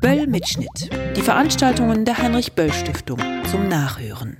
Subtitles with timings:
[0.00, 0.90] Böll Mitschnitt.
[1.16, 3.18] Die Veranstaltungen der Heinrich Böll Stiftung
[3.50, 4.36] zum Nachhören.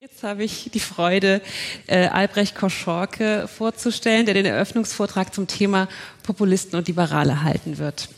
[0.00, 1.42] Jetzt habe ich die Freude,
[1.86, 5.88] äh, Albrecht Koschorke vorzustellen, der den Eröffnungsvortrag zum Thema
[6.22, 8.08] Populisten und Liberale halten wird.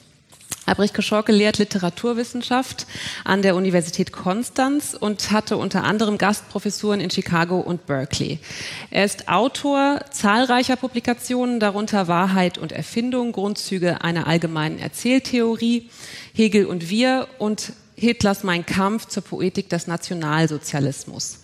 [0.66, 2.86] Albrecht Koschorke lehrt Literaturwissenschaft
[3.24, 8.38] an der Universität Konstanz und hatte unter anderem Gastprofessuren in Chicago und Berkeley.
[8.90, 15.90] Er ist Autor zahlreicher Publikationen, darunter Wahrheit und Erfindung, Grundzüge einer allgemeinen Erzähltheorie,
[16.32, 21.40] Hegel und Wir und Hitlers Mein Kampf zur Poetik des Nationalsozialismus.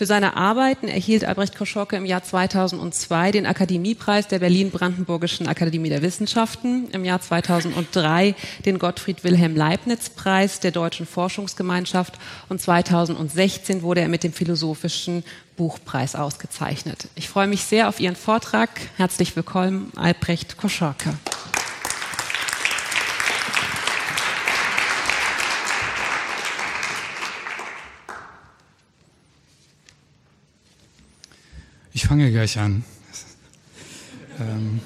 [0.00, 6.00] Für seine Arbeiten erhielt Albrecht Koschorke im Jahr 2002 den Akademiepreis der Berlin-Brandenburgischen Akademie der
[6.00, 12.14] Wissenschaften, im Jahr 2003 den Gottfried Wilhelm Leibniz-Preis der Deutschen Forschungsgemeinschaft
[12.48, 15.22] und 2016 wurde er mit dem Philosophischen
[15.58, 17.08] Buchpreis ausgezeichnet.
[17.14, 18.70] Ich freue mich sehr auf Ihren Vortrag.
[18.96, 21.12] Herzlich willkommen, Albrecht Koschorke.
[31.92, 32.84] Ich fange gleich an.
[34.38, 34.80] Ähm,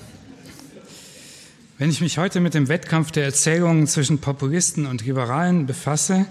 [1.77, 6.25] wenn ich mich heute mit dem Wettkampf der Erzählungen zwischen Populisten und Liberalen befasse,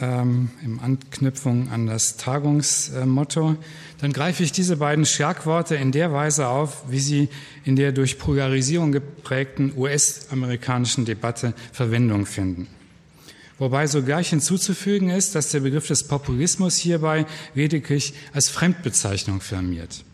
[0.00, 3.56] ähm, im Anknüpfung an das Tagungsmotto,
[4.00, 7.28] dann greife ich diese beiden Schlagworte in der Weise auf, wie sie
[7.64, 12.68] in der durch Polarisierung geprägten US-amerikanischen Debatte Verwendung finden.
[13.58, 20.04] Wobei sogleich hinzuzufügen ist, dass der Begriff des Populismus hierbei lediglich als Fremdbezeichnung firmiert.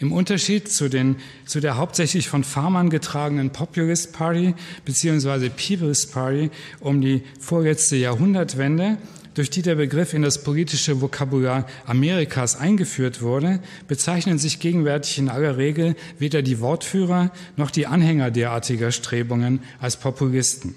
[0.00, 5.50] Im Unterschied zu, den, zu der hauptsächlich von Farmern getragenen Populist Party bzw.
[5.50, 8.96] People's Party um die vorletzte Jahrhundertwende,
[9.34, 15.28] durch die der Begriff in das politische Vokabular Amerikas eingeführt wurde, bezeichnen sich gegenwärtig in
[15.28, 20.74] aller Regel weder die Wortführer noch die Anhänger derartiger Strebungen als Populisten.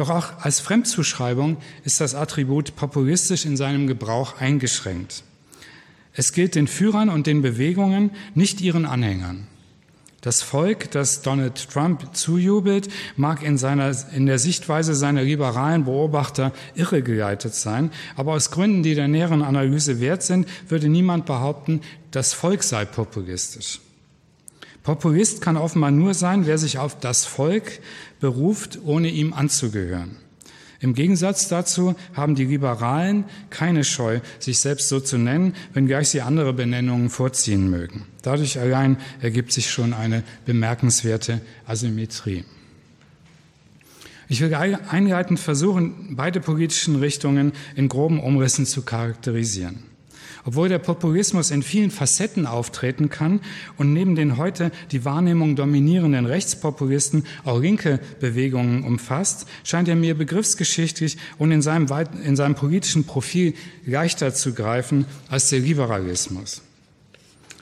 [0.00, 5.24] Doch auch als Fremdzuschreibung ist das Attribut populistisch in seinem Gebrauch eingeschränkt.
[6.14, 9.46] Es gilt den Führern und den Bewegungen, nicht ihren Anhängern.
[10.22, 16.52] Das Volk, das Donald Trump zujubelt, mag in, seiner, in der Sichtweise seiner liberalen Beobachter
[16.74, 22.32] irregeleitet sein, aber aus Gründen, die der näheren Analyse wert sind, würde niemand behaupten, das
[22.32, 23.80] Volk sei populistisch.
[24.82, 27.80] Populist kann offenbar nur sein, wer sich auf das Volk
[28.20, 30.16] beruft, ohne ihm anzugehören.
[30.82, 36.22] Im Gegensatz dazu haben die Liberalen keine Scheu, sich selbst so zu nennen, wenngleich sie
[36.22, 38.06] andere Benennungen vorziehen mögen.
[38.22, 42.44] Dadurch allein ergibt sich schon eine bemerkenswerte Asymmetrie.
[44.28, 49.89] Ich will einleitend versuchen, beide politischen Richtungen in groben Umrissen zu charakterisieren.
[50.44, 53.40] Obwohl der Populismus in vielen Facetten auftreten kann
[53.76, 60.14] und neben den heute die Wahrnehmung dominierenden Rechtspopulisten auch linke Bewegungen umfasst, scheint er mir
[60.14, 61.86] begriffsgeschichtlich und in seinem,
[62.24, 66.62] in seinem politischen Profil leichter zu greifen als der Liberalismus.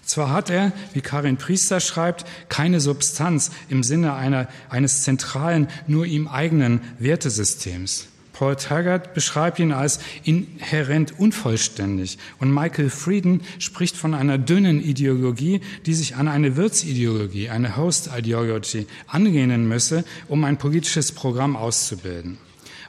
[0.09, 6.07] Zwar hat er, wie Karin Priester schreibt, keine Substanz im Sinne einer, eines zentralen, nur
[6.07, 8.09] ihm eigenen Wertesystems.
[8.39, 15.61] Paul Taggart beschreibt ihn als inhärent unvollständig und Michael Frieden spricht von einer dünnen Ideologie,
[15.87, 22.39] die sich an eine Wirtsideologie, eine Host Ideology anlehnen müsse, um ein politisches Programm auszubilden.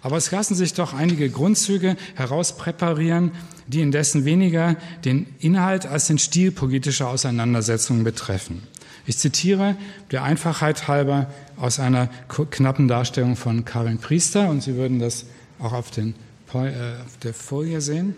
[0.04, 3.32] Aber es lassen sich doch einige Grundzüge herauspräparieren,
[3.66, 8.62] die indessen weniger den Inhalt als den Stil politischer Auseinandersetzungen betreffen.
[9.08, 9.76] Ich zitiere
[10.12, 11.26] der Einfachheit halber
[11.58, 12.12] aus einer
[12.52, 15.26] knappen Darstellung von Karin Priester und Sie würden das
[15.60, 16.16] auch auf, den,
[16.54, 16.70] äh,
[17.06, 18.16] auf der Folie sehen.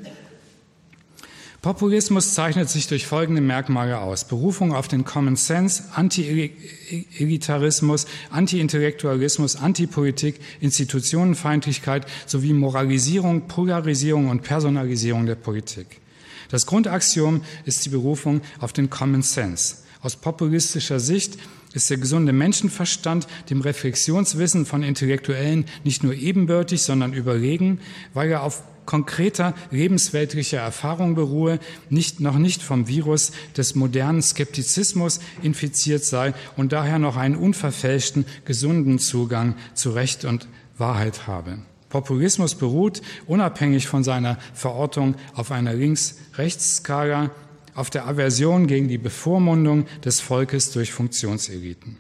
[1.62, 4.28] Populismus zeichnet sich durch folgende Merkmale aus.
[4.28, 15.35] Berufung auf den Common Sense, Anti-Elitarismus, Anti-Intellektualismus, Antipolitik, Institutionenfeindlichkeit sowie Moralisierung, Polarisierung und Personalisierung der
[15.35, 16.01] Politik.
[16.50, 19.75] Das Grundaxiom ist die Berufung auf den Common Sense.
[20.01, 21.38] Aus populistischer Sicht
[21.73, 27.79] ist der gesunde Menschenverstand dem Reflexionswissen von Intellektuellen nicht nur ebenbürtig, sondern überlegen,
[28.13, 31.59] weil er auf konkreter lebensweltlicher Erfahrung beruhe,
[31.89, 38.25] nicht, noch nicht vom Virus des modernen Skeptizismus infiziert sei und daher noch einen unverfälschten,
[38.44, 40.47] gesunden Zugang zu Recht und
[40.77, 41.59] Wahrheit habe.
[41.89, 47.31] Populismus beruht, unabhängig von seiner Verortung, auf einer Links-Rechts-Skala,
[47.75, 51.97] auf der Aversion gegen die Bevormundung des Volkes durch Funktionseliten.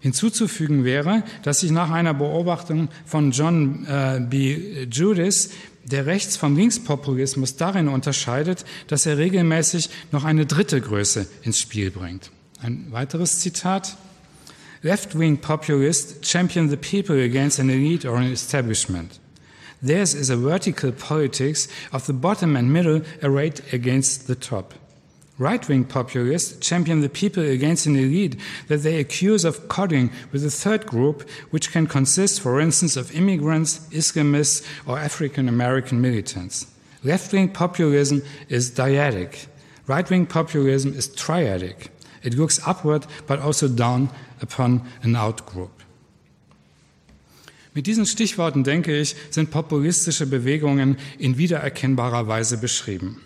[0.00, 4.84] Hinzuzufügen wäre, dass sich nach einer Beobachtung von John äh, B.
[4.90, 5.50] Judis
[5.84, 11.90] der Rechts- vom Linkspopulismus darin unterscheidet, dass er regelmäßig noch eine dritte Größe ins Spiel
[11.90, 12.30] bringt.
[12.60, 13.96] Ein weiteres Zitat.
[14.82, 19.20] Left-wing populists champion the people against an elite or an establishment.
[19.86, 24.74] Theirs is a vertical politics of the bottom and middle arrayed against the top.
[25.38, 28.36] Right wing populists champion the people against an elite
[28.66, 33.14] that they accuse of coding with a third group, which can consist, for instance, of
[33.14, 36.66] immigrants, Islamists, or African American militants.
[37.04, 39.46] Left wing populism is dyadic.
[39.86, 41.90] Right wing populism is triadic.
[42.24, 44.08] It looks upward but also down
[44.42, 45.75] upon an outgroup.
[47.76, 53.20] Mit diesen Stichworten, denke ich, sind populistische Bewegungen in wiedererkennbarer Weise beschrieben.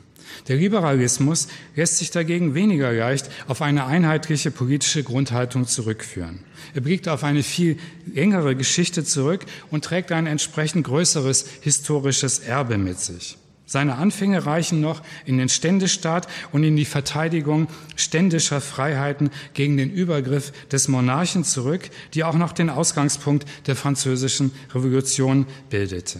[0.49, 6.41] Der Liberalismus lässt sich dagegen weniger leicht auf eine einheitliche politische Grundhaltung zurückführen.
[6.75, 7.77] Er blickt auf eine viel
[8.13, 13.39] längere Geschichte zurück und trägt ein entsprechend größeres historisches Erbe mit sich.
[13.71, 19.93] Seine Anfänge reichen noch in den Ständestaat und in die Verteidigung ständischer Freiheiten gegen den
[19.93, 26.19] Übergriff des Monarchen zurück, die auch noch den Ausgangspunkt der französischen Revolution bildete.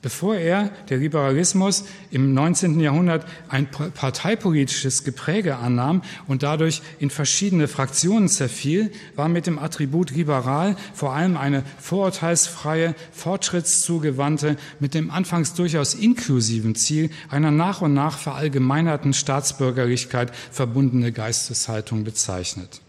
[0.00, 2.78] Bevor er, der Liberalismus, im 19.
[2.78, 10.12] Jahrhundert ein parteipolitisches Gepräge annahm und dadurch in verschiedene Fraktionen zerfiel, war mit dem Attribut
[10.12, 17.92] liberal vor allem eine vorurteilsfreie, fortschrittszugewandte, mit dem anfangs durchaus inklusiven Ziel einer nach und
[17.92, 22.82] nach verallgemeinerten Staatsbürgerlichkeit verbundene Geisteshaltung bezeichnet.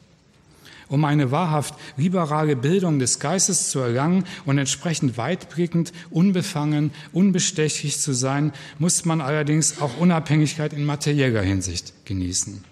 [0.90, 8.14] Um eine wahrhaft liberale Bildung des Geistes zu erlangen und entsprechend weitblickend, unbefangen, unbestechlich zu
[8.14, 12.64] sein, muss man allerdings auch Unabhängigkeit in materieller Hinsicht genießen.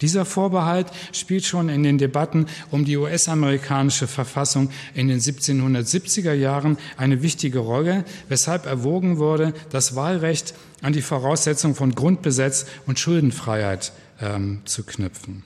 [0.00, 6.78] Dieser Vorbehalt spielt schon in den Debatten um die US-amerikanische Verfassung in den 1770er Jahren
[6.96, 13.92] eine wichtige Rolle, weshalb erwogen wurde, das Wahlrecht an die Voraussetzung von Grundbesetz und Schuldenfreiheit
[14.20, 15.42] ähm, zu knüpfen.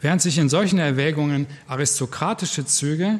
[0.00, 3.18] Während sich in solchen Erwägungen aristokratische Züge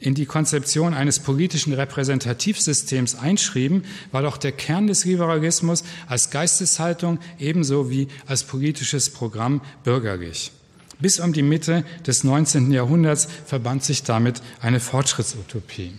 [0.00, 7.20] in die Konzeption eines politischen Repräsentativsystems einschrieben, war doch der Kern des Liberalismus als Geisteshaltung
[7.38, 10.52] ebenso wie als politisches Programm bürgerlich.
[10.98, 12.70] Bis um die Mitte des 19.
[12.70, 15.92] Jahrhunderts verband sich damit eine Fortschrittsutopie.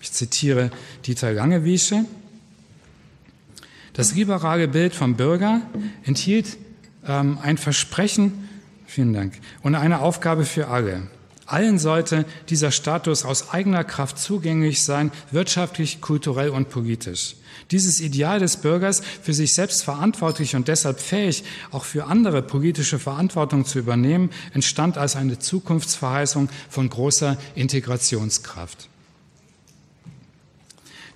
[0.00, 0.70] Ich zitiere
[1.06, 2.04] Dieter Langewiesche.
[3.92, 5.62] Das liberale Bild vom Bürger
[6.04, 6.58] enthielt
[7.06, 8.45] ähm, ein Versprechen
[8.86, 9.34] Vielen Dank.
[9.62, 11.08] Und eine Aufgabe für alle.
[11.46, 17.36] Allen sollte dieser Status aus eigener Kraft zugänglich sein, wirtschaftlich, kulturell und politisch.
[17.70, 22.98] Dieses Ideal des Bürgers, für sich selbst verantwortlich und deshalb fähig, auch für andere politische
[22.98, 28.88] Verantwortung zu übernehmen, entstand als eine Zukunftsverheißung von großer Integrationskraft.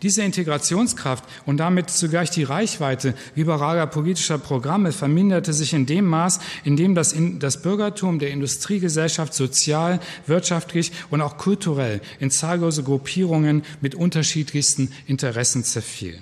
[0.03, 6.41] Diese Integrationskraft und damit zugleich die Reichweite liberaler politischer Programme verminderte sich in dem Maß,
[6.65, 12.83] in dem das, in, das Bürgertum der Industriegesellschaft sozial, wirtschaftlich und auch kulturell in zahllose
[12.83, 16.19] Gruppierungen mit unterschiedlichsten Interessen zerfiel.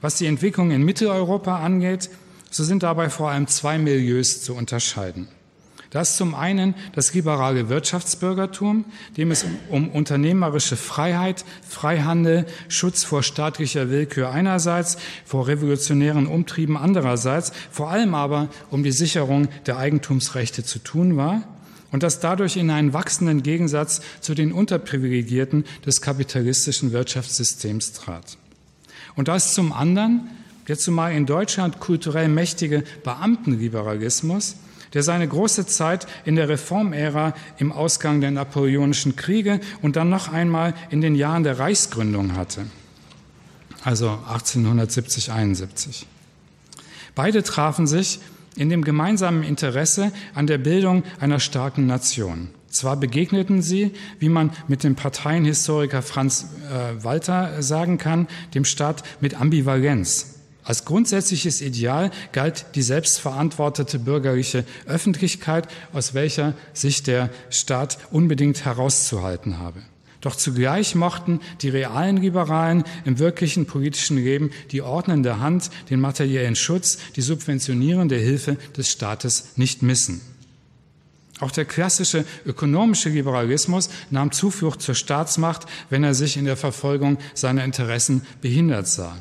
[0.00, 2.08] Was die Entwicklung in Mitteleuropa angeht,
[2.50, 5.28] so sind dabei vor allem zwei Milieus zu unterscheiden.
[5.94, 8.84] Das zum einen das liberale Wirtschaftsbürgertum,
[9.16, 17.52] dem es um unternehmerische Freiheit, Freihandel, Schutz vor staatlicher Willkür einerseits, vor revolutionären Umtrieben andererseits,
[17.70, 21.44] vor allem aber um die Sicherung der Eigentumsrechte zu tun war
[21.92, 28.36] und das dadurch in einen wachsenden Gegensatz zu den Unterprivilegierten des kapitalistischen Wirtschaftssystems trat.
[29.14, 30.28] Und das zum anderen
[30.66, 34.56] der zumal in Deutschland kulturell mächtige Beamtenliberalismus,
[34.94, 40.32] der seine große Zeit in der Reformära im Ausgang der napoleonischen Kriege und dann noch
[40.32, 42.66] einmal in den Jahren der Reichsgründung hatte,
[43.82, 46.06] also 1870, 71.
[47.14, 48.20] Beide trafen sich
[48.56, 52.48] in dem gemeinsamen Interesse an der Bildung einer starken Nation.
[52.70, 59.04] Zwar begegneten sie, wie man mit dem Parteienhistoriker Franz äh, Walter sagen kann, dem Staat
[59.20, 60.33] mit Ambivalenz.
[60.64, 69.58] Als grundsätzliches Ideal galt die selbstverantwortete bürgerliche Öffentlichkeit, aus welcher sich der Staat unbedingt herauszuhalten
[69.58, 69.82] habe.
[70.22, 76.56] Doch zugleich mochten die realen Liberalen im wirklichen politischen Leben die ordnende Hand, den materiellen
[76.56, 80.22] Schutz, die subventionierende Hilfe des Staates nicht missen.
[81.40, 87.18] Auch der klassische ökonomische Liberalismus nahm Zuflucht zur Staatsmacht, wenn er sich in der Verfolgung
[87.34, 89.14] seiner Interessen behindert sah.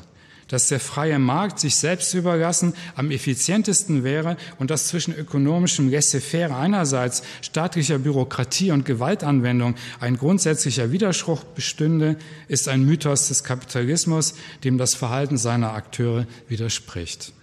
[0.53, 6.55] Dass der freie Markt sich selbst überlassen am effizientesten wäre und dass zwischen ökonomischem Laissez-faire
[6.55, 12.17] einerseits, staatlicher Bürokratie und Gewaltanwendung ein grundsätzlicher Widerspruch bestünde,
[12.49, 17.33] ist ein Mythos des Kapitalismus, dem das Verhalten seiner Akteure widerspricht.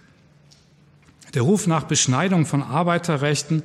[1.33, 3.61] Der Ruf nach Beschneidung von Arbeiterrechten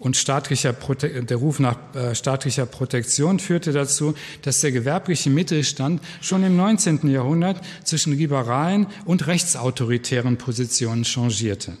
[0.00, 6.02] und staatlicher Prote der Ruf nach äh, staatlicher Protektion führte dazu, dass der gewerbliche Mittelstand
[6.22, 7.08] schon im 19.
[7.08, 11.76] Jahrhundert zwischen liberalen und rechtsautoritären Positionen changierte.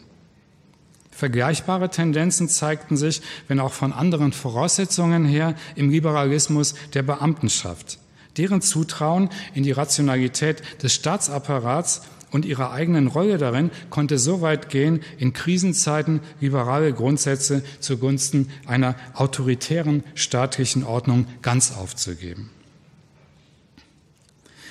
[1.10, 7.98] Vergleichbare Tendenzen zeigten sich, wenn auch von anderen Voraussetzungen her, im Liberalismus der Beamtenschaft.
[8.36, 14.68] Deren Zutrauen in die Rationalität des Staatsapparats und ihrer eigenen Rolle darin konnte so weit
[14.68, 22.50] gehen, in Krisenzeiten liberale Grundsätze zugunsten einer autoritären staatlichen Ordnung ganz aufzugeben.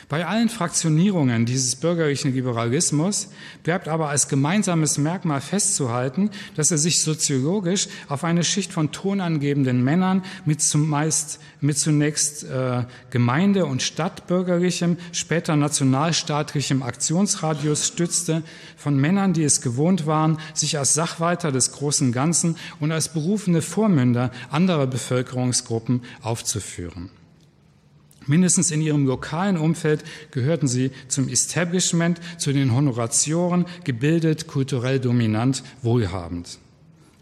[0.09, 3.29] Bei allen Fraktionierungen dieses bürgerlichen Liberalismus
[3.61, 9.83] bleibt aber als gemeinsames Merkmal festzuhalten, dass er sich soziologisch auf eine Schicht von tonangebenden
[9.83, 18.41] Männern mit zumeist mit zunächst äh, Gemeinde- und Stadtbürgerlichem, später nationalstaatlichem Aktionsradius stützte,
[18.77, 23.61] von Männern, die es gewohnt waren, sich als Sachwalter des großen Ganzen und als berufene
[23.61, 27.11] Vormünder anderer Bevölkerungsgruppen aufzuführen.
[28.29, 35.63] Mindestens in ihrem lokalen Umfeld gehörten sie zum Establishment, zu den Honoratioren, gebildet, kulturell dominant,
[35.81, 36.59] wohlhabend.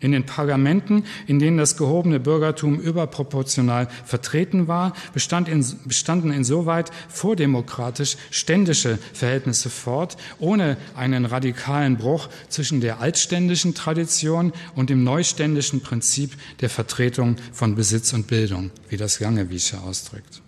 [0.01, 6.91] In den Parlamenten, in denen das gehobene Bürgertum überproportional vertreten war, bestand in, bestanden insoweit
[7.07, 15.79] vordemokratisch ständische Verhältnisse fort, ohne einen radikalen Bruch zwischen der altständischen Tradition und dem neuständischen
[15.79, 20.41] Prinzip der Vertretung von Besitz und Bildung, wie das Langewiesche ausdrückt.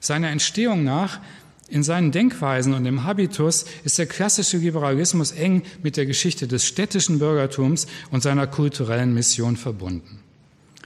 [0.00, 1.20] Seiner Entstehung nach,
[1.68, 6.64] in seinen Denkweisen und im Habitus ist der klassische Liberalismus eng mit der Geschichte des
[6.64, 10.20] städtischen Bürgertums und seiner kulturellen Mission verbunden.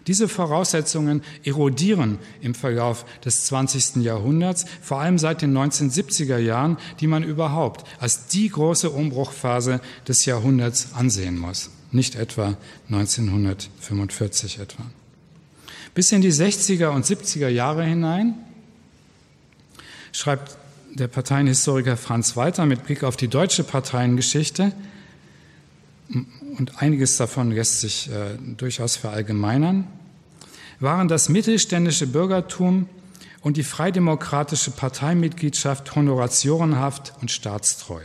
[0.07, 4.05] Diese Voraussetzungen erodieren im Verlauf des 20.
[4.05, 10.27] Jahrhunderts, vor allem seit den 1970er Jahren, die man überhaupt als die große Umbruchphase des
[10.27, 12.59] Jahrhunderts ansehen muss, nicht etwa
[12.91, 14.83] 1945 etwa.
[15.95, 18.35] Bis in die 60er und 70er Jahre hinein
[20.15, 20.57] schreibt
[20.95, 24.73] der Parteienhistoriker Franz Walter mit Blick auf die deutsche Parteiengeschichte,
[26.59, 29.87] und einiges davon lässt sich äh, durchaus verallgemeinern,
[30.79, 32.89] waren das mittelständische Bürgertum
[33.41, 38.03] und die freidemokratische Parteimitgliedschaft honoratiorenhaft und staatstreu.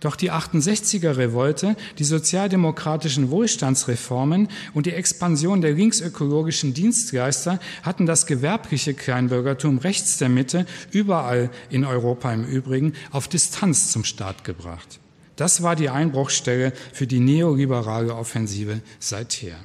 [0.00, 8.26] Doch die 68er Revolte, die sozialdemokratischen Wohlstandsreformen und die Expansion der linksökologischen Dienstleister hatten das
[8.26, 15.00] gewerbliche Kleinbürgertum rechts der Mitte, überall in Europa im Übrigen, auf Distanz zum Staat gebracht.
[15.36, 19.56] Das war die Einbruchstelle für die neoliberale Offensive seither.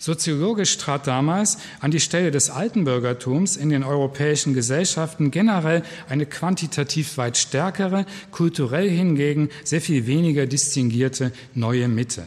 [0.00, 6.24] Soziologisch trat damals an die Stelle des alten Bürgertums in den europäischen Gesellschaften generell eine
[6.24, 12.26] quantitativ weit stärkere, kulturell hingegen sehr viel weniger distinguierte neue Mitte.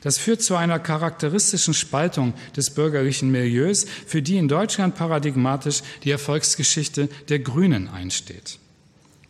[0.00, 6.10] Das führt zu einer charakteristischen Spaltung des bürgerlichen Milieus, für die in Deutschland paradigmatisch die
[6.10, 8.58] Erfolgsgeschichte der Grünen einsteht.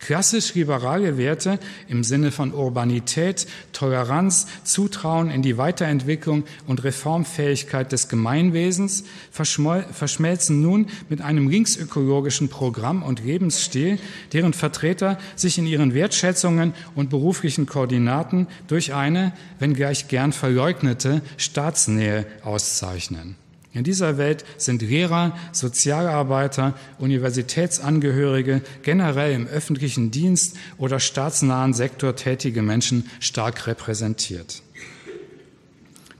[0.07, 1.59] Klassisch liberale Werte
[1.89, 10.87] im Sinne von Urbanität, Toleranz, Zutrauen in die Weiterentwicklung und Reformfähigkeit des Gemeinwesens verschmelzen nun
[11.09, 13.99] mit einem linksökologischen Programm und Lebensstil,
[14.31, 22.25] deren Vertreter sich in ihren Wertschätzungen und beruflichen Koordinaten durch eine, wenngleich gern verleugnete, Staatsnähe
[22.45, 23.35] auszeichnen.
[23.73, 32.61] In dieser Welt sind Lehrer, Sozialarbeiter, Universitätsangehörige, generell im öffentlichen Dienst oder staatsnahen Sektor tätige
[32.61, 34.63] Menschen stark repräsentiert.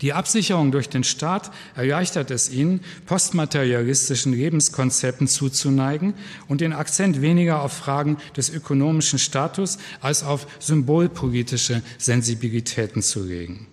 [0.02, 6.14] Die Absicherung durch den Staat erleichtert es ihnen, postmaterialistischen Lebenskonzepten zuzuneigen
[6.48, 13.66] und den Akzent weniger auf Fragen des ökonomischen Status als auf symbolpolitische Sensibilitäten zu legen.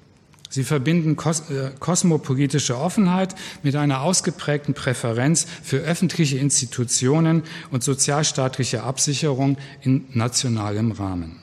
[0.55, 3.35] Sie verbinden kos äh, kosmopolitische Offenheit
[3.65, 7.43] mit einer ausgeprägten Präferenz für öffentliche Institutionen
[7.73, 11.41] und sozialstaatliche Absicherung in nationalem Rahmen.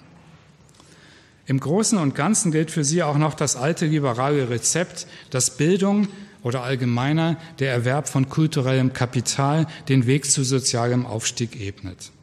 [1.46, 6.08] Im Großen und Ganzen gilt für sie auch noch das alte liberale Rezept, dass Bildung
[6.42, 12.14] oder allgemeiner der Erwerb von kulturellem Kapital den Weg zu sozialem Aufstieg ebnet.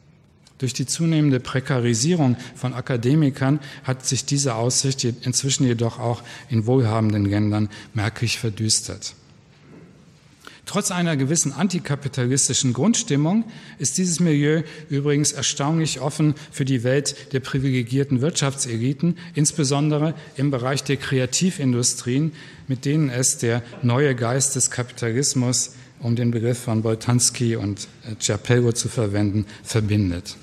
[0.59, 7.25] Durch die zunehmende Prekarisierung von Akademikern hat sich diese Aussicht inzwischen jedoch auch in wohlhabenden
[7.25, 9.15] Ländern merklich verdüstert.
[10.65, 13.45] Trotz einer gewissen antikapitalistischen Grundstimmung
[13.79, 20.83] ist dieses Milieu übrigens erstaunlich offen für die Welt der privilegierten Wirtschaftseliten, insbesondere im Bereich
[20.83, 22.33] der Kreativindustrien,
[22.67, 27.87] mit denen es der neue Geist des Kapitalismus, um den Begriff von Boltanski und
[28.19, 30.35] Ciapello zu verwenden, verbindet.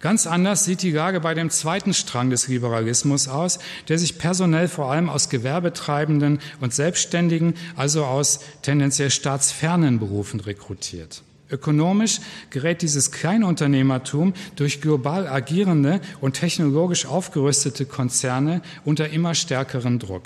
[0.00, 4.68] Ganz anders sieht die Lage bei dem zweiten Strang des Liberalismus aus, der sich personell
[4.68, 11.22] vor allem aus Gewerbetreibenden und Selbstständigen, also aus tendenziell staatsfernen Berufen rekrutiert.
[11.50, 20.24] Ökonomisch gerät dieses Kleinunternehmertum durch global agierende und technologisch aufgerüstete Konzerne unter immer stärkeren Druck.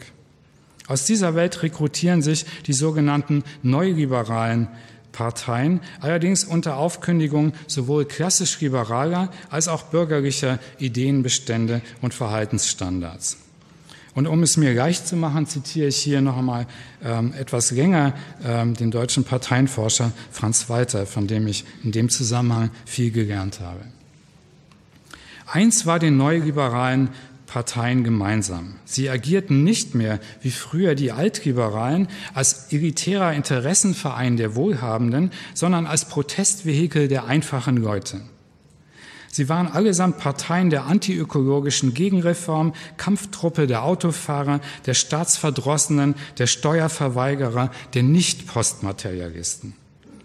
[0.88, 4.68] Aus dieser Welt rekrutieren sich die sogenannten Neoliberalen
[5.12, 13.36] Parteien, allerdings unter Aufkündigung sowohl klassisch liberaler als auch bürgerlicher Ideenbestände und Verhaltensstandards.
[14.14, 16.66] Und um es mir leicht zu machen, zitiere ich hier noch einmal
[17.02, 18.12] ähm, etwas länger
[18.44, 23.80] ähm, den deutschen Parteienforscher Franz Walter, von dem ich in dem Zusammenhang viel gelernt habe.
[25.46, 27.10] Eins war den Neoliberalen
[27.52, 28.76] Parteien gemeinsam.
[28.86, 36.06] Sie agierten nicht mehr wie früher die Altliberalen als elitärer Interessenverein der Wohlhabenden, sondern als
[36.06, 38.22] Protestvehikel der einfachen Leute.
[39.30, 48.02] Sie waren allesamt Parteien der antiökologischen Gegenreform, Kampftruppe der Autofahrer, der Staatsverdrossenen, der Steuerverweigerer, der
[48.02, 49.74] Nicht-Postmaterialisten.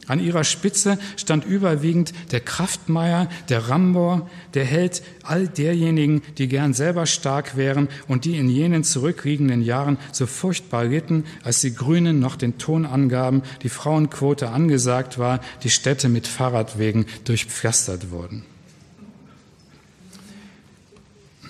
[0.08, 6.74] An ihrer Spitze stand überwiegend der Kraftmeier, der Rambor, der Held all derjenigen, die gern
[6.74, 12.20] selber stark wären und die in jenen zurückliegenden Jahren so furchtbar litten, als die Grünen
[12.20, 18.46] noch den Ton angaben, die Frauenquote angesagt war, die Städte mit Fahrradwegen durchpflastert wurden.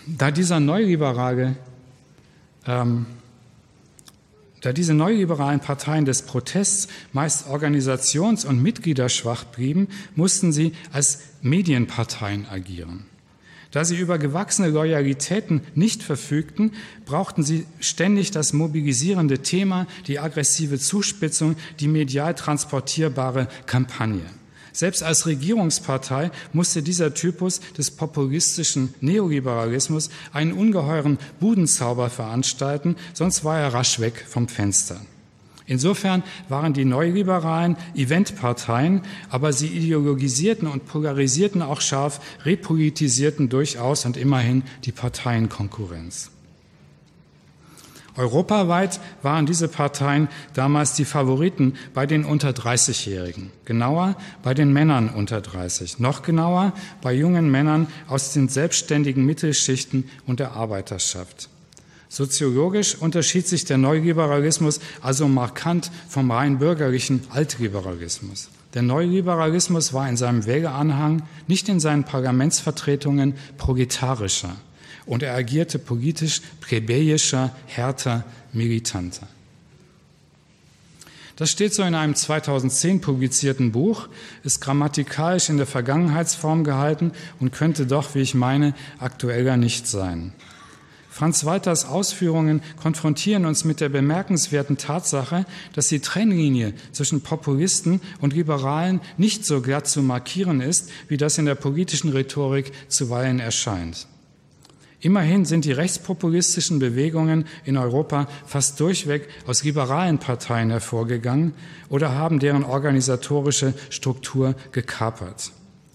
[0.08, 1.58] Da dieser Neoliberale
[2.66, 3.06] ähm,
[4.62, 12.48] da diese neoliberalen Parteien des Protests meist organisations- und mitgliederschwach blieben, mussten sie als Medienparteien
[12.48, 13.06] agieren.
[13.72, 16.72] Da sie über gewachsene Loyalitäten nicht verfügten,
[17.06, 24.26] brauchten sie ständig das mobilisierende Thema, die aggressive Zuspitzung, die medial transportierbare Kampagne.
[24.78, 33.60] Selbst als Regierungspartei musste dieser Typus des populistischen Neoliberalismus einen ungeheuren Budenzauber veranstalten, sonst war
[33.60, 35.02] er rasch weg vom Fenster.
[35.66, 44.16] Insofern waren die Neoliberalen Eventparteien, aber sie ideologisierten und polarisierten auch scharf, repolitisierten durchaus und
[44.16, 46.30] immerhin die Parteienkonkurrenz.
[48.18, 55.10] Europaweit waren diese Parteien damals die Favoriten bei den unter 30-Jährigen, genauer bei den Männern
[55.10, 61.50] unter 30, noch genauer bei jungen Männern aus den selbstständigen Mittelschichten und der Arbeiterschaft.
[62.10, 68.50] Soziologisch unterschied sich der Neoliberalismus also markant vom rein bürgerlichen Altliberalismus.
[68.74, 74.56] Der Neoliberalismus war in seinem Wähleranhang, nicht in seinen Parlamentsvertretungen, proletarischer
[75.08, 79.28] und er agierte politisch plebejischer, härter, militanter.
[81.38, 84.10] Das steht so in einem 2010 publizierten Buch,
[84.44, 90.34] ist grammatikalisch in der Vergangenheitsform gehalten und könnte doch, wie ich meine, aktueller nicht sein.
[91.12, 98.34] Franz Walters Ausführungen konfrontieren uns mit der bemerkenswerten Tatsache, dass die Trennlinie zwischen Populisten und
[98.34, 104.08] Liberalen nicht so glatt zu markieren ist, wie das in der politischen Rhetorik zuweilen erscheint.
[105.00, 111.54] Immerhin sind die rechtspopulistischen Bewegungen in Europa fast durchweg aus liberalen Parteien hervorgegangen
[111.90, 115.52] oder haben deren organisatorische Struktur gekapert.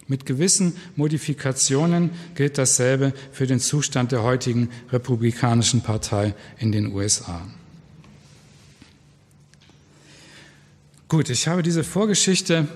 [0.07, 7.43] Mit gewissen Modifikationen gilt dasselbe für den Zustand der heutigen Republikanischen Partei in den USA.
[11.09, 12.69] Gut, ich habe diese Vorgeschichte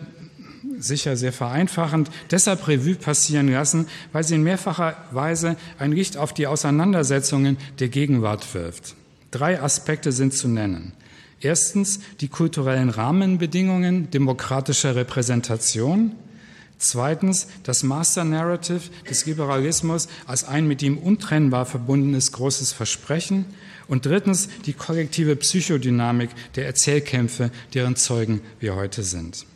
[0.79, 6.33] sicher sehr vereinfachend, deshalb Revue passieren lassen, weil sie in mehrfacher Weise ein Licht auf
[6.35, 8.95] die Auseinandersetzungen der Gegenwart wirft.
[9.31, 10.93] Drei Aspekte sind zu nennen.
[11.41, 16.13] Erstens die kulturellen Rahmenbedingungen demokratischer Repräsentation.
[16.79, 23.47] Zweitens das Master Narrative des Liberalismus als ein mit ihm untrennbar verbundenes großes Versprechen.
[23.89, 29.47] Und drittens die kollektive Psychodynamik der Erzählkämpfe, deren Zeugen wir heute sind.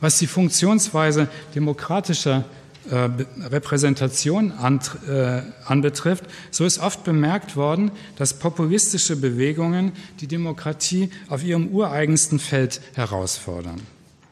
[0.00, 2.44] Was die Funktionsweise demokratischer
[2.90, 3.10] äh,
[3.42, 11.44] Repräsentation an, äh, anbetrifft, so ist oft bemerkt worden, dass populistische Bewegungen die Demokratie auf
[11.44, 13.82] ihrem ureigensten Feld herausfordern.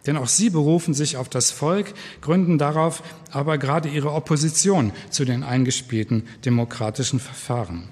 [0.07, 5.25] Denn auch sie berufen sich auf das Volk, gründen darauf aber gerade ihre Opposition zu
[5.25, 7.89] den eingespielten demokratischen Verfahren.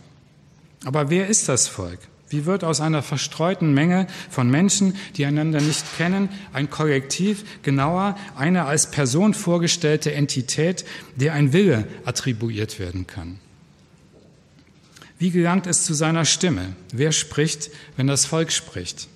[0.85, 1.99] Aber wer ist das Volk?
[2.29, 8.17] Wie wird aus einer verstreuten Menge von Menschen, die einander nicht kennen, ein Kollektiv, genauer
[8.37, 10.85] eine als Person vorgestellte Entität,
[11.17, 13.39] der ein Wille attribuiert werden kann?
[15.19, 16.75] Wie gelangt es zu seiner Stimme?
[16.93, 19.09] Wer spricht, wenn das Volk spricht?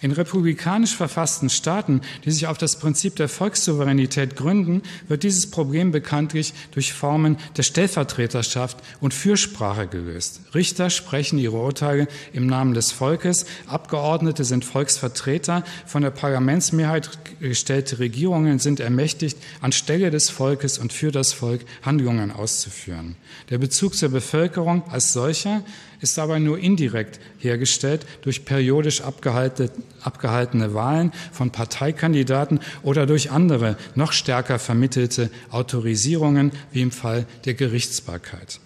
[0.00, 5.90] In republikanisch verfassten Staaten, die sich auf das Prinzip der Volkssouveränität gründen, wird dieses Problem
[5.90, 10.40] bekanntlich durch Formen der Stellvertreterschaft und Fürsprache gelöst.
[10.54, 17.98] Richter sprechen ihre Urteile im Namen des Volkes, Abgeordnete sind Volksvertreter, von der Parlamentsmehrheit gestellte
[17.98, 23.16] Regierungen sind ermächtigt, anstelle des Volkes und für das Volk Handlungen auszuführen.
[23.50, 25.62] Der Bezug zur Bevölkerung als solcher
[26.00, 34.12] ist dabei nur indirekt hergestellt durch periodisch abgehaltene Wahlen von Parteikandidaten oder durch andere, noch
[34.12, 38.60] stärker vermittelte Autorisierungen, wie im Fall der Gerichtsbarkeit.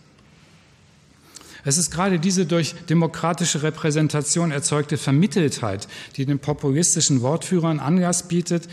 [1.65, 8.69] Es ist gerade diese durch demokratische Repräsentation erzeugte Vermitteltheit, die den populistischen Wortführern Anlass bietet,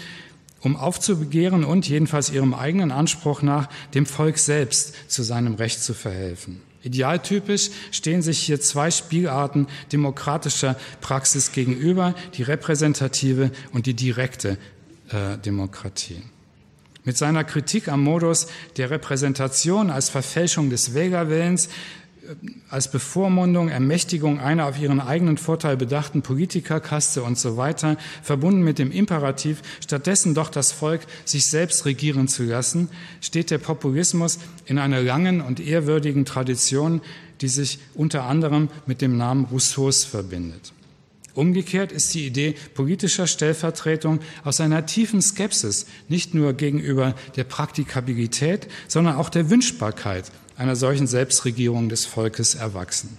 [0.62, 5.93] um aufzubegehren und jedenfalls ihrem eigenen Anspruch nach dem Volk selbst zu seinem Recht zu
[5.93, 6.62] verhelfen.
[6.84, 14.58] Idealtypisch stehen sich hier zwei Spielarten demokratischer Praxis gegenüber, die repräsentative und die direkte
[15.10, 16.24] äh, Demokratie.
[17.04, 21.70] Mit seiner Kritik am Modus der Repräsentation als Verfälschung des Wählerwillens
[22.70, 28.80] als Bevormundung, Ermächtigung einer auf ihren eigenen Vorteil bedachten Politikerkaste und so weiter, verbunden mit
[28.80, 32.89] dem Imperativ, stattdessen doch das Volk sich selbst regieren zu lassen,
[33.22, 37.02] steht der Populismus in einer langen und ehrwürdigen Tradition,
[37.42, 40.74] die sich unter anderem mit dem Namen Rousseaus verbindet.
[41.34, 48.68] Umgekehrt ist die Idee politischer Stellvertretung aus einer tiefen Skepsis nicht nur gegenüber der Praktikabilität,
[48.88, 53.18] sondern auch der Wünschbarkeit einer solchen Selbstregierung des Volkes erwachsen.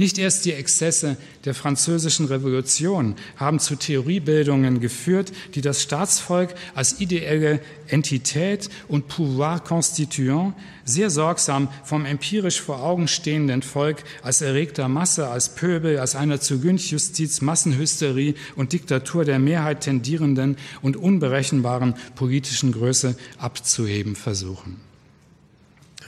[0.00, 7.00] Nicht erst die Exzesse der französischen Revolution haben zu Theoriebildungen geführt, die das Staatsvolk als
[7.00, 10.54] ideelle Entität und Pouvoir constituant
[10.86, 16.40] sehr sorgsam vom empirisch vor Augen stehenden Volk als erregter Masse, als Pöbel, als einer
[16.40, 24.80] zu Lynchjustiz, Massenhysterie und Diktatur der Mehrheit tendierenden und unberechenbaren politischen Größe abzuheben versuchen.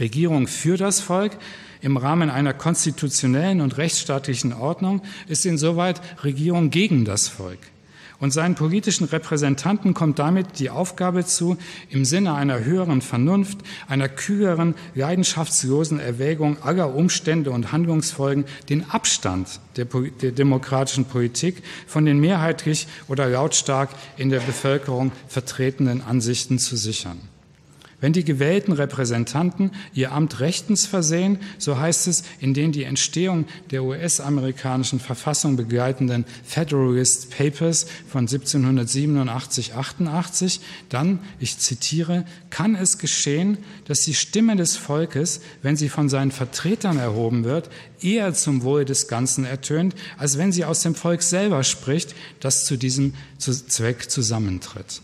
[0.01, 1.37] Regierung für das Volk
[1.83, 7.59] im Rahmen einer konstitutionellen und rechtsstaatlichen Ordnung ist insoweit Regierung gegen das Volk.
[8.23, 11.57] Und seinen politischen Repräsentanten kommt damit die Aufgabe zu,
[11.91, 19.49] im Sinne einer höheren Vernunft, einer kühleren, leidenschaftslosen Erwägung aller Umstände und Handlungsfolgen den Abstand
[19.77, 26.77] der, der demokratischen Politik von den mehrheitlich oder lautstark in der Bevölkerung vertretenen Ansichten zu
[26.77, 27.32] sichern.
[28.03, 33.47] Wenn die gewählten Repräsentanten ihr Amt rechtens versehen, so heißt es in den die Entstehung
[33.71, 44.01] der US-amerikanischen Verfassung begleitenden Federalist Papers von 1787-88, dann, ich zitiere, kann es geschehen, dass
[44.01, 49.07] die Stimme des Volkes, wenn sie von seinen Vertretern erhoben wird, eher zum Wohle des
[49.07, 55.03] Ganzen ertönt, als wenn sie aus dem Volk selber spricht, das zu diesem Zweck zusammentritt.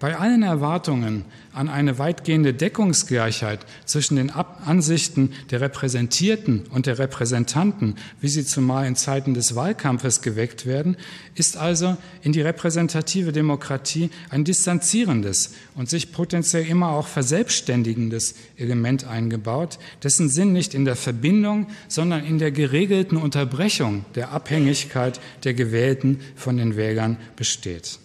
[0.00, 7.96] Bei allen Erwartungen an eine weitgehende Deckungsgleichheit zwischen den Ansichten der Repräsentierten und der Repräsentanten,
[8.18, 10.96] wie sie zumal in Zeiten des Wahlkampfes geweckt werden,
[11.34, 19.06] ist also in die repräsentative Demokratie ein distanzierendes und sich potenziell immer auch verselbstständigendes Element
[19.06, 25.52] eingebaut, dessen Sinn nicht in der Verbindung, sondern in der geregelten Unterbrechung der Abhängigkeit der
[25.52, 27.98] Gewählten von den Wählern besteht.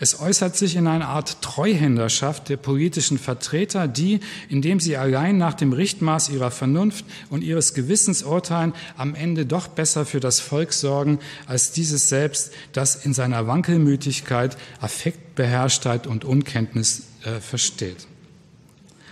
[0.00, 5.54] Es äußert sich in einer Art Treuhänderschaft der politischen Vertreter, die, indem sie allein nach
[5.54, 10.72] dem Richtmaß ihrer Vernunft und ihres Gewissens urteilen, am Ende doch besser für das Volk
[10.72, 18.08] sorgen, als dieses selbst, das in seiner Wankelmütigkeit, Affektbeherrschtheit und Unkenntnis äh, versteht.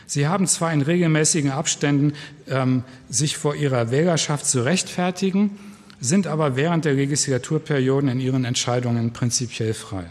[0.07, 2.12] Sie haben zwar in regelmäßigen Abständen
[2.49, 5.59] ähm, sich vor ihrer Wählerschaft zu rechtfertigen,
[6.01, 10.07] sind aber während der Legislaturperioden in ihren Entscheidungen prinzipiell frei.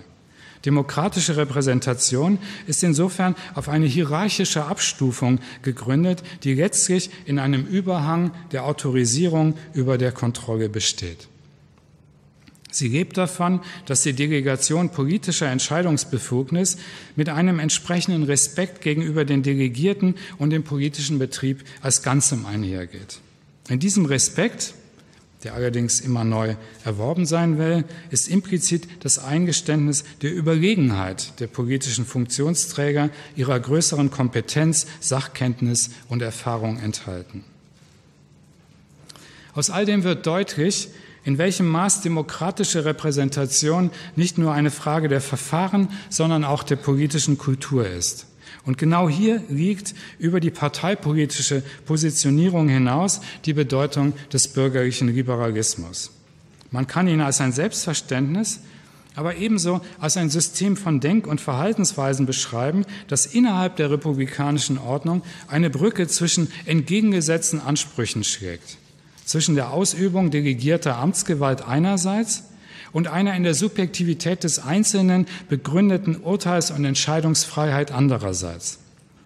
[0.65, 8.65] Demokratische Repräsentation ist insofern auf eine hierarchische Abstufung gegründet, die letztlich in einem Überhang der
[8.65, 11.27] Autorisierung über der Kontrolle besteht.
[12.71, 16.77] Sie lebt davon, dass die Delegation politischer Entscheidungsbefugnis
[17.17, 23.19] mit einem entsprechenden Respekt gegenüber den Delegierten und dem politischen Betrieb als Ganzem einhergeht.
[23.67, 24.73] In diesem Respekt
[25.43, 32.05] der allerdings immer neu erworben sein will, ist implizit das Eingeständnis der Überlegenheit der politischen
[32.05, 37.43] Funktionsträger ihrer größeren Kompetenz, Sachkenntnis und Erfahrung enthalten.
[39.53, 40.89] Aus all dem wird deutlich,
[41.23, 47.37] in welchem Maß demokratische Repräsentation nicht nur eine Frage der Verfahren, sondern auch der politischen
[47.37, 48.27] Kultur ist.
[48.65, 56.11] Und genau hier liegt über die parteipolitische Positionierung hinaus die Bedeutung des bürgerlichen Liberalismus.
[56.69, 58.59] Man kann ihn als ein Selbstverständnis,
[59.15, 65.21] aber ebenso als ein System von Denk- und Verhaltensweisen beschreiben, das innerhalb der republikanischen Ordnung
[65.47, 68.77] eine Brücke zwischen entgegengesetzten Ansprüchen schlägt.
[69.25, 72.43] Zwischen der Ausübung delegierter Amtsgewalt einerseits
[72.93, 78.79] und einer in der Subjektivität des Einzelnen begründeten Urteils- und Entscheidungsfreiheit andererseits.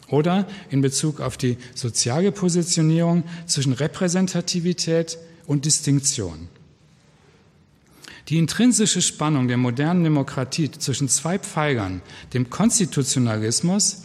[0.08, 6.47] Oder in Bezug auf die soziale Positionierung zwischen Repräsentativität und Distinktion.
[8.30, 12.01] Die intrinsische Spannung der modernen Demokratie zwischen zwei Pfeilern,
[12.34, 14.04] dem Konstitutionalismus,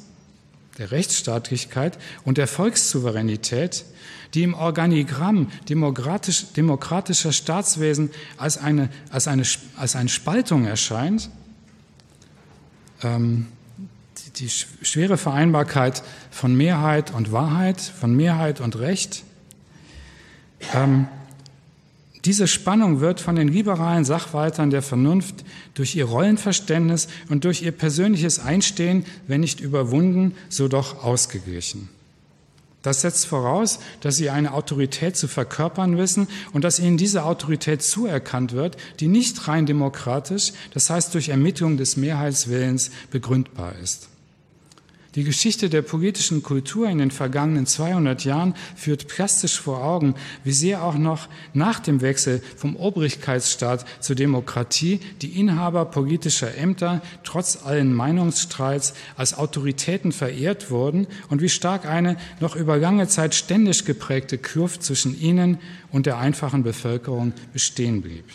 [0.78, 3.84] der Rechtsstaatlichkeit und der Volkssouveränität,
[4.34, 9.42] die im Organigramm demokratisch, demokratischer Staatswesen als eine, als eine,
[9.76, 11.30] als eine Spaltung erscheint,
[13.02, 13.48] ähm,
[14.18, 19.24] die, die schwere Vereinbarkeit von Mehrheit und Wahrheit, von Mehrheit und Recht,
[20.74, 21.08] ähm,
[22.24, 27.72] diese Spannung wird von den liberalen Sachwaltern der Vernunft durch ihr Rollenverständnis und durch ihr
[27.72, 31.88] persönliches Einstehen, wenn nicht überwunden, so doch ausgeglichen.
[32.82, 37.82] Das setzt voraus, dass sie eine Autorität zu verkörpern wissen und dass ihnen diese Autorität
[37.82, 44.09] zuerkannt wird, die nicht rein demokratisch, das heißt durch Ermittlung des Mehrheitswillens begründbar ist.
[45.16, 50.52] Die Geschichte der politischen Kultur in den vergangenen 200 Jahren führt plastisch vor Augen, wie
[50.52, 57.64] sehr auch noch nach dem Wechsel vom Obrigkeitsstaat zur Demokratie die Inhaber politischer Ämter trotz
[57.64, 63.84] allen Meinungsstreits als Autoritäten verehrt wurden und wie stark eine noch über lange Zeit ständig
[63.84, 65.58] geprägte Kluft zwischen ihnen
[65.90, 68.26] und der einfachen Bevölkerung bestehen blieb.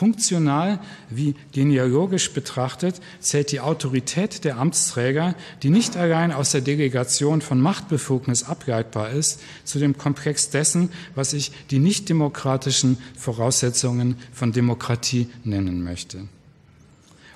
[0.00, 7.42] Funktional wie genealogisch betrachtet zählt die Autorität der Amtsträger, die nicht allein aus der Delegation
[7.42, 14.52] von Machtbefugnis ableitbar ist, zu dem Komplex dessen, was ich die nicht demokratischen Voraussetzungen von
[14.52, 16.28] Demokratie nennen möchte.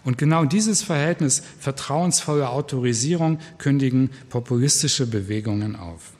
[0.03, 6.14] Und genau dieses Verhältnis vertrauensvoller Autorisierung kündigen populistische Bewegungen auf.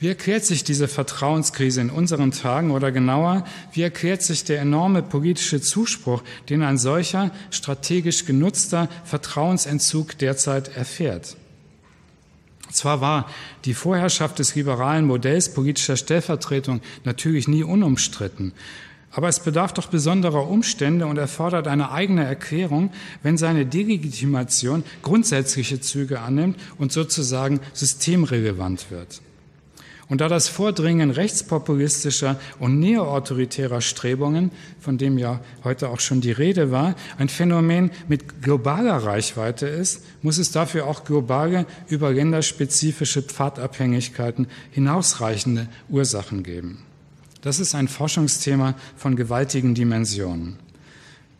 [0.00, 5.02] Wie erklärt sich diese Vertrauenskrise in unseren Tagen oder genauer, wie erklärt sich der enorme
[5.02, 11.36] politische Zuspruch, den ein solcher strategisch genutzter Vertrauensentzug derzeit erfährt?
[12.70, 13.28] Zwar war
[13.64, 18.52] die Vorherrschaft des liberalen Modells politischer Stellvertretung natürlich nie unumstritten,
[19.10, 25.80] aber es bedarf doch besonderer Umstände und erfordert eine eigene Erklärung, wenn seine Delegitimation grundsätzliche
[25.80, 29.22] Züge annimmt und sozusagen systemrelevant wird.
[30.08, 36.32] Und da das Vordringen rechtspopulistischer und neoautoritärer Strebungen, von dem ja heute auch schon die
[36.32, 43.22] Rede war, ein Phänomen mit globaler Reichweite ist, muss es dafür auch globale, über länderspezifische
[43.22, 46.78] Pfadabhängigkeiten hinausreichende Ursachen geben.
[47.42, 50.56] Das ist ein Forschungsthema von gewaltigen Dimensionen.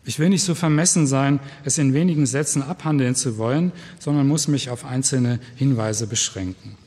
[0.05, 4.47] Ich will nicht so vermessen sein, es in wenigen Sätzen abhandeln zu wollen, sondern muss
[4.47, 6.77] mich auf einzelne Hinweise beschränken.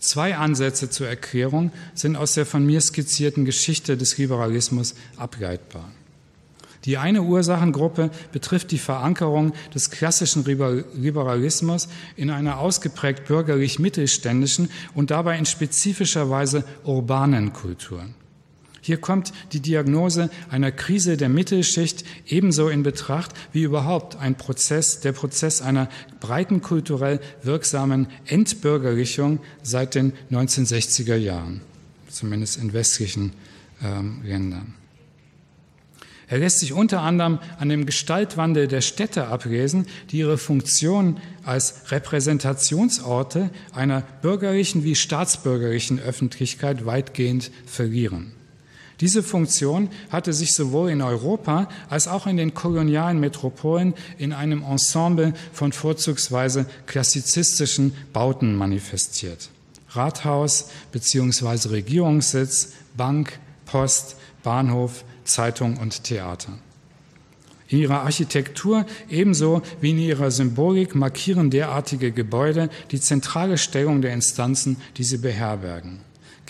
[0.00, 5.90] Zwei Ansätze zur Erklärung sind aus der von mir skizzierten Geschichte des Liberalismus ableitbar.
[6.86, 15.36] Die eine Ursachengruppe betrifft die Verankerung des klassischen Liberalismus in einer ausgeprägt bürgerlich-mittelständischen und dabei
[15.36, 18.06] in spezifischer Weise urbanen Kultur.
[18.80, 25.00] Hier kommt die Diagnose einer Krise der Mittelschicht ebenso in Betracht wie überhaupt ein Prozess,
[25.00, 25.88] der Prozess einer
[26.20, 31.60] breiten kulturell wirksamen Entbürgerlichung seit den 1960er Jahren,
[32.08, 33.32] zumindest in westlichen
[33.82, 34.74] ähm, Ländern.
[36.30, 41.90] Er lässt sich unter anderem an dem Gestaltwandel der Städte ablesen, die ihre Funktion als
[41.90, 48.32] Repräsentationsorte einer bürgerlichen wie staatsbürgerlichen Öffentlichkeit weitgehend verlieren.
[49.00, 54.62] Diese Funktion hatte sich sowohl in Europa als auch in den kolonialen Metropolen in einem
[54.62, 59.48] Ensemble von vorzugsweise klassizistischen Bauten manifestiert.
[59.90, 61.70] Rathaus bzw.
[61.70, 66.52] Regierungssitz, Bank, Post, Bahnhof, Zeitung und Theater.
[67.68, 74.12] In ihrer Architektur ebenso wie in ihrer Symbolik markieren derartige Gebäude die zentrale Stellung der
[74.12, 76.00] Instanzen, die sie beherbergen.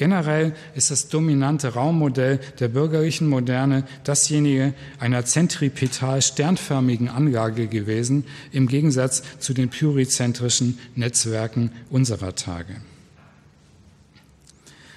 [0.00, 8.66] Generell ist das dominante Raummodell der bürgerlichen Moderne dasjenige einer zentripetal sternförmigen Anlage gewesen, im
[8.66, 12.76] Gegensatz zu den plurizentrischen Netzwerken unserer Tage.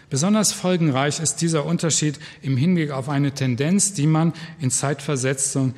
[0.10, 5.74] Besonders folgenreich ist dieser Unterschied im Hinblick auf eine Tendenz, die man in zeitversetzter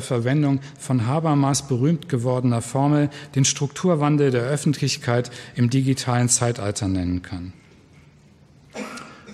[0.00, 7.52] Verwendung von Habermas berühmt gewordener Formel den Strukturwandel der Öffentlichkeit im digitalen Zeitalter nennen kann.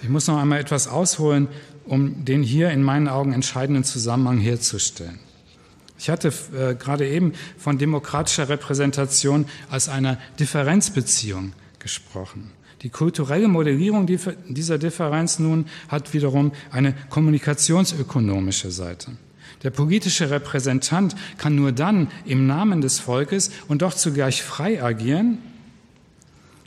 [0.02, 1.48] Ich muss noch einmal etwas ausholen,
[1.84, 5.18] um den hier in meinen Augen entscheidenden Zusammenhang herzustellen.
[5.98, 12.50] Ich hatte äh, gerade eben von demokratischer Repräsentation als einer Differenzbeziehung gesprochen.
[12.82, 19.12] Die kulturelle Modellierung dieser Differenz nun hat wiederum eine kommunikationsökonomische Seite.
[19.62, 25.38] Der politische Repräsentant kann nur dann im Namen des Volkes und doch zugleich frei agieren,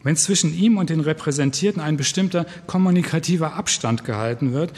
[0.03, 4.73] wenn zwischen ihm und den Repräsentierten ein bestimmter kommunikativer Abstand gehalten wird,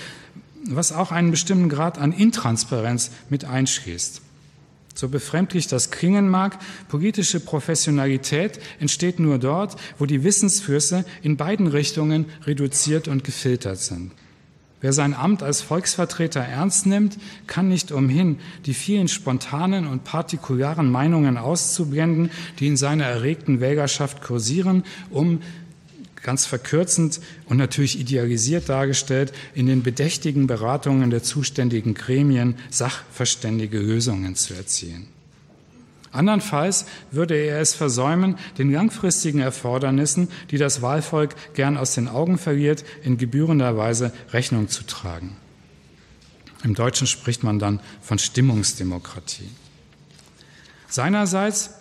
[0.65, 4.21] was auch einen bestimmten Grad an Intransparenz mit einschließt.
[4.93, 11.67] So befremdlich das klingen mag, politische Professionalität entsteht nur dort, wo die Wissensflüsse in beiden
[11.67, 14.11] Richtungen reduziert und gefiltert sind.
[14.81, 20.89] Wer sein Amt als Volksvertreter ernst nimmt, kann nicht umhin, die vielen spontanen und partikularen
[20.89, 25.41] Meinungen auszublenden, die in seiner erregten Wählerschaft kursieren, um
[26.23, 34.35] ganz verkürzend und natürlich idealisiert dargestellt, in den bedächtigen Beratungen der zuständigen Gremien sachverständige Lösungen
[34.35, 35.07] zu erzielen.
[36.11, 42.37] Andernfalls würde er es versäumen, den langfristigen Erfordernissen, die das Wahlvolk gern aus den Augen
[42.37, 45.37] verliert, in gebührender Weise Rechnung zu tragen.
[46.63, 49.49] Im Deutschen spricht man dann von Stimmungsdemokratie.
[50.87, 51.71] Seinerseits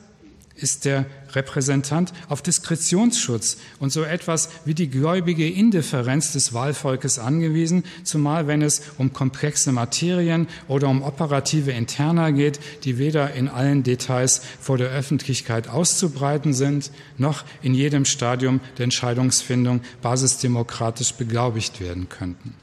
[0.62, 7.85] ist der Repräsentant auf Diskretionsschutz und so etwas wie die gläubige Indifferenz des Wahlvolkes angewiesen,
[8.05, 13.83] zumal wenn es um komplexe Materien oder um operative Interna geht, die weder in allen
[13.83, 22.09] Details vor der Öffentlichkeit auszubreiten sind, noch in jedem Stadium der Entscheidungsfindung basisdemokratisch beglaubigt werden
[22.09, 22.55] könnten.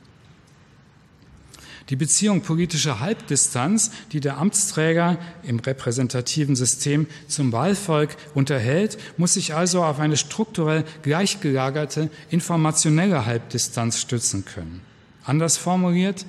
[1.89, 9.53] Die Beziehung politischer Halbdistanz, die der Amtsträger im repräsentativen System zum Wahlvolk unterhält, muss sich
[9.53, 14.81] also auf eine strukturell gleichgelagerte informationelle Halbdistanz stützen können.
[15.23, 16.25] Anders formuliert,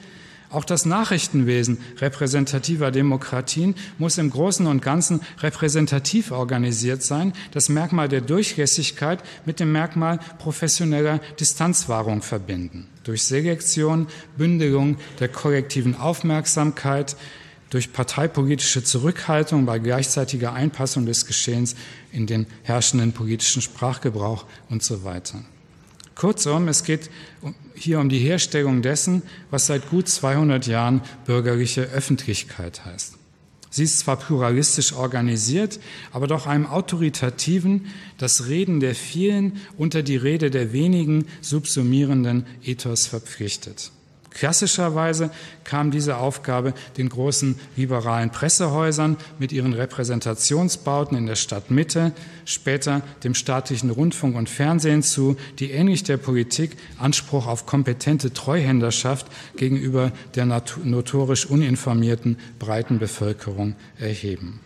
[0.50, 8.08] auch das Nachrichtenwesen repräsentativer Demokratien muss im Großen und Ganzen repräsentativ organisiert sein, das Merkmal
[8.08, 12.86] der Durchlässigkeit mit dem Merkmal professioneller Distanzwahrung verbinden.
[13.08, 17.16] Durch Selektion, Bündelung der kollektiven Aufmerksamkeit,
[17.70, 21.74] durch parteipolitische Zurückhaltung bei gleichzeitiger Einpassung des Geschehens
[22.12, 25.42] in den herrschenden politischen Sprachgebrauch und so weiter.
[26.16, 27.08] Kurzum, es geht
[27.74, 33.17] hier um die Herstellung dessen, was seit gut 200 Jahren bürgerliche Öffentlichkeit heißt.
[33.70, 35.78] Sie ist zwar pluralistisch organisiert,
[36.12, 43.06] aber doch einem autoritativen, das Reden der vielen unter die Rede der wenigen subsumierenden Ethos
[43.06, 43.92] verpflichtet.
[44.30, 45.30] Klassischerweise
[45.64, 52.12] kam diese Aufgabe den großen liberalen Pressehäusern mit ihren Repräsentationsbauten in der Stadtmitte,
[52.44, 59.26] später dem staatlichen Rundfunk und Fernsehen zu, die ähnlich der Politik Anspruch auf kompetente Treuhänderschaft
[59.56, 64.60] gegenüber der notorisch uninformierten breiten Bevölkerung erheben.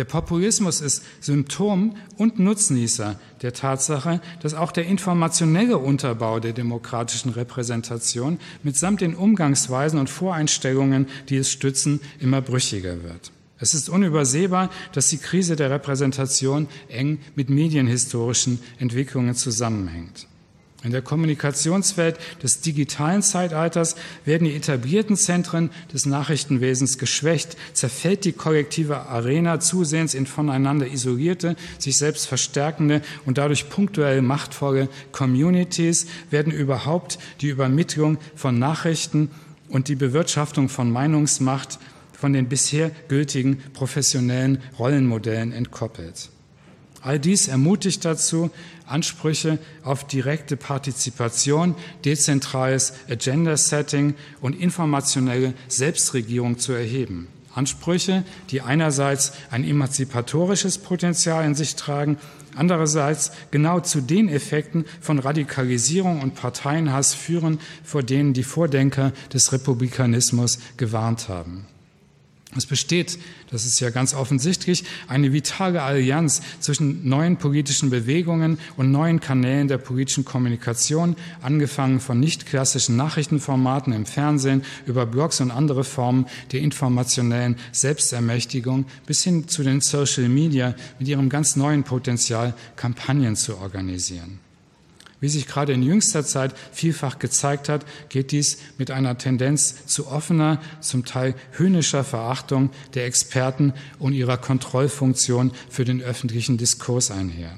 [0.00, 7.32] Der Populismus ist Symptom und Nutznießer der Tatsache, dass auch der informationelle Unterbau der demokratischen
[7.32, 13.30] Repräsentation mitsamt den Umgangsweisen und Voreinstellungen, die es stützen, immer brüchiger wird.
[13.58, 20.29] Es ist unübersehbar, dass die Krise der Repräsentation eng mit medienhistorischen Entwicklungen zusammenhängt.
[20.82, 28.32] In der Kommunikationswelt des digitalen Zeitalters werden die etablierten Zentren des Nachrichtenwesens geschwächt, zerfällt die
[28.32, 36.52] kollektive Arena zusehends in voneinander isolierte, sich selbst verstärkende und dadurch punktuell machtvolle Communities, werden
[36.52, 39.30] überhaupt die Übermittlung von Nachrichten
[39.68, 41.78] und die Bewirtschaftung von Meinungsmacht
[42.12, 46.30] von den bisher gültigen professionellen Rollenmodellen entkoppelt.
[47.02, 48.50] All dies ermutigt dazu,
[48.90, 51.74] Ansprüche auf direkte Partizipation,
[52.04, 57.28] dezentrales Agenda-Setting und informationelle Selbstregierung zu erheben.
[57.54, 62.16] Ansprüche, die einerseits ein emanzipatorisches Potenzial in sich tragen,
[62.54, 69.52] andererseits genau zu den Effekten von Radikalisierung und Parteienhass führen, vor denen die Vordenker des
[69.52, 71.66] Republikanismus gewarnt haben.
[72.56, 73.16] Es besteht,
[73.52, 79.68] das ist ja ganz offensichtlich, eine vitale Allianz zwischen neuen politischen Bewegungen und neuen Kanälen
[79.68, 86.26] der politischen Kommunikation, angefangen von nicht klassischen Nachrichtenformaten im Fernsehen über Blogs und andere Formen
[86.50, 93.36] der informationellen Selbstermächtigung bis hin zu den Social Media mit ihrem ganz neuen Potenzial, Kampagnen
[93.36, 94.40] zu organisieren.
[95.20, 100.08] Wie sich gerade in jüngster Zeit vielfach gezeigt hat, geht dies mit einer Tendenz zu
[100.08, 107.54] offener, zum Teil höhnischer Verachtung der Experten und ihrer Kontrollfunktion für den öffentlichen Diskurs einher.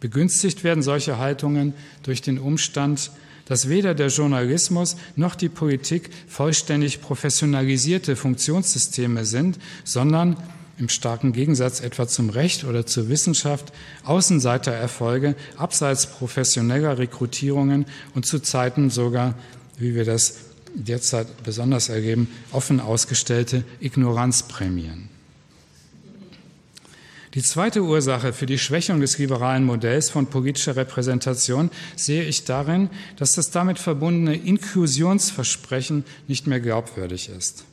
[0.00, 1.74] Begünstigt werden solche Haltungen
[2.04, 3.10] durch den Umstand,
[3.44, 10.36] dass weder der Journalismus noch die Politik vollständig professionalisierte Funktionssysteme sind, sondern
[10.78, 13.72] im starken Gegensatz etwa zum Recht oder zur Wissenschaft
[14.04, 19.34] Außenseitererfolge abseits professioneller Rekrutierungen und zu Zeiten sogar,
[19.78, 20.34] wie wir das
[20.74, 25.08] derzeit besonders erleben, offen ausgestellte Ignoranz prämieren.
[27.34, 32.88] Die zweite Ursache für die Schwächung des liberalen Modells von politischer Repräsentation sehe ich darin,
[33.16, 37.64] dass das damit verbundene Inklusionsversprechen nicht mehr glaubwürdig ist.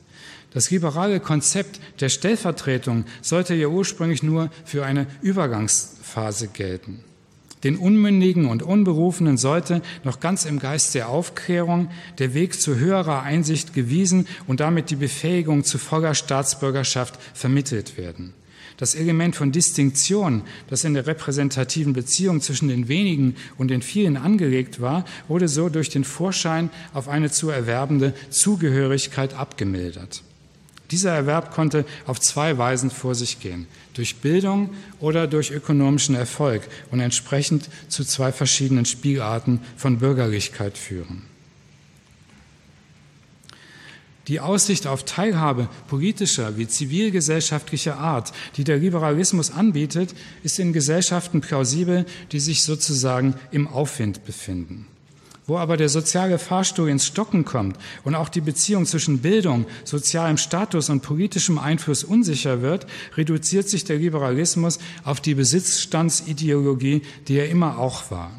[0.56, 7.04] Das liberale Konzept der Stellvertretung sollte ja ursprünglich nur für eine Übergangsphase gelten.
[7.62, 13.22] Den Unmündigen und Unberufenen sollte noch ganz im Geist der Aufklärung der Weg zu höherer
[13.22, 18.32] Einsicht gewiesen und damit die Befähigung zu voller Staatsbürgerschaft vermittelt werden.
[18.78, 20.40] Das Element von Distinktion,
[20.70, 25.68] das in der repräsentativen Beziehung zwischen den wenigen und den vielen angelegt war, wurde so
[25.68, 30.22] durch den Vorschein auf eine zu erwerbende Zugehörigkeit abgemildert.
[30.90, 34.70] Dieser Erwerb konnte auf zwei Weisen vor sich gehen, durch Bildung
[35.00, 41.22] oder durch ökonomischen Erfolg und entsprechend zu zwei verschiedenen Spielarten von Bürgerlichkeit führen.
[44.28, 51.40] Die Aussicht auf Teilhabe politischer wie zivilgesellschaftlicher Art, die der Liberalismus anbietet, ist in Gesellschaften
[51.40, 54.88] plausibel, die sich sozusagen im Aufwind befinden.
[55.48, 60.38] Wo aber der soziale Fahrstuhl ins Stocken kommt und auch die Beziehung zwischen Bildung, sozialem
[60.38, 62.86] Status und politischem Einfluss unsicher wird,
[63.16, 68.32] reduziert sich der Liberalismus auf die Besitzstandsideologie, die er immer auch war.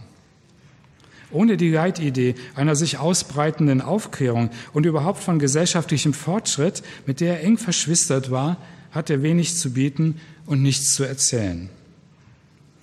[1.32, 7.44] Ohne die Leitidee einer sich ausbreitenden Aufklärung und überhaupt von gesellschaftlichem Fortschritt, mit der er
[7.46, 8.58] eng verschwistert war,
[8.92, 11.70] hat er wenig zu bieten und nichts zu erzählen.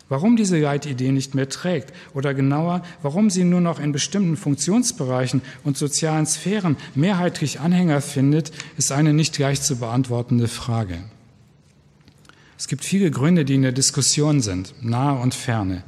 [0.09, 5.40] Warum diese Leitidee nicht mehr trägt oder genauer, warum sie nur noch in bestimmten Funktionsbereichen
[5.64, 10.98] und sozialen Sphären mehrheitlich Anhänger findet, ist eine nicht leicht zu beantwortende Frage.
[12.59, 15.82] Es gibt viele Gründe, die in der Diskussion sind, nahe und ferne.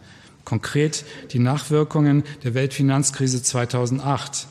[0.44, 4.46] Konkret die Nachwirkungen der Weltfinanzkrise 2008,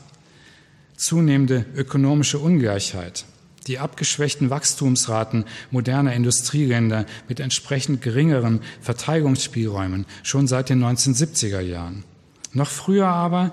[0.96, 3.24] zunehmende ökonomische Ungleichheit,
[3.66, 12.04] die abgeschwächten Wachstumsraten moderner Industrieländer mit entsprechend geringeren Verteidigungsspielräumen schon seit den 1970er Jahren.
[12.52, 13.52] Noch früher aber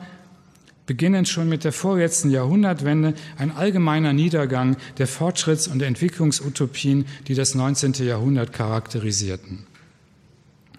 [0.85, 7.55] beginnend schon mit der vorletzten Jahrhundertwende ein allgemeiner Niedergang der Fortschritts- und Entwicklungsutopien, die das
[7.55, 7.93] 19.
[8.05, 9.65] Jahrhundert charakterisierten.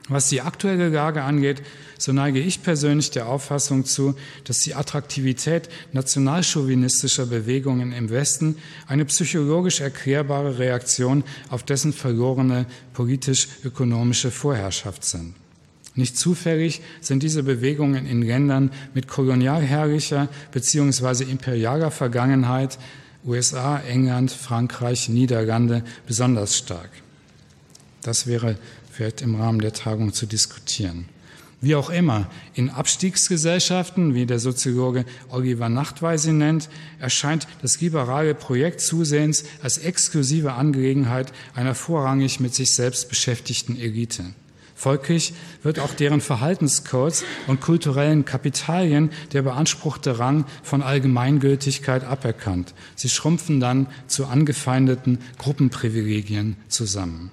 [0.09, 1.63] Was die aktuelle Lage angeht,
[1.97, 9.07] so neige ich persönlich der Auffassung zu, dass die Attraktivität nationalchauvinistischer Bewegungen im Westen eine
[9.07, 15.35] psychologisch erklärbare Reaktion auf dessen verlorene politisch-ökonomische Vorherrschaft sind.
[15.95, 21.25] Nicht zufällig sind diese Bewegungen in Ländern mit kolonialherrlicher bzw.
[21.25, 22.79] imperialer Vergangenheit,
[23.25, 26.91] USA, England, Frankreich, Niederlande, besonders stark.
[28.03, 28.57] Das wäre
[28.95, 31.09] vielleicht im Rahmen der Tagung zu diskutieren.
[31.61, 36.69] Wie auch immer, in Abstiegsgesellschaften, wie der Soziologe Oliver Nachtwey sie nennt,
[37.01, 44.25] erscheint das liberale Projekt zusehends als exklusive Angelegenheit einer vorrangig mit sich selbst beschäftigten Elite.
[44.77, 45.33] Folglich
[45.63, 52.75] wird auch deren Verhaltenscodes und kulturellen Kapitalien der beanspruchte Rang von Allgemeingültigkeit aberkannt.
[52.95, 57.31] Sie schrumpfen dann zu angefeindeten Gruppenprivilegien zusammen.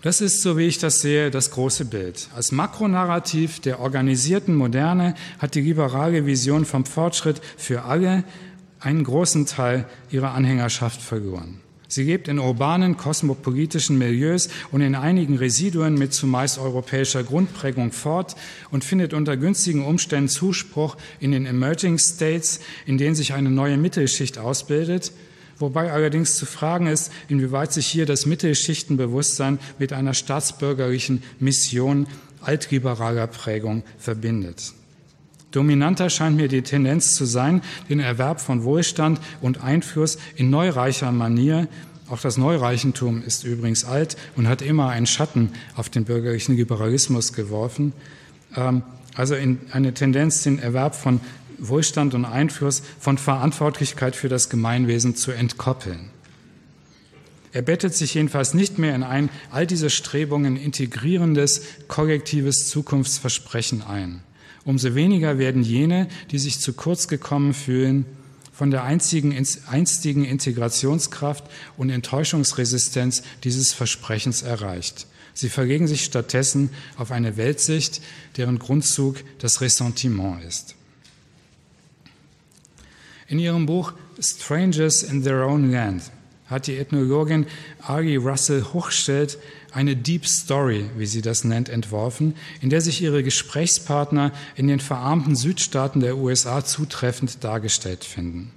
[0.00, 2.28] Das ist, so wie ich das sehe, das große Bild.
[2.36, 8.22] Als Makronarrativ der organisierten Moderne hat die liberale Vision vom Fortschritt für alle
[8.78, 11.60] einen großen Teil ihrer Anhängerschaft verloren.
[11.88, 18.36] Sie lebt in urbanen, kosmopolitischen Milieus und in einigen Residuen mit zumeist europäischer Grundprägung fort
[18.70, 23.78] und findet unter günstigen Umständen Zuspruch in den Emerging States, in denen sich eine neue
[23.78, 25.12] Mittelschicht ausbildet,
[25.58, 32.06] wobei allerdings zu fragen ist, inwieweit sich hier das Mittelschichtenbewusstsein mit einer staatsbürgerlichen Mission
[32.40, 34.72] altliberaler Prägung verbindet.
[35.50, 41.10] Dominanter scheint mir die Tendenz zu sein, den Erwerb von Wohlstand und Einfluss in neureicher
[41.10, 41.68] Manier,
[42.10, 47.32] auch das Neureichentum ist übrigens alt und hat immer einen Schatten auf den bürgerlichen Liberalismus
[47.32, 47.92] geworfen,
[48.56, 48.82] ähm,
[49.14, 51.20] also in eine Tendenz, den Erwerb von
[51.58, 56.10] Wohlstand und Einfluss von Verantwortlichkeit für das Gemeinwesen zu entkoppeln.
[57.52, 64.22] Er bettet sich jedenfalls nicht mehr in ein all diese Strebungen integrierendes, kollektives Zukunftsversprechen ein.
[64.64, 68.04] Umso weniger werden jene, die sich zu kurz gekommen fühlen,
[68.52, 69.32] von der einzigen,
[69.68, 71.44] einstigen Integrationskraft
[71.76, 75.06] und Enttäuschungsresistenz dieses Versprechens erreicht.
[75.32, 78.02] Sie verlegen sich stattdessen auf eine Weltsicht,
[78.36, 80.74] deren Grundzug das Ressentiment ist.
[83.28, 86.04] In ihrem Buch Strangers in Their Own Land
[86.46, 87.46] hat die Ethnologin
[87.82, 89.38] Ari Russell Hochstedt
[89.72, 94.80] eine Deep Story, wie sie das nennt, entworfen, in der sich ihre Gesprächspartner in den
[94.80, 98.50] verarmten Südstaaten der USA zutreffend dargestellt finden.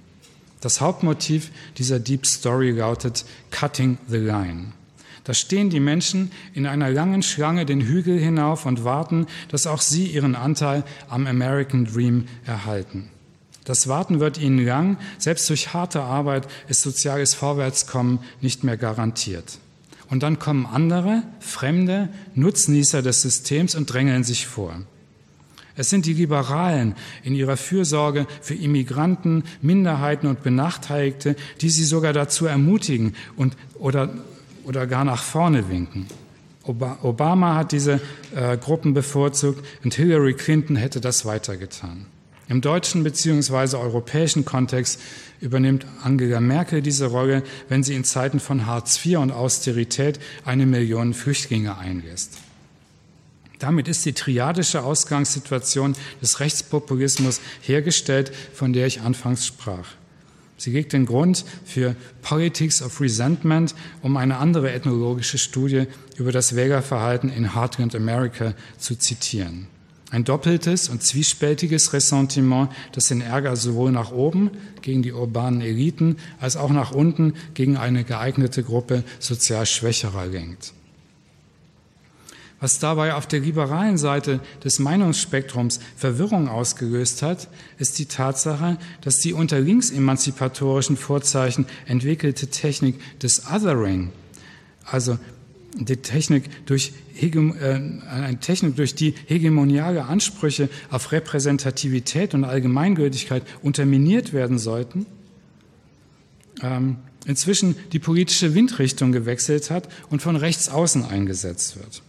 [0.62, 4.72] Das Hauptmotiv dieser Deep Story lautet Cutting the Line.
[5.24, 9.82] Da stehen die Menschen in einer langen Schlange den Hügel hinauf und warten, dass auch
[9.82, 13.11] sie ihren Anteil am American Dream erhalten.
[13.64, 19.58] Das Warten wird ihnen lang, selbst durch harte Arbeit ist soziales Vorwärtskommen nicht mehr garantiert.
[20.10, 24.74] Und dann kommen andere, Fremde, Nutznießer des Systems und drängeln sich vor.
[25.74, 32.12] Es sind die Liberalen in ihrer Fürsorge für Immigranten, Minderheiten und Benachteiligte, die sie sogar
[32.12, 34.10] dazu ermutigen und, oder,
[34.64, 36.08] oder gar nach vorne winken.
[36.64, 38.00] Obama hat diese
[38.36, 42.06] äh, Gruppen bevorzugt und Hillary Clinton hätte das weitergetan.
[42.52, 43.78] Im deutschen bzw.
[43.78, 45.00] europäischen Kontext
[45.40, 50.66] übernimmt Angela Merkel diese Rolle, wenn sie in Zeiten von Hartz IV und Austerität eine
[50.66, 52.36] Million Flüchtlinge einlässt.
[53.58, 59.88] Damit ist die triadische Ausgangssituation des Rechtspopulismus hergestellt, von der ich anfangs sprach.
[60.58, 65.86] Sie legt den Grund für Politics of Resentment, um eine andere ethnologische Studie
[66.18, 69.68] über das Wählerverhalten in Heartland America zu zitieren.
[70.12, 74.50] Ein doppeltes und zwiespältiges Ressentiment, das den Ärger sowohl nach oben
[74.82, 80.74] gegen die urbanen Eliten als auch nach unten gegen eine geeignete Gruppe sozial Schwächerer lenkt.
[82.60, 87.48] Was dabei auf der liberalen Seite des Meinungsspektrums Verwirrung ausgelöst hat,
[87.78, 94.12] ist die Tatsache, dass die unter linksemanzipatorischen Vorzeichen entwickelte Technik des Othering,
[94.84, 95.18] also
[95.74, 104.32] die Technik durch, äh, eine Technik, durch die hegemoniale Ansprüche auf Repräsentativität und Allgemeingültigkeit unterminiert
[104.32, 105.06] werden sollten,
[106.62, 106.96] ähm,
[107.26, 112.02] inzwischen die politische Windrichtung gewechselt hat und von rechts außen eingesetzt wird.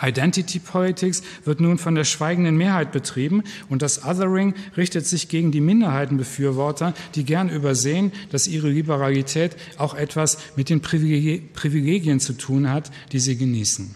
[0.00, 5.52] Identity Politics wird nun von der schweigenden Mehrheit betrieben und das Othering richtet sich gegen
[5.52, 12.70] die Minderheitenbefürworter, die gern übersehen, dass ihre Liberalität auch etwas mit den Privilegien zu tun
[12.70, 13.94] hat, die sie genießen.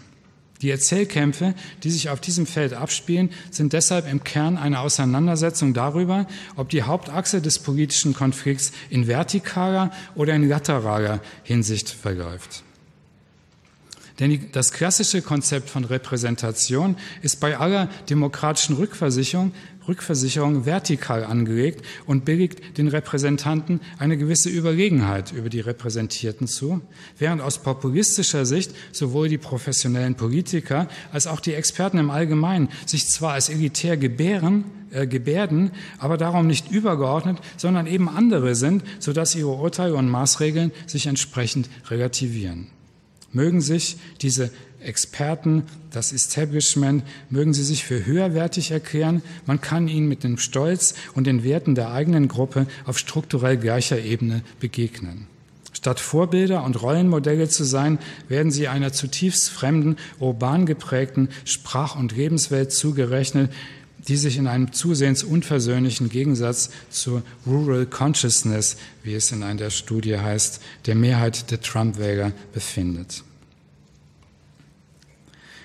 [0.61, 6.27] Die Erzählkämpfe, die sich auf diesem Feld abspielen, sind deshalb im Kern eine Auseinandersetzung darüber,
[6.55, 12.63] ob die Hauptachse des politischen Konflikts in vertikaler oder in lateraler Hinsicht verläuft.
[14.21, 19.51] Denn das klassische Konzept von Repräsentation ist bei aller demokratischen Rückversicherung,
[19.87, 26.81] Rückversicherung vertikal angelegt und billigt den Repräsentanten eine gewisse Überlegenheit über die Repräsentierten zu,
[27.17, 33.07] während aus populistischer Sicht sowohl die professionellen Politiker als auch die Experten im Allgemeinen sich
[33.07, 39.33] zwar als elitär gebären, äh, gebärden, aber darum nicht übergeordnet, sondern eben andere sind, sodass
[39.33, 42.67] ihre Urteile und Maßregeln sich entsprechend relativieren.
[43.33, 44.51] Mögen sich diese
[44.83, 50.95] Experten, das Establishment, mögen sie sich für höherwertig erklären, man kann ihnen mit dem Stolz
[51.13, 55.27] und den Werten der eigenen Gruppe auf strukturell gleicher Ebene begegnen.
[55.73, 62.15] Statt Vorbilder und Rollenmodelle zu sein, werden sie einer zutiefst fremden, urban geprägten Sprach- und
[62.15, 63.51] Lebenswelt zugerechnet,
[64.07, 70.17] die sich in einem zusehends unversöhnlichen Gegensatz zur Rural Consciousness, wie es in einer Studie
[70.17, 73.23] heißt, der Mehrheit der Trump-Wähler befindet.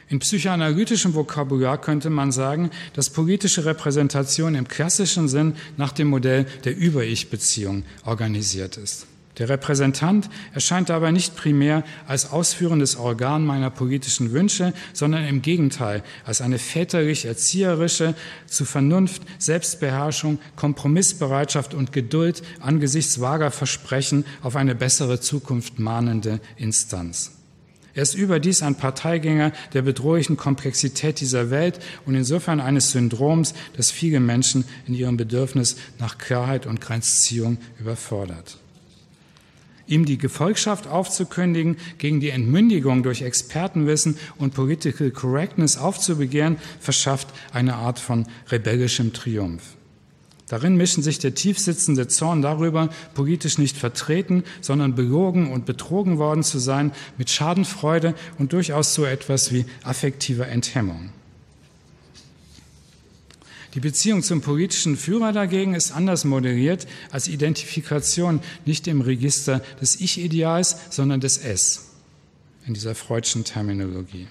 [0.09, 6.47] In psychoanalytischem Vokabular könnte man sagen, dass politische Repräsentation im klassischen Sinn nach dem Modell
[6.65, 9.07] der Über-Ich-Beziehung organisiert ist.
[9.39, 16.03] Der Repräsentant erscheint dabei nicht primär als ausführendes Organ meiner politischen Wünsche, sondern im Gegenteil
[16.25, 18.15] als eine väterlich-erzieherische,
[18.47, 27.33] zu Vernunft, Selbstbeherrschung, Kompromissbereitschaft und Geduld angesichts vager Versprechen auf eine bessere Zukunft mahnende Instanz.
[27.93, 33.91] Er ist überdies ein Parteigänger der bedrohlichen Komplexität dieser Welt und insofern eines Syndroms, das
[33.91, 38.59] viele Menschen in ihrem Bedürfnis nach Klarheit und Grenzziehung überfordert.
[39.87, 47.77] Ihm die Gefolgschaft aufzukündigen, gegen die Entmündigung durch Expertenwissen und Political Correctness aufzubegehren, verschafft eine
[47.77, 49.77] Art von rebellischem Triumph.
[50.49, 56.45] Darin mischen sich der tiefsitzende Zorn darüber, politisch nicht vertreten, sondern belogen und betrogen worden
[56.45, 61.11] zu sein, mit Schadenfreude und durchaus so etwas wie affektiver Enthemmung.
[63.77, 70.01] Die Beziehung zum politischen Führer dagegen ist anders moderiert als Identifikation nicht im Register des
[70.01, 71.83] Ich-Ideals, sondern des Es
[72.67, 74.29] in dieser freudschen Terminologie.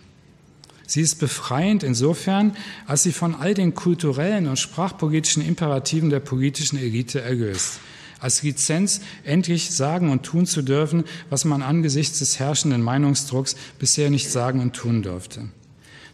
[0.88, 6.80] Sie ist befreiend insofern, als sie von all den kulturellen und sprachpolitischen Imperativen der politischen
[6.80, 7.80] Elite erlöst.
[8.20, 14.10] Als Lizenz endlich sagen und tun zu dürfen, was man angesichts des herrschenden Meinungsdrucks bisher
[14.10, 15.50] nicht sagen und tun durfte.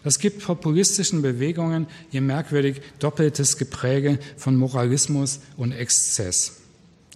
[0.04, 6.58] Das gibt populistischen Bewegungen ihr merkwürdig doppeltes Gepräge von Moralismus und Exzess.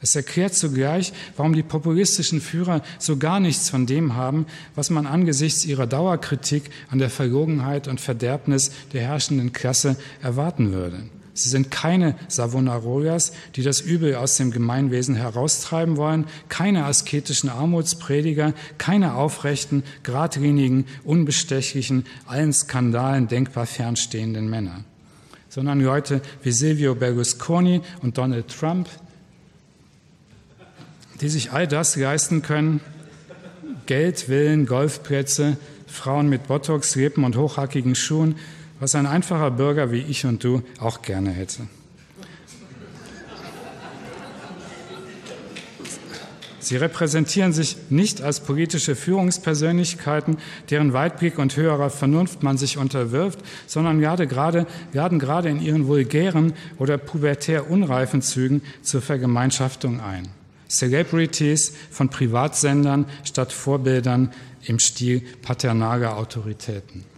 [0.02, 5.08] Es erklärt zugleich, warum die populistischen Führer so gar nichts von dem haben, was man
[5.08, 11.04] angesichts ihrer Dauerkritik an der Verlogenheit und Verderbnis der herrschenden Klasse erwarten würde.
[11.38, 18.54] Sie sind keine Savonarolias, die das Übel aus dem Gemeinwesen heraustreiben wollen, keine asketischen Armutsprediger,
[18.78, 24.86] keine aufrechten, geradlinigen, unbestechlichen, allen Skandalen denkbar fernstehenden Männer,
[25.50, 28.88] sondern Leute wie Silvio Berlusconi und Donald Trump,
[31.20, 32.80] die sich all das leisten können,
[33.88, 38.36] Geld, Villen, Golfplätze, Frauen mit Botox, Lippen und hochhackigen Schuhen,
[38.86, 41.64] was ein einfacher Bürger wie ich und du auch gerne hätte.
[46.60, 50.38] Sie repräsentieren sich nicht als politische Führungspersönlichkeiten,
[50.70, 55.88] deren Weitblick und höherer Vernunft man sich unterwirft, sondern gerade gerade, werden gerade in ihren
[55.88, 60.28] vulgären oder pubertär unreifen Zügen zur Vergemeinschaftung ein.
[60.70, 64.32] Celebrities von Privatsendern statt Vorbildern
[64.64, 67.15] im Stil paternaler Autoritäten.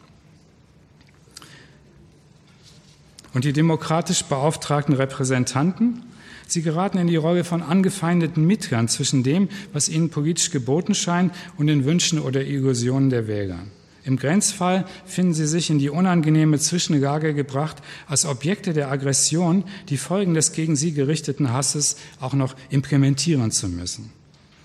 [3.37, 6.01] Und die demokratisch beauftragten Repräsentanten,
[6.47, 11.31] sie geraten in die Rolle von angefeindeten Mittlern zwischen dem, was ihnen politisch geboten scheint,
[11.55, 13.59] und den Wünschen oder Illusionen der Wähler.
[14.03, 17.77] Im Grenzfall finden sie sich in die unangenehme Zwischenlage gebracht,
[18.07, 23.69] als Objekte der Aggression die Folgen des gegen sie gerichteten Hasses auch noch implementieren zu
[23.69, 24.11] müssen.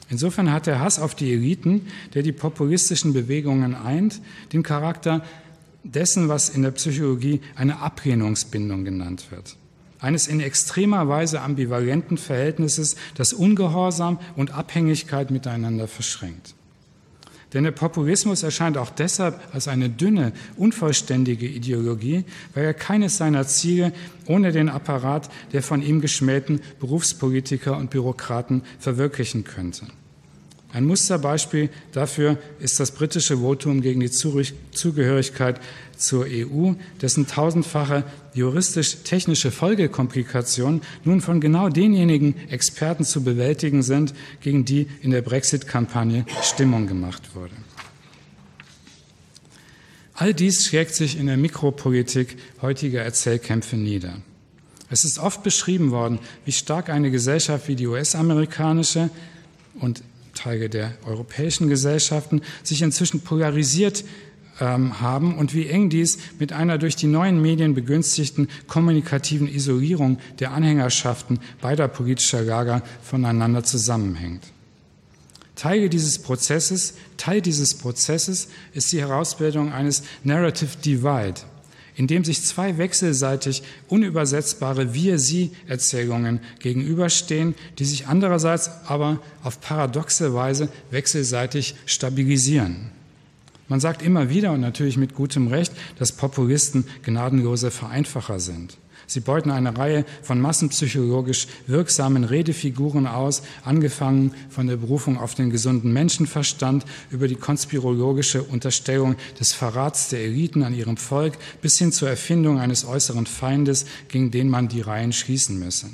[0.09, 4.23] Insofern hat der Hass auf die Eliten, der die populistischen Bewegungen eint,
[4.55, 5.23] den Charakter
[5.85, 9.57] dessen, was in der Psychologie eine Ablehnungsbindung genannt wird.
[10.01, 16.55] Eines in extremer Weise ambivalenten Verhältnisses, das Ungehorsam und Abhängigkeit miteinander verschränkt.
[17.53, 22.25] Denn der Populismus erscheint auch deshalb als eine dünne, unvollständige Ideologie,
[22.55, 23.93] weil er keines seiner Ziele
[24.27, 29.87] ohne den Apparat der von ihm geschmähten Berufspolitiker und Bürokraten verwirklichen könnte.
[30.73, 35.61] Ein Musterbeispiel dafür ist das britische Votum gegen die Zugehörigkeit
[35.99, 44.65] zur EU, dessen tausendfache juristisch-technische Folgekomplikationen nun von genau denjenigen Experten zu bewältigen sind, gegen
[44.65, 47.55] die in der Brexit-Kampagne Stimmung gemacht wurde.
[50.15, 54.15] All dies schlägt sich in der Mikropolitik heutiger Erzählkämpfe nieder.
[54.89, 59.11] Es ist oft beschrieben worden, wie stark eine Gesellschaft wie die US-amerikanische
[59.75, 60.03] und
[60.35, 64.05] Teile der europäischen Gesellschaften sich inzwischen polarisiert
[64.61, 70.19] ähm, haben und wie eng dies mit einer durch die neuen Medien begünstigten kommunikativen Isolierung
[70.39, 74.45] der Anhängerschaften beider politischer Lager voneinander zusammenhängt.
[75.55, 81.41] Teil dieses Prozesses, Teil dieses Prozesses ist die Herausbildung eines Narrative Divide,
[81.97, 90.69] in dem sich zwei wechselseitig unübersetzbare Wir-Sie-Erzählungen gegenüberstehen, die sich andererseits aber auf paradoxe Weise
[90.91, 92.91] wechselseitig stabilisieren.
[93.69, 98.77] Man sagt immer wieder und natürlich mit gutem Recht, dass Populisten gnadenlose Vereinfacher sind.
[99.13, 105.51] Sie beuten eine Reihe von massenpsychologisch wirksamen Redefiguren aus, angefangen von der Berufung auf den
[105.51, 111.93] gesunden Menschenverstand über die konspirologische Unterstellung des Verrats der Eliten an ihrem Volk bis hin
[111.93, 115.91] zur Erfindung eines äußeren Feindes, gegen den man die Reihen schließen müsse.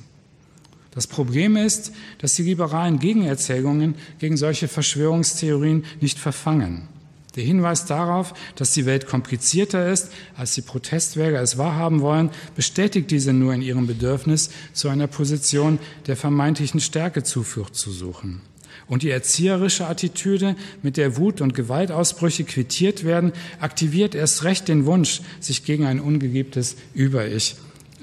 [0.92, 6.88] Das Problem ist, dass die liberalen Gegenerzählungen gegen solche Verschwörungstheorien nicht verfangen.
[7.36, 13.10] Der Hinweis darauf, dass die Welt komplizierter ist, als die Protestwähler es wahrhaben wollen, bestätigt
[13.10, 18.40] diese nur in ihrem Bedürfnis, zu einer Position der vermeintlichen Stärke Zuflucht zu suchen.
[18.88, 24.86] Und die erzieherische Attitüde, mit der Wut und Gewaltausbrüche quittiert werden, aktiviert erst recht den
[24.86, 27.56] Wunsch, sich gegen ein ungeliebtes Über-Ich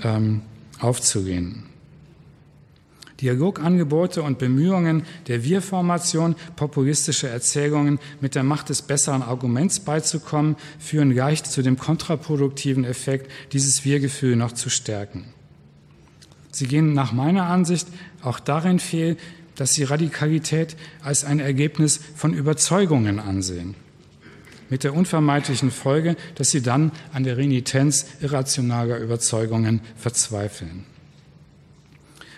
[0.04, 0.42] ähm,
[0.80, 1.65] aufzulehnen.
[3.26, 11.10] Dialogangebote und Bemühungen der Wir-Formation, populistische Erzählungen mit der Macht des besseren Arguments beizukommen, führen
[11.10, 15.26] leicht zu dem kontraproduktiven Effekt, dieses Wir-Gefühl noch zu stärken.
[16.52, 17.88] Sie gehen nach meiner Ansicht
[18.22, 19.18] auch darin fehl,
[19.56, 23.74] dass sie Radikalität als ein Ergebnis von Überzeugungen ansehen.
[24.70, 30.86] Mit der unvermeidlichen Folge, dass sie dann an der Renitenz irrationaler Überzeugungen verzweifeln.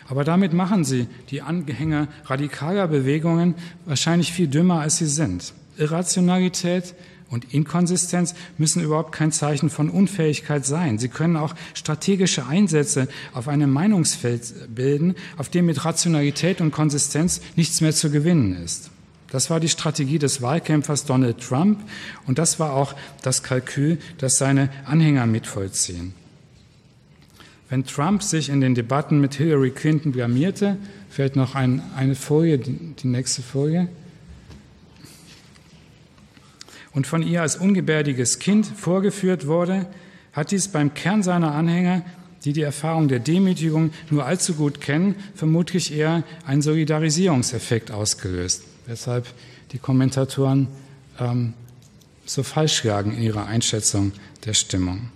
[0.10, 3.55] Aber damit machen sie die Anhänger radikaler Bewegungen
[3.86, 5.53] wahrscheinlich viel dümmer, als sie sind.
[5.78, 6.95] Irrationalität
[7.30, 10.97] und Inkonsistenz müssen überhaupt kein Zeichen von Unfähigkeit sein.
[10.97, 17.41] Sie können auch strategische Einsätze auf einem Meinungsfeld bilden, auf dem mit Rationalität und Konsistenz
[17.55, 18.91] nichts mehr zu gewinnen ist.
[19.30, 21.80] Das war die Strategie des Wahlkämpfers Donald Trump
[22.28, 26.14] und das war auch das Kalkül, das seine Anhänger mitvollziehen.
[27.70, 30.78] Wenn Trump sich in den Debatten mit Hillary Clinton blamierte,
[31.09, 33.89] fällt noch ein, eine Folie, die, die nächste Folie,
[36.93, 39.86] und von ihr als ungebärdiges Kind vorgeführt wurde,
[40.34, 42.03] hat dies beim Kern seiner Anhänger,
[42.43, 49.28] die die Erfahrung der Demütigung nur allzu gut kennen, vermutlich eher einen Solidarisierungseffekt ausgelöst, weshalb
[49.74, 50.70] die Kommentatoren
[51.20, 51.53] ähm,
[52.26, 54.11] so falsch lagen in ihrer Einschätzung
[54.45, 55.11] der Stimmung.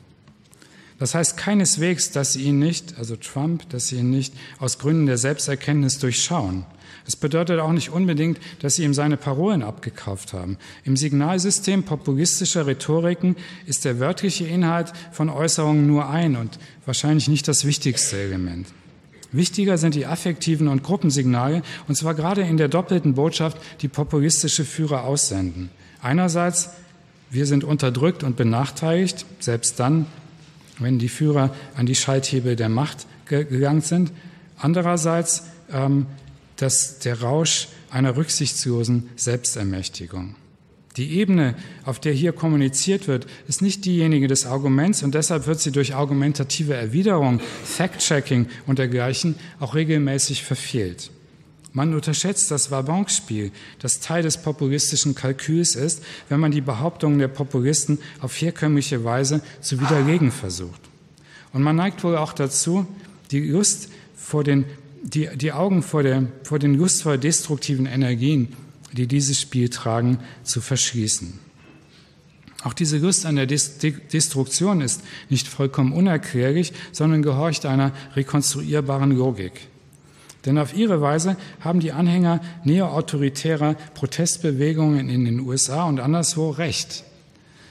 [1.02, 5.08] Das heißt keineswegs, dass sie ihn nicht, also Trump, dass sie ihn nicht aus Gründen
[5.08, 6.64] der Selbsterkenntnis durchschauen.
[7.08, 10.60] Es bedeutet auch nicht unbedingt, dass sie ihm seine Parolen abgekauft haben.
[10.84, 13.36] Im Signalsystem populistischer Rhetoriken
[13.66, 18.68] ist der wörtliche Inhalt von Äußerungen nur ein und wahrscheinlich nicht das wichtigste Element.
[19.32, 24.66] Wichtiger sind die affektiven und Gruppensignale, und zwar gerade in der doppelten Botschaft, die populistische
[24.66, 25.72] Führer aussenden.
[26.00, 26.70] Einerseits,
[27.32, 30.06] wir sind unterdrückt und benachteiligt, selbst dann,
[30.82, 34.12] wenn die Führer an die Schalthebel der Macht gegangen sind.
[34.58, 36.08] Andererseits, ähm,
[36.58, 40.36] dass der Rausch einer rücksichtslosen Selbstermächtigung.
[40.98, 41.56] Die Ebene,
[41.86, 45.96] auf der hier kommuniziert wird, ist nicht diejenige des Arguments und deshalb wird sie durch
[45.96, 51.12] argumentative Erwiderung, Fact-Checking und dergleichen auch regelmäßig verfehlt.
[51.74, 57.30] Man unterschätzt das Wabonspiel, das Teil des populistischen Kalküls ist, wenn man die Behauptungen der
[57.30, 60.82] Populisten auf herkömmliche Weise zu widerlegen versucht.
[61.54, 62.86] Und man neigt wohl auch dazu,
[63.32, 64.66] die Lust vor den
[65.02, 68.50] die, die Augen vor, der, vor den lustvoll destruktiven Energien,
[68.92, 71.40] die dieses Spiel tragen, zu verschließen.
[72.64, 79.71] Auch diese Lust an der Destruktion ist nicht vollkommen unerklärlich, sondern gehorcht einer rekonstruierbaren Logik.
[80.46, 87.04] Denn auf ihre Weise haben die Anhänger neo-autoritärer Protestbewegungen in den USA und anderswo recht.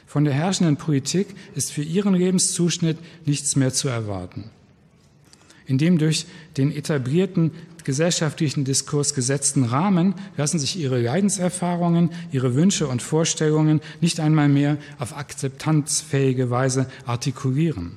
[0.06, 4.50] Von der herrschenden Politik ist für ihren Lebenszuschnitt nichts mehr zu erwarten
[5.70, 7.52] in dem durch den etablierten
[7.84, 14.78] gesellschaftlichen Diskurs gesetzten Rahmen lassen sich ihre Leidenserfahrungen, ihre Wünsche und Vorstellungen nicht einmal mehr
[14.98, 17.92] auf akzeptanzfähige Weise artikulieren.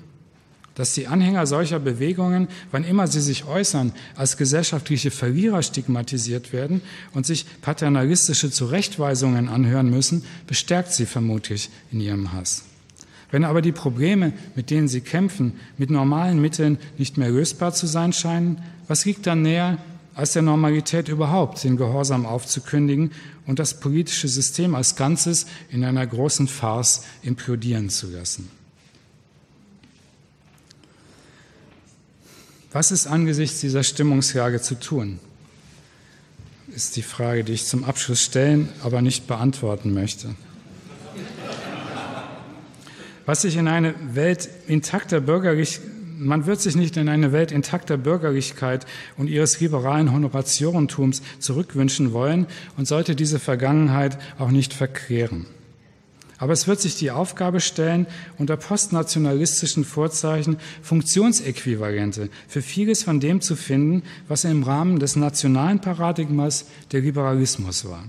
[0.76, 6.82] Dass die Anhänger solcher Bewegungen, wann immer sie sich äußern, als gesellschaftliche Verlierer stigmatisiert werden
[7.14, 12.64] und sich paternalistische Zurechtweisungen anhören müssen, bestärkt sie vermutlich in ihrem Hass.
[13.30, 17.88] Wenn aber die Probleme, mit denen sie kämpfen, mit normalen Mitteln nicht mehr lösbar zu
[17.88, 19.78] sein scheinen, was liegt dann näher,
[20.16, 23.12] als der Normalität überhaupt den Gehorsam aufzukündigen
[23.48, 28.63] und das politische System als Ganzes in einer großen Farce implodieren zu lassen?
[32.74, 35.20] Was ist angesichts dieser Stimmungslage zu tun?
[36.76, 40.36] Ist die Frage, die ich zum Abschluss stellen, aber nicht beantworten möchte.
[43.26, 47.98] Was sich in eine Welt intakter Bürgerlichkeit man wird sich nicht in eine Welt intakter
[47.98, 48.86] Bürgerlichkeit
[49.18, 52.48] und ihres liberalen Honorationentums zurückwünschen wollen
[52.78, 55.48] und sollte diese Vergangenheit auch nicht verklären.
[56.44, 58.06] Aber es wird sich die Aufgabe stellen,
[58.38, 65.80] unter postnationalistischen Vorzeichen Funktionsäquivalente für vieles von dem zu finden, was im Rahmen des nationalen
[65.80, 68.04] Paradigmas der Liberalismus war.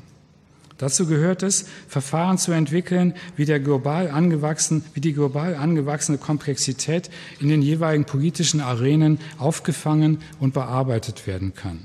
[0.79, 7.11] Dazu gehört es, Verfahren zu entwickeln, wie, der global angewachsen, wie die global angewachsene Komplexität
[7.39, 11.85] in den jeweiligen politischen Arenen aufgefangen und bearbeitet werden kann.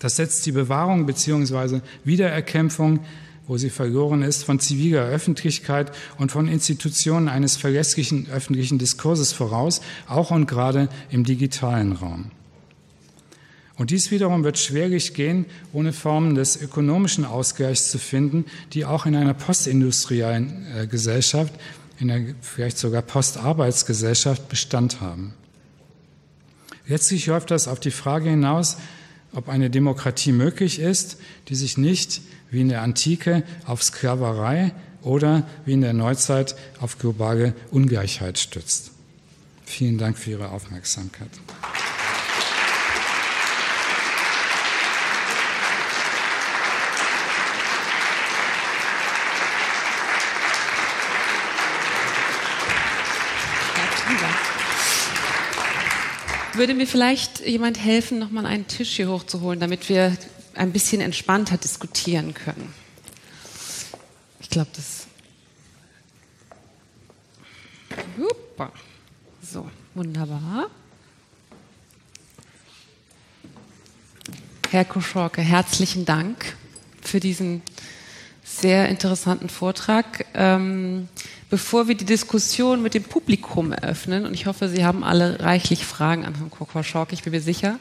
[0.00, 1.80] Das setzt die Bewahrung bzw.
[2.04, 3.00] Wiedererkämpfung,
[3.46, 9.80] wo sie verloren ist, von ziviler Öffentlichkeit und von Institutionen eines verlässlichen öffentlichen Diskurses voraus,
[10.08, 12.30] auch und gerade im digitalen Raum.
[13.76, 19.04] Und dies wiederum wird schwerlich gehen, ohne Formen des ökonomischen Ausgleichs zu finden, die auch
[19.04, 21.52] in einer postindustriellen äh, Gesellschaft,
[21.98, 25.34] in einer vielleicht sogar Postarbeitsgesellschaft Bestand haben.
[26.86, 28.76] Letztlich läuft das auf die Frage hinaus,
[29.32, 31.16] ob eine Demokratie möglich ist,
[31.48, 32.20] die sich nicht
[32.54, 38.92] wie in der Antike auf Sklaverei oder wie in der Neuzeit auf globale Ungleichheit stützt.
[39.64, 41.28] Vielen Dank für Ihre Aufmerksamkeit.
[56.54, 60.16] Würde mir vielleicht jemand helfen, nochmal einen Tisch hier hochzuholen, damit wir
[60.54, 62.72] ein bisschen entspannter diskutieren können?
[64.40, 65.06] Ich glaube, das.
[68.16, 68.72] Super.
[69.42, 70.70] So, wunderbar.
[74.70, 76.56] Herr Koschorke, herzlichen Dank
[77.00, 77.62] für diesen
[78.60, 80.26] sehr interessanten Vortrag.
[80.34, 81.08] Ähm,
[81.50, 85.84] bevor wir die Diskussion mit dem Publikum eröffnen, und ich hoffe, Sie haben alle reichlich
[85.84, 87.78] Fragen an Herrn Kokoschork, ich bin mir sicher,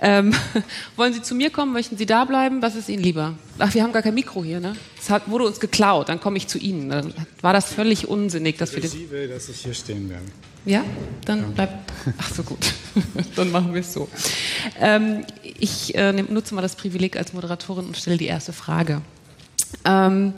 [0.00, 0.34] ähm,
[0.96, 3.34] wollen Sie zu mir kommen, möchten Sie da bleiben, was ist Ihnen lieber?
[3.58, 4.76] Ach, wir haben gar kein Mikro hier, ne?
[5.00, 6.90] Es hat, wurde uns geklaut, dann komme ich zu Ihnen.
[6.90, 8.92] Dann war das völlig unsinnig, dass wir das...
[8.92, 10.24] Sie will, dass ich hier stehen werde.
[10.66, 10.84] Ja,
[11.24, 11.46] dann ja.
[11.48, 11.92] bleibt...
[12.18, 12.74] Ach so, gut.
[13.36, 14.08] dann machen wir es so.
[14.80, 19.00] Ähm, ich äh, nutze mal das Privileg als Moderatorin und stelle die erste Frage.
[19.84, 20.34] Ähm,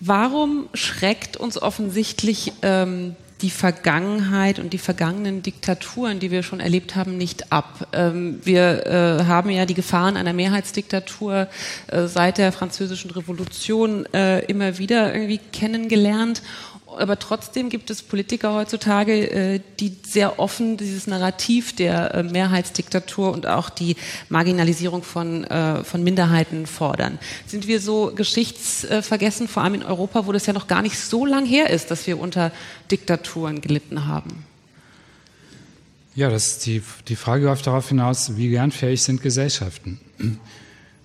[0.00, 6.96] warum schreckt uns offensichtlich ähm, die Vergangenheit und die vergangenen Diktaturen, die wir schon erlebt
[6.96, 7.88] haben, nicht ab.
[7.92, 11.48] Ähm, wir äh, haben ja die Gefahren einer Mehrheitsdiktatur
[11.88, 16.42] äh, seit der Französischen Revolution äh, immer wieder irgendwie kennengelernt
[16.98, 23.32] aber trotzdem gibt es Politiker heutzutage, äh, die sehr offen dieses Narrativ der äh, Mehrheitsdiktatur
[23.32, 23.96] und auch die
[24.28, 27.18] Marginalisierung von, äh, von Minderheiten fordern.
[27.46, 31.26] Sind wir so geschichtsvergessen, vor allem in Europa, wo das ja noch gar nicht so
[31.26, 32.52] lang her ist, dass wir unter
[32.90, 34.44] Diktaturen gelitten haben?
[36.14, 39.98] Ja, das die, die Frage läuft darauf hinaus, wie lernfähig sind Gesellschaften?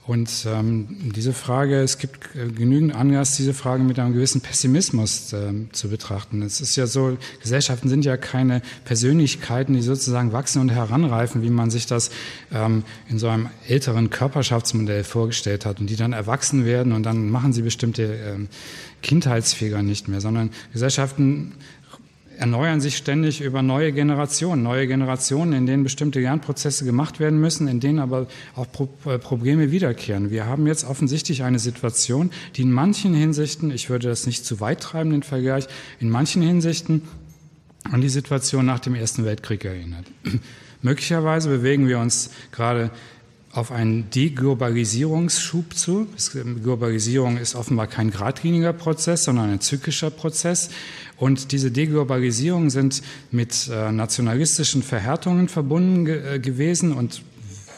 [0.09, 5.31] Und ähm, diese Frage, es gibt äh, genügend Anlass, diese Frage mit einem gewissen Pessimismus
[5.33, 6.41] äh, zu betrachten.
[6.41, 11.51] Es ist ja so, Gesellschaften sind ja keine Persönlichkeiten, die sozusagen wachsen und heranreifen, wie
[11.51, 12.09] man sich das
[12.51, 17.29] ähm, in so einem älteren Körperschaftsmodell vorgestellt hat und die dann erwachsen werden und dann
[17.29, 18.47] machen sie bestimmte ähm,
[19.03, 21.51] Kindheitsfehler nicht mehr, sondern Gesellschaften
[22.39, 27.67] erneuern sich ständig über neue Generationen, neue Generationen, in denen bestimmte Lernprozesse gemacht werden müssen,
[27.67, 28.67] in denen aber auch
[29.05, 30.31] äh, Probleme wiederkehren.
[30.31, 34.61] Wir haben jetzt offensichtlich eine Situation, die in manchen Hinsichten, ich würde das nicht zu
[34.61, 35.67] weit treiben, den Vergleich,
[35.99, 37.01] in manchen Hinsichten
[37.83, 40.05] an die Situation nach dem Ersten Weltkrieg erinnert.
[40.81, 42.89] Möglicherweise bewegen wir uns gerade
[43.51, 46.07] auf einen Deglobalisierungsschub zu.
[46.63, 50.69] Globalisierung ist offenbar kein geradliniger Prozess, sondern ein zyklischer Prozess.
[51.17, 57.23] Und diese Deglobalisierung sind mit äh, nationalistischen Verhärtungen verbunden ge äh, gewesen und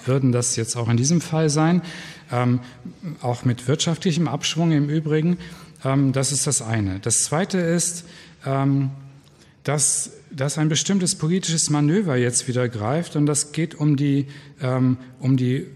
[0.06, 1.82] würden das jetzt auch in diesem Fall sein,
[2.32, 2.60] ähm,
[3.22, 5.38] auch mit wirtschaftlichem Abschwung im Übrigen.
[5.86, 7.00] Ähm, das ist das eine.
[7.00, 8.06] Das zweite ist,
[8.46, 8.92] ähm,
[9.64, 14.28] dass, dass ein bestimmtes politisches Manöver jetzt wieder greift und das geht um die,
[14.62, 15.68] ähm, um die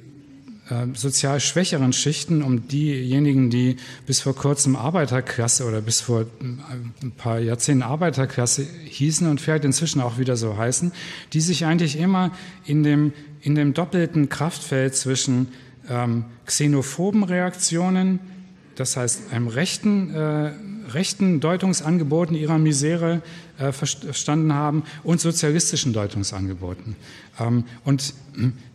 [0.69, 3.75] äh, sozial schwächeren Schichten, um diejenigen, die
[4.07, 6.25] bis vor kurzem Arbeiterklasse oder bis vor äh,
[7.03, 10.91] ein paar Jahrzehnten Arbeiterklasse hießen und vielleicht inzwischen auch wieder so heißen,
[11.33, 12.31] die sich eigentlich immer
[12.65, 15.49] in dem, in dem doppelten Kraftfeld zwischen
[15.87, 18.19] ähm, xenophoben Reaktionen,
[18.75, 20.51] das heißt einem rechten, äh,
[20.91, 23.21] rechten Deutungsangeboten ihrer Misere
[23.57, 26.95] äh, verstanden haben und sozialistischen Deutungsangeboten.
[27.39, 28.13] Ähm, und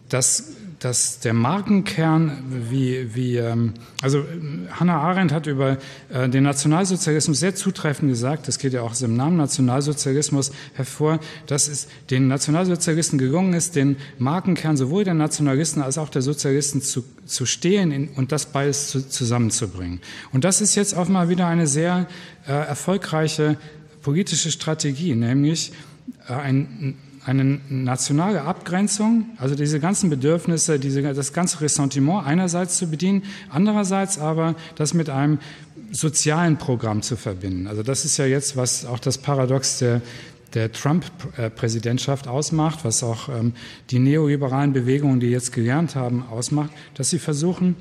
[0.09, 4.25] das dass der Markenkern, wie, wie ähm, also
[4.73, 5.77] Hannah Arendt hat über
[6.09, 11.21] äh, den Nationalsozialismus sehr zutreffend gesagt, das geht ja auch aus dem Namen Nationalsozialismus hervor,
[11.47, 16.81] dass es den Nationalsozialisten gelungen ist, den Markenkern sowohl der Nationalisten als auch der Sozialisten
[16.81, 20.01] zu, zu stehlen in, und das beides zu, zusammenzubringen.
[20.33, 22.07] Und das ist jetzt auch mal wieder eine sehr
[22.49, 23.59] äh, erfolgreiche
[24.03, 25.73] politische Strategie, nämlich
[26.29, 26.97] äh, ein
[27.27, 34.19] eine nationale Abgrenzung, also diese ganzen Bedürfnisse, diese, das ganze Ressentiment einerseits zu bedienen, andererseits
[34.19, 35.39] aber das mit einem
[35.93, 37.67] sozialen Programm zu verbinden.
[37.67, 40.01] Also das ist ja jetzt, was auch das Paradox der,
[40.55, 43.53] der Trump-Präsidentschaft ausmacht, was auch ähm,
[43.91, 47.77] die neoliberalen Bewegungen, die jetzt gelernt haben, ausmacht, dass sie versuchen,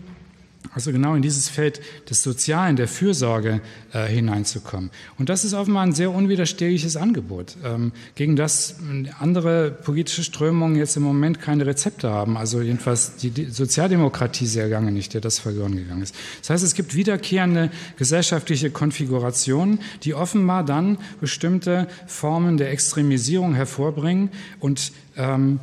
[0.74, 3.62] Also genau in dieses Feld des Sozialen, der Fürsorge
[3.92, 4.92] äh, hineinzukommen.
[5.18, 8.76] Und das ist offenbar ein sehr unwiderstehliches Angebot, ähm, gegen das
[9.20, 12.38] andere politische Strömungen jetzt im Moment keine Rezepte haben.
[12.38, 16.16] Also jedenfalls die Sozialdemokratie sehr lange nicht, der das verloren gegangen ist.
[16.42, 24.30] Das heißt, es gibt wiederkehrende gesellschaftliche Konfigurationen, die offenbar dann bestimmte Formen der Extremisierung hervorbringen
[24.60, 25.60] und ähm,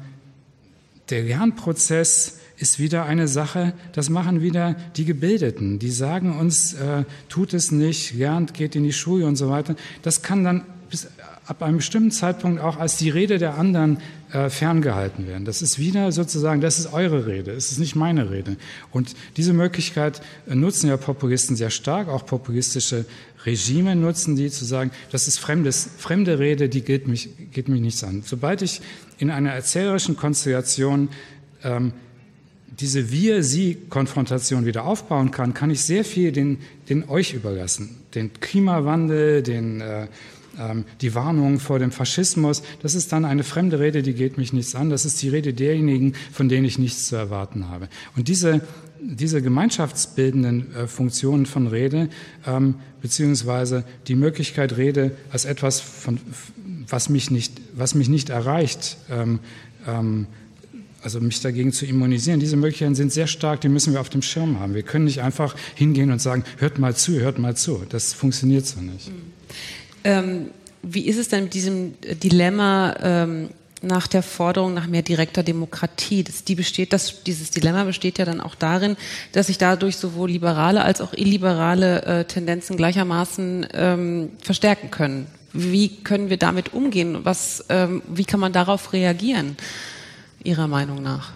[1.10, 5.78] der Lernprozess ist wieder eine Sache, das machen wieder die Gebildeten.
[5.78, 9.76] Die sagen uns, äh, tut es nicht, lernt, geht in die Schule und so weiter.
[10.02, 11.08] Das kann dann bis,
[11.46, 13.98] ab einem bestimmten Zeitpunkt auch als die Rede der anderen
[14.32, 15.44] äh, ferngehalten werden.
[15.44, 18.56] Das ist wieder sozusagen, das ist eure Rede, es ist nicht meine Rede.
[18.90, 23.04] Und diese Möglichkeit äh, nutzen ja Populisten sehr stark, auch populistische
[23.44, 27.80] Regime nutzen die, zu sagen, das ist fremdes, fremde Rede, die geht mich, geht mich
[27.80, 28.22] nichts an.
[28.26, 28.80] Sobald ich
[29.18, 31.08] in einer erzählerischen Konstellation
[31.62, 31.92] ähm,
[32.80, 36.58] diese Wir-Sie-Konfrontation wieder aufbauen kann, kann ich sehr viel den,
[36.88, 37.96] den euch überlassen.
[38.14, 40.08] Den Klimawandel, den, äh,
[40.58, 44.52] ähm, die Warnung vor dem Faschismus, das ist dann eine fremde Rede, die geht mich
[44.52, 44.90] nichts an.
[44.90, 47.88] Das ist die Rede derjenigen, von denen ich nichts zu erwarten habe.
[48.14, 48.60] Und diese,
[49.00, 52.10] diese gemeinschaftsbildenden äh, Funktionen von Rede,
[52.46, 56.20] ähm, beziehungsweise die Möglichkeit, Rede als etwas, von,
[56.88, 59.38] was, mich nicht, was mich nicht erreicht, ähm,
[59.86, 60.26] ähm,
[61.02, 62.40] also mich dagegen zu immunisieren.
[62.40, 64.74] Diese Möglichkeiten sind sehr stark, die müssen wir auf dem Schirm haben.
[64.74, 67.82] Wir können nicht einfach hingehen und sagen, hört mal zu, hört mal zu.
[67.88, 69.10] Das funktioniert so nicht.
[70.04, 70.50] Ähm,
[70.82, 73.48] wie ist es denn mit diesem Dilemma ähm,
[73.82, 76.22] nach der Forderung nach mehr direkter Demokratie?
[76.22, 78.96] Das, die besteht, das, dieses Dilemma besteht ja dann auch darin,
[79.32, 85.26] dass sich dadurch sowohl liberale als auch illiberale äh, Tendenzen gleichermaßen ähm, verstärken können.
[85.52, 87.20] Wie können wir damit umgehen?
[87.24, 89.56] Was, ähm, wie kann man darauf reagieren?
[90.46, 91.32] Ihrer Meinung nach?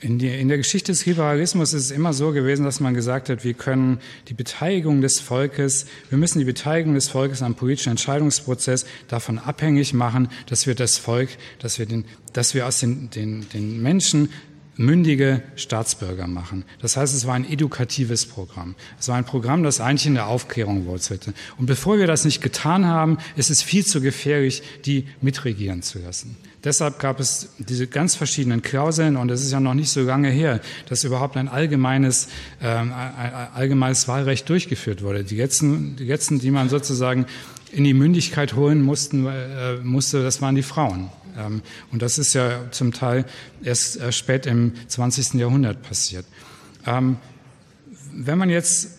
[0.00, 3.30] In, die, in, der Geschichte des Liberalismus ist es immer so gewesen, dass man gesagt
[3.30, 7.88] hat, wir können die Beteiligung des Volkes, wir müssen die Beteiligung des Volkes am politischen
[7.90, 12.04] Entscheidungsprozess davon abhängig machen, dass wir das Volk, dass wir, den,
[12.34, 14.28] dass wir aus den, den, den Menschen
[14.76, 16.64] mündige Staatsbürger machen.
[16.80, 18.74] Das heißt, es war ein edukatives Programm.
[18.98, 21.32] Es war ein Programm, das eigentlich in der Aufklärung wurzelte.
[21.58, 25.98] Und bevor wir das nicht getan haben, ist es viel zu gefährlich, die mitregieren zu
[25.98, 26.36] lassen.
[26.64, 30.30] Deshalb gab es diese ganz verschiedenen Klauseln und es ist ja noch nicht so lange
[30.30, 32.28] her, dass überhaupt ein allgemeines,
[32.60, 35.24] äh, allgemeines Wahlrecht durchgeführt wurde.
[35.24, 37.26] Die letzten, die letzten, die man sozusagen
[37.70, 41.10] in die Mündigkeit holen mussten, äh, musste, das waren die Frauen.
[41.36, 41.62] Ähm,
[41.92, 43.24] und das ist ja zum Teil
[43.62, 45.34] erst äh, spät im 20.
[45.34, 46.26] Jahrhundert passiert.
[46.86, 47.16] Ähm,
[48.12, 48.98] wenn man jetzt,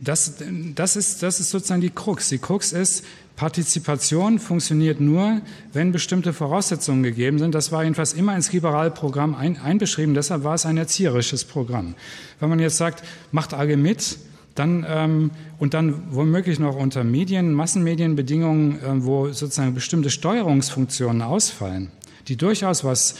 [0.00, 0.34] das,
[0.74, 2.28] das, ist, das ist sozusagen die Krux.
[2.28, 3.04] Die Krux ist,
[3.36, 5.40] Partizipation funktioniert nur,
[5.72, 7.54] wenn bestimmte Voraussetzungen gegeben sind.
[7.54, 10.14] Das war jedenfalls immer ins Liberalprogramm ein, einbeschrieben.
[10.14, 11.94] Deshalb war es ein erzieherisches Programm.
[12.40, 14.18] Wenn man jetzt sagt, macht alle mit,
[14.54, 15.30] dann, ähm,
[15.62, 21.92] und dann womöglich noch unter Medien, Massenmedienbedingungen, äh, wo sozusagen bestimmte Steuerungsfunktionen ausfallen,
[22.26, 23.14] die durchaus was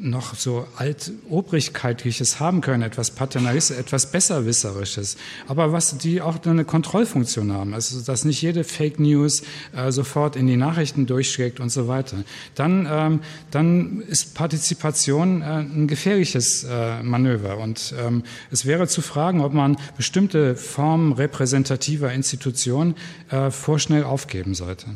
[0.00, 7.52] noch so altobrigkeitliches haben können, etwas paternalistisches, etwas besserwisserisches, aber was die auch eine Kontrollfunktion
[7.52, 9.42] haben, also dass nicht jede Fake News
[9.76, 12.16] äh, sofort in die Nachrichten durchschlägt und so weiter.
[12.54, 13.20] Dann, ähm,
[13.50, 19.52] dann ist Partizipation äh, ein gefährliches äh, Manöver und ähm, es wäre zu fragen, ob
[19.52, 22.94] man bestimmte Formen repräsentativer Institutionen
[23.30, 24.86] äh, vorschnell aufgeben sollte.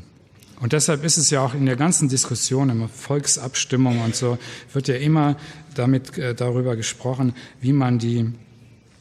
[0.65, 4.39] Und deshalb ist es ja auch in der ganzen Diskussion, in Volksabstimmung und so,
[4.73, 5.37] wird ja immer
[5.75, 8.33] damit äh, darüber gesprochen, wie man die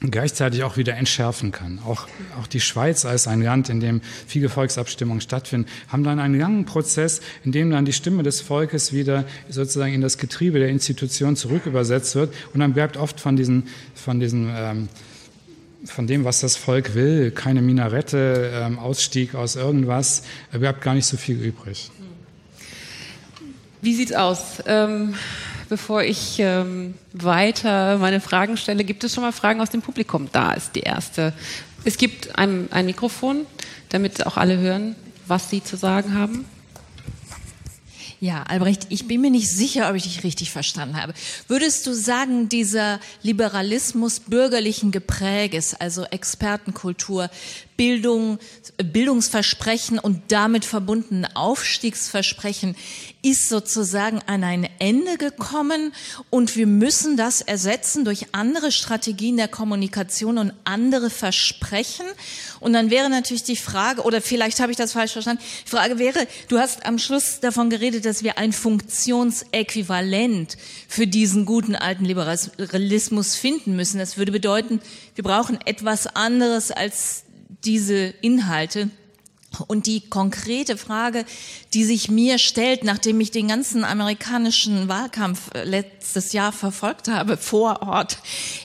[0.02, 1.80] gleichzeitig auch wieder entschärfen kann.
[1.80, 6.38] Auch, auch die Schweiz als ein Land, in dem viele Volksabstimmungen stattfinden, haben dann einen
[6.38, 10.68] langen Prozess, in dem dann die Stimme des Volkes wieder sozusagen in das Getriebe der
[10.68, 12.34] Institution zurückübersetzt wird.
[12.54, 14.90] Und dann bleibt oft von diesen, von diesen ähm,
[15.86, 21.06] von dem, was das Volk will, keine Minarette, ähm, Ausstieg aus irgendwas, bleibt gar nicht
[21.06, 21.92] so viel übrig.
[23.82, 24.64] Wie sieht's aus?
[24.66, 25.16] Ähm,
[25.68, 30.30] bevor ich ähm, weiter meine Fragen stelle, gibt es schon mal Fragen aus dem Publikum?
[30.32, 31.34] Da ist die erste.
[31.84, 33.46] Es gibt ein, ein Mikrofon,
[33.90, 34.96] damit auch alle hören,
[35.28, 36.46] was Sie zu sagen haben.
[38.24, 41.14] Ja, Albrecht, ich bin mir nicht sicher, ob ich dich richtig verstanden habe.
[41.50, 47.30] Würdest du sagen, dieser Liberalismus bürgerlichen Gepräges, also Expertenkultur,
[47.84, 48.40] Bildung,
[48.78, 52.78] Bildungsversprechen und damit verbundene Aufstiegsversprechen
[53.24, 55.92] ist sozusagen an ein Ende gekommen
[56.30, 62.06] und wir müssen das ersetzen durch andere Strategien der Kommunikation und andere Versprechen.
[62.62, 66.00] Und dann wäre natürlich die Frage, oder vielleicht habe ich das falsch verstanden, die Frage
[66.00, 70.56] wäre, du hast am Schluss davon geredet, dass wir ein Funktionsäquivalent
[70.88, 74.00] für diesen guten alten Liberalismus finden müssen.
[74.00, 74.80] Das würde bedeuten,
[75.16, 77.26] wir brauchen etwas anderes als
[77.66, 78.90] diese Inhalte.
[79.68, 81.26] Und die konkrete Frage,
[81.74, 87.38] die sich mir stellt, nachdem ich den ganzen amerikanischen Wahlkampf äh, letztes Jahr verfolgt habe
[87.38, 88.18] vor Ort,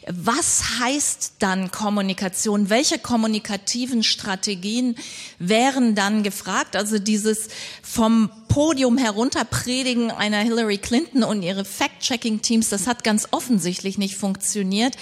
[0.07, 2.71] was heißt dann Kommunikation?
[2.71, 4.97] Welche kommunikativen Strategien
[5.39, 6.75] wären dann gefragt?
[6.75, 7.49] Also dieses
[7.83, 14.97] vom Podium herunterpredigen einer Hillary Clinton und ihre Fact-Checking-Teams, das hat ganz offensichtlich nicht funktioniert.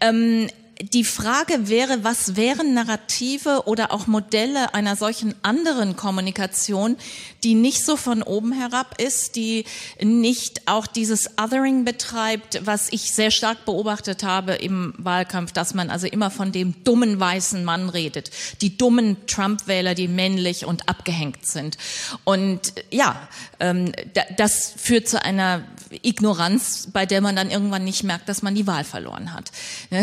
[0.00, 0.48] Ähm,
[0.80, 6.96] die Frage wäre, was wären Narrative oder auch Modelle einer solchen anderen Kommunikation,
[7.44, 9.64] die nicht so von oben herab ist, die
[10.02, 15.90] nicht auch dieses Othering betreibt, was ich sehr stark beobachtet habe im Wahlkampf, dass man
[15.90, 18.30] also immer von dem dummen weißen Mann redet,
[18.62, 21.76] die dummen Trump-Wähler, die männlich und abgehängt sind.
[22.24, 23.28] Und ja,
[23.58, 23.92] ähm,
[24.36, 25.62] das führt zu einer
[26.02, 29.50] Ignoranz, bei der man dann irgendwann nicht merkt, dass man die Wahl verloren hat.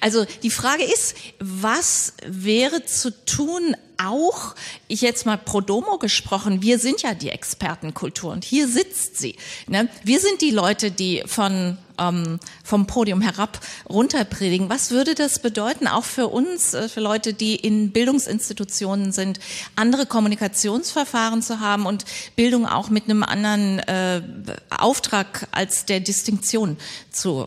[0.00, 4.54] Also die Frage ist, was wäre zu tun, auch,
[4.88, 9.36] ich jetzt mal pro domo gesprochen, wir sind ja die Expertenkultur und hier sitzt sie.
[9.66, 9.88] Ne?
[10.04, 14.68] Wir sind die Leute, die von ähm, vom Podium herab runterpredigen.
[14.68, 19.40] Was würde das bedeuten, auch für uns, äh, für Leute, die in Bildungsinstitutionen sind,
[19.76, 24.22] andere Kommunikationsverfahren zu haben und Bildung auch mit einem anderen äh,
[24.70, 26.76] Auftrag als der Distinktion
[27.10, 27.46] zu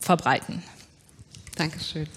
[0.00, 0.62] verbreiten?
[1.56, 2.08] Dankeschön.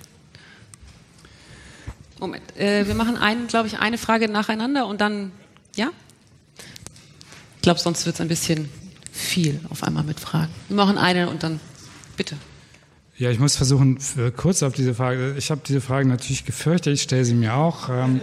[2.21, 5.31] Moment, äh, wir machen einen, glaube ich, eine Frage nacheinander und dann,
[5.75, 5.89] ja?
[7.55, 8.69] Ich glaube, sonst wird es ein bisschen
[9.11, 10.51] viel auf einmal mit Fragen.
[10.67, 11.59] Wir machen eine und dann,
[12.17, 12.35] bitte.
[13.17, 13.97] Ja, ich muss versuchen,
[14.37, 15.33] kurz auf diese Frage.
[15.35, 17.89] Ich habe diese Frage natürlich gefürchtet, ich stelle sie mir auch.
[17.89, 18.21] Ähm,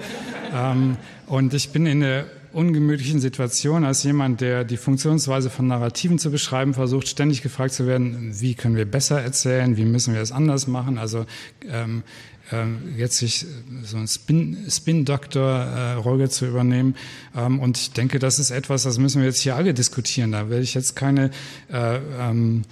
[0.55, 0.97] ähm,
[1.27, 6.31] und ich bin in der ungemütlichen Situation als jemand, der die Funktionsweise von Narrativen zu
[6.31, 10.33] beschreiben versucht, ständig gefragt zu werden, wie können wir besser erzählen, wie müssen wir es
[10.33, 10.99] anders machen.
[10.99, 11.27] Also
[11.69, 12.05] ähm,
[12.53, 13.47] ähm, jetzt sich
[13.83, 16.97] so ein Spin-Doktor-Rolle äh, zu übernehmen.
[17.37, 20.33] Ähm, und ich denke, das ist etwas, das müssen wir jetzt hier alle diskutieren.
[20.33, 21.31] Da werde ich jetzt keine
[21.71, 22.65] äh, ähm,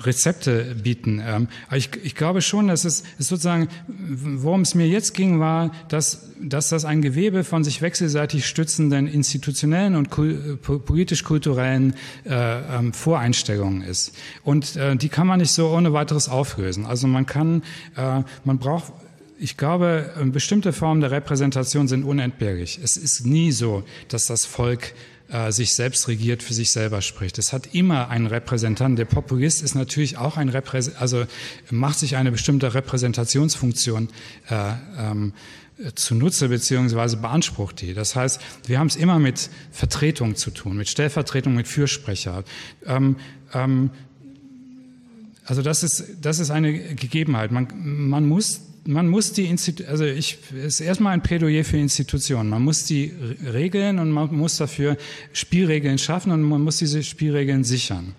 [0.00, 1.22] Rezepte bieten.
[1.24, 5.40] Ähm, aber ich, ich glaube schon, dass es ist sozusagen, worum es mir jetzt ging,
[5.40, 11.94] war, dass, dass das ein Gewebe von sich wechselseitig stützenden institutionellen und politisch-kulturellen
[12.24, 14.14] äh, ähm, Voreinstellungen ist.
[14.44, 16.86] Und äh, die kann man nicht so ohne weiteres auflösen.
[16.86, 17.62] Also man kann,
[17.96, 18.92] äh, man braucht
[19.38, 22.78] ich glaube, bestimmte Formen der Repräsentation sind unentbehrlich.
[22.82, 24.94] Es ist nie so, dass das Volk
[25.32, 27.38] äh, sich selbst regiert, für sich selber spricht.
[27.38, 28.96] Es hat immer einen Repräsentanten.
[28.96, 31.24] Der Populist ist natürlich auch ein Repräsentant, also
[31.70, 34.08] macht sich eine bestimmte Repräsentationsfunktion
[34.50, 35.32] äh, ähm,
[35.94, 37.94] zunutze beziehungsweise beansprucht die.
[37.94, 42.44] Das heißt, wir haben es immer mit Vertretung zu tun, mit Stellvertretung, mit Fürsprecher.
[42.84, 43.16] Ähm,
[43.54, 43.90] ähm,
[45.44, 47.50] also das ist, das ist eine Gegebenheit.
[47.50, 47.68] Man,
[48.08, 52.50] man muss man muss die Institu also ich ist erstmal ein Plädoyer für Institutionen.
[52.50, 53.12] Man muss die
[53.52, 54.96] regeln und man muss dafür
[55.32, 58.14] Spielregeln schaffen und man muss diese Spielregeln sichern.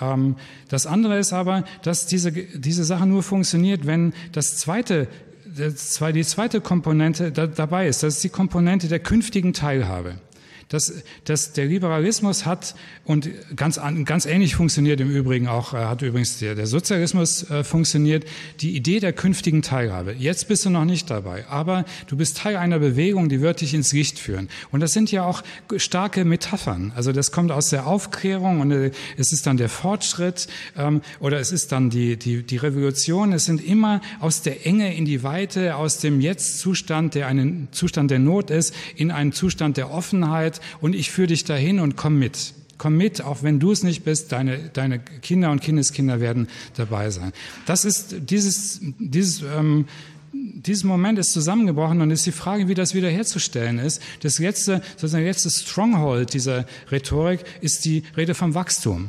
[0.00, 0.36] Ähm,
[0.68, 5.08] das andere ist aber, dass diese diese Sache nur funktioniert, wenn das zweite
[5.44, 8.02] die zweite Komponente dabei ist.
[8.02, 10.20] Das ist die Komponente der künftigen Teilhabe.
[10.68, 10.92] Das,
[11.24, 16.40] das, der Liberalismus hat und ganz, ganz ähnlich funktioniert im Übrigen auch, äh, hat übrigens
[16.40, 18.24] der, der Sozialismus äh, funktioniert,
[18.60, 20.16] die Idee der künftigen Teilhabe.
[20.18, 23.74] Jetzt bist du noch nicht dabei, aber du bist Teil einer Bewegung, die wird dich
[23.74, 24.48] ins Licht führen.
[24.72, 25.44] Und das sind ja auch
[25.76, 26.92] starke Metaphern.
[26.96, 31.38] Also das kommt aus der Aufklärung und äh, es ist dann der Fortschritt ähm, oder
[31.38, 33.32] es ist dann die, die, die Revolution.
[33.32, 38.10] Es sind immer aus der Enge in die Weite, aus dem Jetzt-Zustand, der einen Zustand
[38.10, 42.18] der Not ist, in einen Zustand der Offenheit, und ich führe dich dahin und komm
[42.18, 42.54] mit.
[42.78, 47.10] Komm mit, auch wenn du es nicht bist, deine, deine Kinder und Kindeskinder werden dabei
[47.10, 47.32] sein.
[47.64, 49.86] Das ist dieses, dieses, ähm,
[50.32, 54.02] dieses Moment ist zusammengebrochen und ist die Frage, wie das wiederherzustellen ist.
[54.20, 59.08] Das letzte, sozusagen letzte Stronghold dieser Rhetorik ist die Rede vom Wachstum.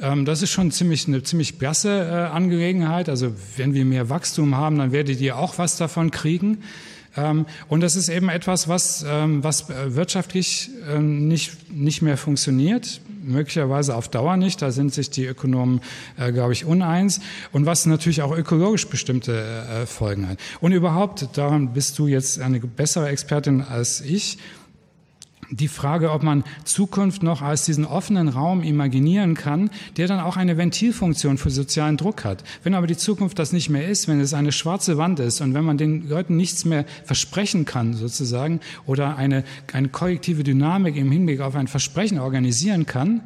[0.00, 3.08] Ähm, das ist schon ziemlich, eine ziemlich blasse äh, Angelegenheit.
[3.08, 6.58] Also wenn wir mehr Wachstum haben, dann werdet ihr auch was davon kriegen.
[7.16, 12.16] Ähm, und das ist eben etwas, was, ähm, was äh, wirtschaftlich ähm, nicht, nicht mehr
[12.16, 14.62] funktioniert, möglicherweise auf Dauer nicht.
[14.62, 15.80] Da sind sich die Ökonomen,
[16.18, 17.20] äh, glaube ich, uneins.
[17.52, 20.38] Und was natürlich auch ökologisch bestimmte äh, Folgen hat.
[20.60, 24.38] Und überhaupt, daran bist du jetzt eine bessere Expertin als ich
[25.52, 30.36] die Frage, ob man Zukunft noch als diesen offenen Raum imaginieren kann, der dann auch
[30.36, 32.42] eine Ventilfunktion für sozialen Druck hat.
[32.62, 35.54] Wenn aber die Zukunft das nicht mehr ist, wenn es eine schwarze Wand ist und
[35.54, 41.12] wenn man den Leuten nichts mehr versprechen kann, sozusagen, oder eine, eine kollektive Dynamik im
[41.12, 43.20] Hinblick auf ein Versprechen organisieren kann,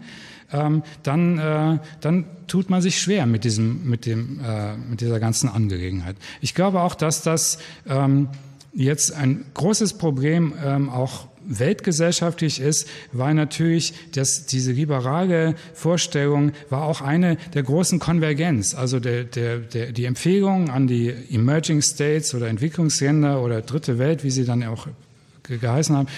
[0.53, 5.21] ähm, dann, äh, dann tut man sich schwer mit, diesem, mit, dem, äh, mit dieser
[5.21, 6.17] ganzen Angelegenheit.
[6.41, 7.59] Ich glaube auch, dass das
[7.89, 8.29] ähm,
[8.73, 16.83] jetzt ein großes Problem ähm, auch weltgesellschaftlich ist, weil natürlich dass diese liberale Vorstellung war
[16.85, 18.75] auch eine der großen Konvergenz.
[18.75, 24.25] Also der, der, der, die Empfehlung an die Emerging States oder Entwicklungsländer oder Dritte Welt,
[24.25, 24.87] wie sie dann auch
[25.43, 26.09] geheißen haben,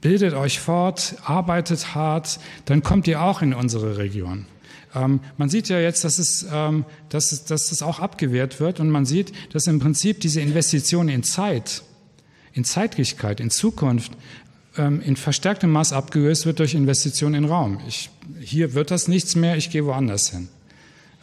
[0.00, 4.46] bildet euch fort, arbeitet hart, dann kommt ihr auch in unsere Region.
[4.94, 8.90] Ähm, man sieht ja jetzt, dass es, ähm, dass, dass es auch abgewehrt wird und
[8.90, 11.82] man sieht, dass im Prinzip diese Investition in Zeit,
[12.52, 14.12] in Zeitlichkeit, in Zukunft
[14.76, 17.78] ähm, in verstärktem Maß abgelöst wird durch Investitionen in Raum.
[17.86, 18.10] Ich,
[18.40, 20.48] hier wird das nichts mehr, ich gehe woanders hin.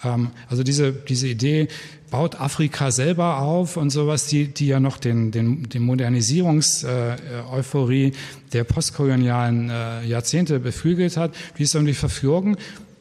[0.03, 1.67] Ähm, also diese, diese Idee,
[2.09, 8.13] baut Afrika selber auf und sowas, die, die ja noch den, den, den Modernisierungs-Euphorie
[8.51, 12.57] der postkolonialen äh, Jahrzehnte beflügelt hat, die ist irgendwie verflogen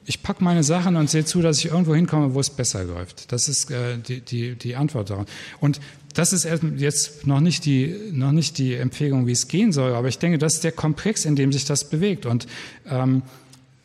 [0.09, 3.30] ich packe meine Sachen und sehe zu, dass ich irgendwo hinkomme, wo es besser läuft.
[3.30, 5.26] Das ist äh, die, die, die Antwort darauf.
[5.60, 5.80] Und
[6.19, 10.09] das ist jetzt noch nicht, die, noch nicht die Empfehlung, wie es gehen soll, aber
[10.09, 12.27] ich denke, das ist der Komplex, in dem sich das bewegt.
[12.27, 12.49] Und
[12.90, 13.23] ähm,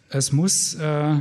[0.10, 1.18] es muss, äh,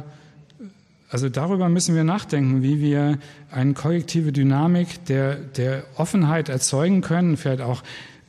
[1.11, 3.19] also darüber müssen wir nachdenken, wie wir
[3.51, 7.83] eine kollektive Dynamik der, der Offenheit erzeugen können, vielleicht auch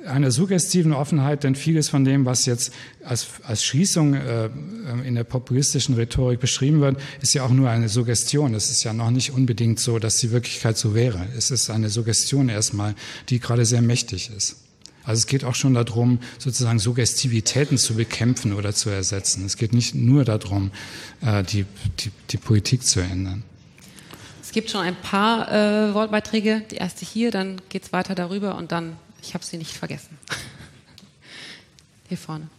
[0.06, 2.74] einer suggestiven Offenheit, denn vieles von dem, was jetzt
[3.04, 4.50] als, als Schließung äh,
[5.06, 8.54] in der populistischen Rhetorik beschrieben wird, ist ja auch nur eine Suggestion.
[8.54, 11.28] Es ist ja noch nicht unbedingt so, dass die Wirklichkeit so wäre.
[11.38, 12.96] Es ist eine Suggestion erstmal,
[13.30, 14.58] die gerade sehr mächtig ist.
[15.06, 19.46] Also es geht auch schon darum, sozusagen Suggestivitäten zu bekämpfen oder zu ersetzen.
[19.46, 20.72] Es geht nicht nur darum,
[21.22, 21.66] äh, die,
[22.00, 23.44] die, die Politik zu ändern.
[24.42, 26.64] Es gibt schon ein paar äh, Wortbeiträge.
[26.72, 30.18] Die erste hier, dann geht es weiter darüber und dann ich habe sie nicht vergessen.
[32.10, 32.50] Hier vorne.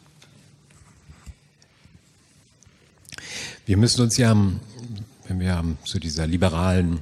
[3.67, 4.35] Wir müssen uns ja,
[5.29, 7.01] wenn wir zu dieser liberalen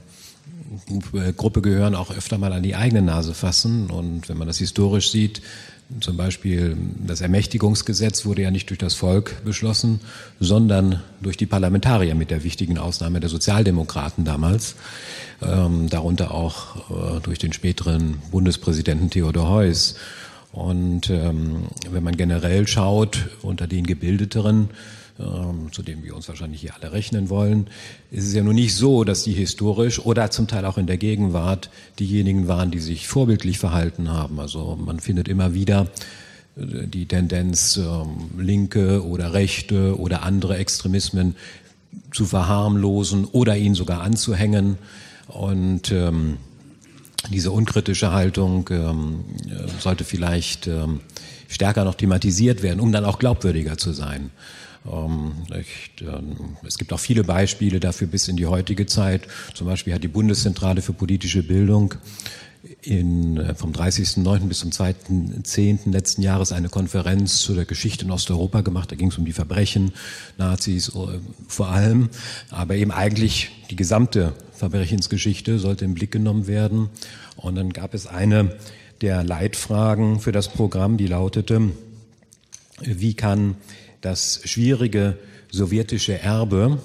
[1.36, 3.90] Gruppe gehören, auch öfter mal an die eigene Nase fassen.
[3.90, 5.43] Und wenn man das historisch sieht,
[6.01, 10.01] zum Beispiel das Ermächtigungsgesetz wurde ja nicht durch das Volk beschlossen,
[10.40, 14.77] sondern durch die Parlamentarier mit der wichtigen Ausnahme der Sozialdemokraten damals,
[15.43, 19.97] ähm, darunter auch äh, durch den späteren Bundespräsidenten Theodor Heuss.
[20.52, 24.69] Und ähm, wenn man generell schaut, unter den Gebildeteren,
[25.70, 27.68] zu dem wir uns wahrscheinlich hier alle rechnen wollen,
[28.10, 30.97] ist es ja nun nicht so, dass die historisch oder zum Teil auch in der
[30.97, 34.40] Gegenwart diejenigen waren, die sich vorbildlich verhalten haben.
[34.40, 35.89] Also man findet immer wieder
[36.56, 41.36] äh, die Tendenz, ähm, linke oder rechte oder andere Extremismen
[42.12, 44.78] zu verharmlosen oder ihnen sogar anzuhängen.
[45.28, 46.39] Und ähm,
[47.30, 51.01] diese unkritische Haltung ähm, äh, sollte vielleicht ähm,
[51.48, 54.30] stärker noch thematisiert werden, um dann auch glaubwürdiger zu sein.
[54.90, 55.32] Ähm,
[56.00, 59.22] ähm, es gibt auch viele Beispiele dafür bis in die heutige Zeit.
[59.54, 61.94] Zum Beispiel hat die Bundeszentrale für politische Bildung
[62.82, 64.48] in, äh, vom 30.09.
[64.48, 65.90] bis zum 2.10.
[65.90, 68.90] letzten Jahres eine Konferenz zu der Geschichte in Osteuropa gemacht.
[68.90, 69.92] Da ging es um die Verbrechen,
[70.38, 71.18] Nazis äh,
[71.48, 72.09] vor allem,
[72.50, 76.88] aber eben eigentlich die gesamte Verbrechensgeschichte sollte im Blick genommen werden.
[77.36, 78.56] Und dann gab es eine
[79.00, 81.72] der Leitfragen für das Programm, die lautete,
[82.80, 83.56] wie kann
[84.03, 85.16] das schwierige
[85.51, 86.79] sowjetische Erbe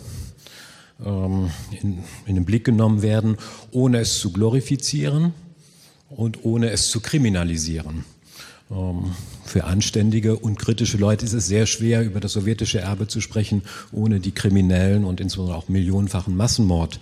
[1.05, 3.37] ähm, in, in den Blick genommen werden,
[3.71, 5.33] ohne es zu glorifizieren
[6.09, 8.05] und ohne es zu kriminalisieren.
[8.71, 9.15] Ähm,
[9.45, 13.63] für anständige und kritische Leute ist es sehr schwer, über das sowjetische Erbe zu sprechen,
[13.91, 16.99] ohne die kriminellen und insbesondere auch millionenfachen Massenmord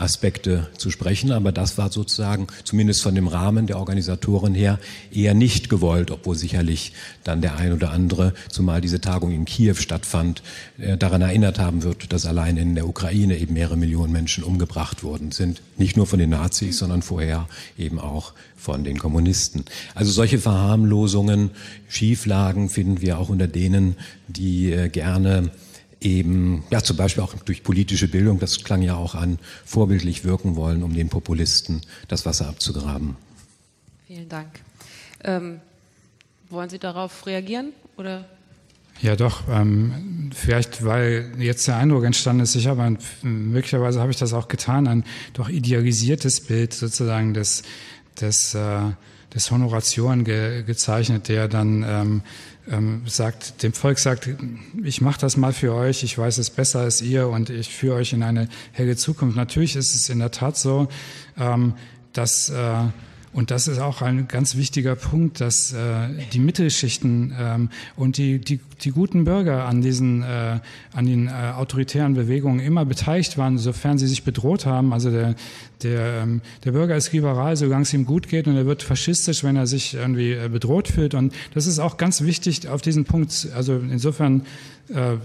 [0.00, 4.78] Aspekte zu sprechen, aber das war sozusagen zumindest von dem Rahmen der Organisatoren her
[5.12, 6.92] eher nicht gewollt, obwohl sicherlich
[7.24, 10.42] dann der ein oder andere, zumal diese Tagung in Kiew stattfand,
[10.78, 15.02] äh, daran erinnert haben wird, dass allein in der Ukraine eben mehrere Millionen Menschen umgebracht
[15.02, 15.62] worden sind.
[15.76, 17.48] Nicht nur von den Nazis, sondern vorher
[17.78, 19.64] eben auch von den Kommunisten.
[19.94, 21.50] Also solche Verharmlosungen,
[21.88, 23.96] Schieflagen finden wir auch unter denen,
[24.28, 25.50] die äh, gerne
[26.00, 30.56] eben, ja, zum Beispiel auch durch politische Bildung, das klang ja auch an, vorbildlich wirken
[30.56, 33.16] wollen, um den Populisten das Wasser abzugraben.
[34.06, 34.48] Vielen Dank.
[35.22, 35.60] Ähm,
[36.48, 38.24] wollen Sie darauf reagieren oder?
[39.02, 39.42] Ja, doch.
[39.48, 44.32] Ähm, vielleicht, weil jetzt der Eindruck entstanden ist, ich habe ein, möglicherweise habe ich das
[44.32, 47.62] auch getan, ein doch idealisiertes Bild sozusagen des,
[48.20, 48.80] des, äh,
[49.34, 52.22] des Honoratioren ge, gezeichnet, der dann ähm,
[52.68, 54.28] ähm, sagt, dem Volk sagt,
[54.82, 57.96] ich mache das mal für euch, ich weiß es besser als ihr und ich führe
[57.96, 59.36] euch in eine helle Zukunft.
[59.36, 60.88] Natürlich ist es in der Tat so,
[61.38, 61.74] ähm,
[62.12, 62.84] dass äh,
[63.32, 68.40] und das ist auch ein ganz wichtiger Punkt, dass äh, die Mittelschichten ähm, und die,
[68.40, 70.58] die, die guten Bürger an diesen äh,
[70.92, 74.92] an den äh, autoritären Bewegungen immer beteiligt waren, sofern sie sich bedroht haben.
[74.92, 75.36] Also der,
[75.82, 79.44] der, ähm, der Bürger ist liberal, solange es ihm gut geht, und er wird faschistisch,
[79.44, 81.14] wenn er sich irgendwie äh, bedroht fühlt.
[81.14, 83.48] Und das ist auch ganz wichtig auf diesen Punkt.
[83.54, 84.42] Also insofern
[84.88, 85.18] äh,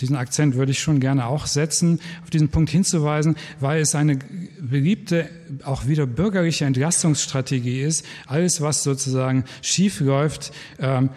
[0.00, 4.18] diesen Akzent würde ich schon gerne auch setzen, auf diesen Punkt hinzuweisen, weil es eine
[4.60, 5.28] beliebte,
[5.64, 8.04] auch wieder bürgerliche Entlastungsstrategie ist.
[8.26, 11.10] Alles, was sozusagen schief läuft, ähm,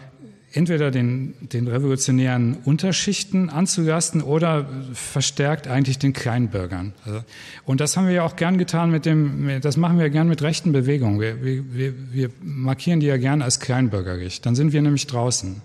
[0.56, 6.94] entweder den, den revolutionären Unterschichten anzulasten oder verstärkt eigentlich den Kleinbürgern.
[7.04, 7.20] Also,
[7.66, 10.42] und das haben wir ja auch gern getan mit dem, das machen wir gern mit
[10.42, 11.20] rechten Bewegungen.
[11.20, 14.42] Wir, wir, wir markieren die ja gern als kleinbürgerlich.
[14.42, 15.62] Dann sind wir nämlich draußen.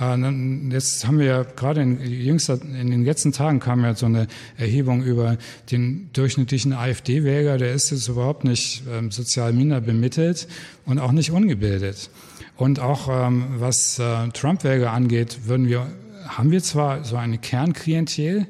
[0.00, 4.06] Äh, jetzt haben wir ja gerade in, jüngster, in den letzten Tagen kam ja so
[4.06, 5.36] eine Erhebung über
[5.70, 10.48] den durchschnittlichen AfD-Wähler, der ist jetzt überhaupt nicht ähm, sozial minder bemittelt
[10.86, 12.10] und auch nicht ungebildet.
[12.56, 15.86] Und auch ähm, was äh, Trump-Wähler angeht, würden wir,
[16.26, 18.46] haben wir zwar so eine Kernklientel,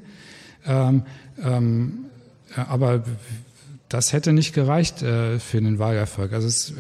[0.66, 1.02] ähm,
[1.42, 2.06] ähm,
[2.56, 3.04] aber
[3.90, 6.32] das hätte nicht gereicht äh, für den Wahlerfolg.
[6.32, 6.74] Also es, äh,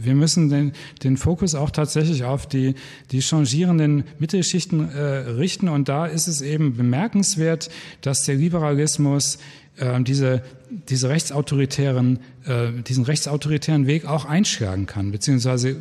[0.00, 0.72] wir müssen den,
[1.04, 2.74] den Fokus auch tatsächlich auf die,
[3.12, 5.68] die changierenden Mittelschichten äh, richten.
[5.68, 7.68] Und da ist es eben bemerkenswert,
[8.00, 9.38] dass der Liberalismus
[9.78, 10.42] äh, diese,
[10.88, 15.76] diese rechtsautoritären, äh, diesen rechtsautoritären Weg auch einschlagen kann, beziehungsweise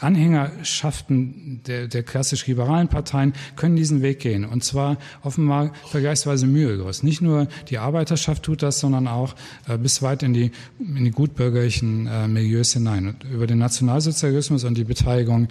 [0.00, 4.44] Anhängerschaften der, der klassisch-liberalen Parteien können diesen Weg gehen.
[4.44, 7.02] Und zwar offenbar vergleichsweise mühelos.
[7.02, 9.34] Nicht nur die Arbeiterschaft tut das, sondern auch
[9.66, 13.08] äh, bis weit in die, in die gutbürgerlichen äh, Milieus hinein.
[13.08, 15.48] Und über den Nationalsozialismus und die Beteiligung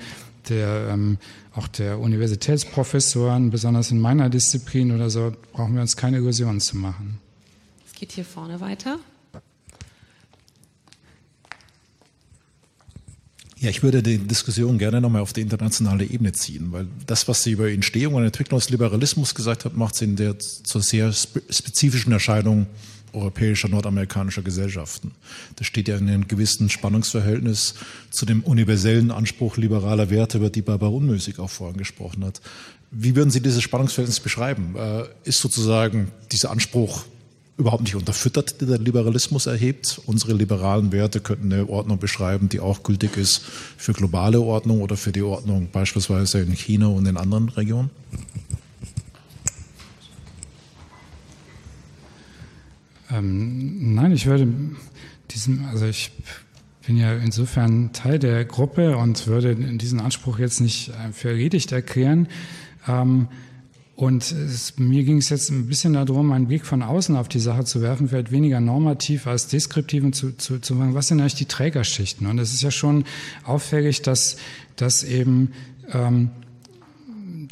[0.49, 1.17] der, ähm,
[1.53, 6.77] auch der Universitätsprofessoren, besonders in meiner Disziplin oder so, brauchen wir uns keine Illusionen zu
[6.77, 7.19] machen
[7.99, 8.99] geht hier vorne weiter.
[13.59, 17.41] Ja, ich würde die Diskussion gerne nochmal auf die internationale Ebene ziehen, weil das, was
[17.41, 21.11] Sie über Entstehung und Entwicklung des Liberalismus gesagt haben, macht Sie in der zur sehr
[21.11, 22.67] spezifischen Erscheinung
[23.13, 25.11] europäischer, nordamerikanischer Gesellschaften.
[25.55, 27.73] Das steht ja in einem gewissen Spannungsverhältnis
[28.11, 32.41] zu dem universellen Anspruch liberaler Werte, über die Barbara Unmüßig auch vorhin gesprochen hat.
[32.91, 34.75] Wie würden Sie dieses Spannungsverhältnis beschreiben?
[34.77, 37.05] Äh, ist sozusagen dieser Anspruch
[37.57, 39.99] überhaupt nicht unterfüttert, die der Liberalismus erhebt.
[40.05, 43.39] Unsere liberalen Werte könnten eine Ordnung beschreiben, die auch gültig ist
[43.77, 47.89] für globale Ordnung oder für die Ordnung beispielsweise in China und in anderen Regionen?
[53.11, 54.47] Ähm, nein, ich würde
[55.31, 56.11] diesem, also ich
[56.85, 62.27] bin ja insofern Teil der Gruppe und würde diesen Anspruch jetzt nicht für erledigt erklären.
[62.87, 63.27] Ähm,
[63.97, 67.39] und es, mir ging es jetzt ein bisschen darum, einen Blick von außen auf die
[67.39, 71.19] Sache zu werfen, vielleicht weniger normativ als deskriptiv und zu, zu, zu sagen, was sind
[71.19, 72.27] eigentlich die Trägerschichten?
[72.27, 73.05] Und es ist ja schon
[73.43, 74.37] auffällig, dass,
[74.75, 75.51] dass eben
[75.91, 76.29] ähm,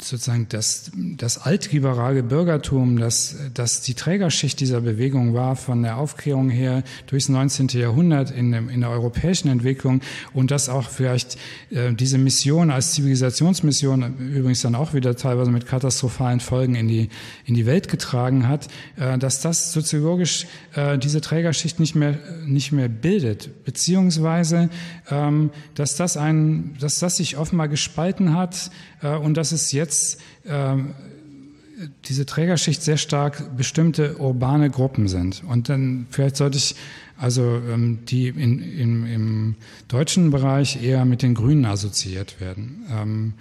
[0.00, 6.50] sozusagen das, das altliberale Bürgertum, das, das die Trägerschicht dieser Bewegung war, von der Aufklärung
[6.50, 7.68] her durchs 19.
[7.68, 10.00] Jahrhundert in, in der europäischen Entwicklung
[10.32, 11.36] und dass auch vielleicht
[11.70, 17.08] äh, diese Mission als Zivilisationsmission übrigens dann auch wieder teilweise mit katastrophalen Folgen in die,
[17.44, 22.72] in die Welt getragen hat, äh, dass das soziologisch äh, diese Trägerschicht nicht mehr, nicht
[22.72, 24.70] mehr bildet, beziehungsweise
[25.10, 28.70] ähm, dass das ein, dass das sich offenbar gespalten hat
[29.02, 29.85] äh, und dass es jetzt
[30.46, 30.94] ähm,
[32.06, 35.42] diese Trägerschicht sehr stark bestimmte urbane Gruppen sind.
[35.46, 36.74] Und dann vielleicht sollte ich
[37.18, 39.54] also ähm, die in, in, im
[39.88, 42.84] deutschen Bereich eher mit den Grünen assoziiert werden.
[42.90, 43.32] Ähm,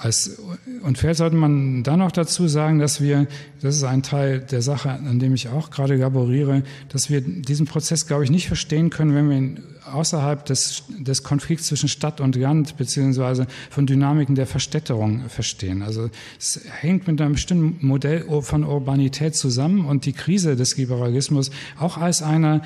[0.00, 0.38] als,
[0.82, 3.26] und vielleicht sollte man dann noch dazu sagen, dass wir,
[3.60, 7.66] das ist ein Teil der Sache, an dem ich auch gerade laboriere, dass wir diesen
[7.66, 9.60] Prozess, glaube ich, nicht verstehen können, wenn wir ihn
[9.92, 15.82] außerhalb des, des Konflikts zwischen Stadt und Land beziehungsweise von Dynamiken der Verstädterung verstehen.
[15.82, 21.50] Also es hängt mit einem bestimmten Modell von Urbanität zusammen und die Krise des Liberalismus
[21.78, 22.62] auch als einer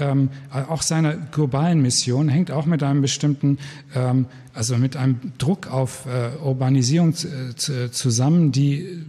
[0.00, 3.58] ähm, auch seiner globalen Mission hängt auch mit einem bestimmten,
[3.94, 9.04] ähm, also mit einem Druck auf äh, Urbanisierung äh, zusammen, die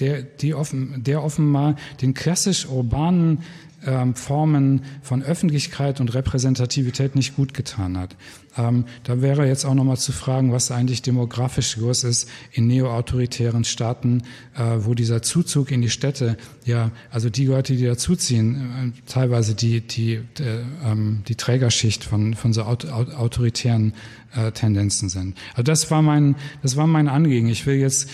[0.00, 3.38] der, die offen, der offenbar den klassisch urbanen
[3.86, 8.16] ähm, Formen von Öffentlichkeit und Repräsentativität nicht gut getan hat.
[8.56, 13.64] Ähm, da wäre jetzt auch nochmal zu fragen, was eigentlich demografisch los ist in neoautoritären
[13.64, 14.22] Staaten,
[14.54, 19.54] äh, wo dieser Zuzug in die Städte, ja, also die Leute, die dazuziehen, äh, teilweise
[19.54, 23.94] die, die, äh, ähm, die Trägerschicht von, von so aut autoritären
[24.34, 25.36] äh, Tendenzen sind.
[25.52, 27.48] Also das war mein, das war mein Anliegen.
[27.48, 28.10] Ich will jetzt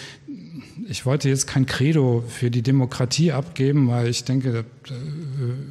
[0.90, 4.65] ich wollte jetzt kein Credo für die Demokratie abgeben, weil ich denke,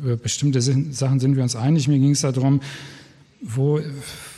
[0.03, 1.87] über bestimmte Sachen sind wir uns einig.
[1.87, 2.61] Mir ging es darum,
[3.41, 3.81] wo,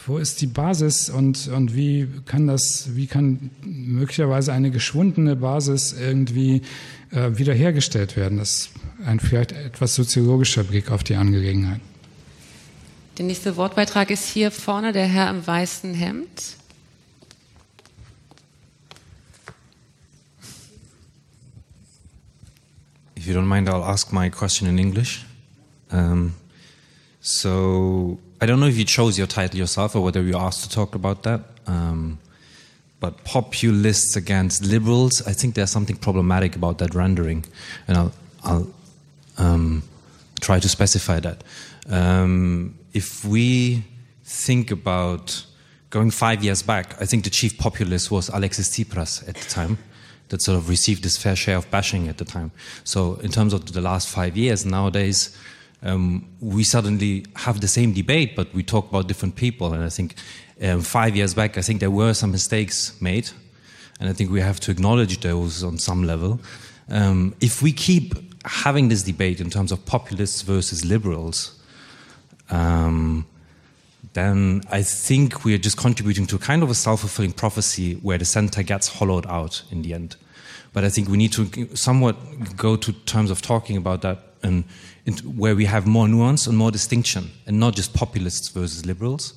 [0.07, 5.93] wo ist die Basis und, und wie kann das, wie kann möglicherweise eine geschwundene Basis
[5.99, 6.61] irgendwie
[7.11, 8.37] äh, wiederhergestellt werden?
[8.37, 8.69] Das ist
[9.05, 11.81] ein vielleicht etwas soziologischer Blick auf die Angelegenheit.
[13.17, 16.58] Der nächste Wortbeitrag ist hier vorne der Herr im weißen Hemd.
[23.19, 25.25] If you don't mind, I'll ask my question in English.
[25.91, 26.35] Um,
[27.19, 30.69] so, I don't know if you chose your title yourself or whether you asked to
[30.69, 31.41] talk about that.
[31.67, 32.19] Um,
[33.01, 37.43] but populists against liberals, I think there's something problematic about that rendering,
[37.89, 38.13] and I'll,
[38.45, 38.73] I'll
[39.37, 39.83] um,
[40.39, 41.43] try to specify that.
[41.89, 43.83] Um, if we
[44.23, 45.45] think about
[45.89, 49.77] going five years back, I think the chief populist was Alexis Tsipras at the time
[50.29, 52.51] that sort of received his fair share of bashing at the time.
[52.83, 55.37] So in terms of the last five years, nowadays,
[55.83, 59.73] um, we suddenly have the same debate, but we talk about different people.
[59.73, 60.15] And I think
[60.61, 63.29] um, five years back, I think there were some mistakes made,
[63.99, 66.39] and I think we have to acknowledge those on some level.
[66.89, 68.13] Um, if we keep
[68.45, 71.59] having this debate in terms of populists versus liberals,
[72.49, 73.25] um,
[74.13, 78.17] then I think we are just contributing to kind of a self fulfilling prophecy where
[78.17, 80.15] the center gets hollowed out in the end.
[80.73, 82.15] But I think we need to somewhat
[82.55, 84.65] go to terms of talking about that and
[85.35, 89.33] where we have more nuance and more distinction, and not just populists versus liberals,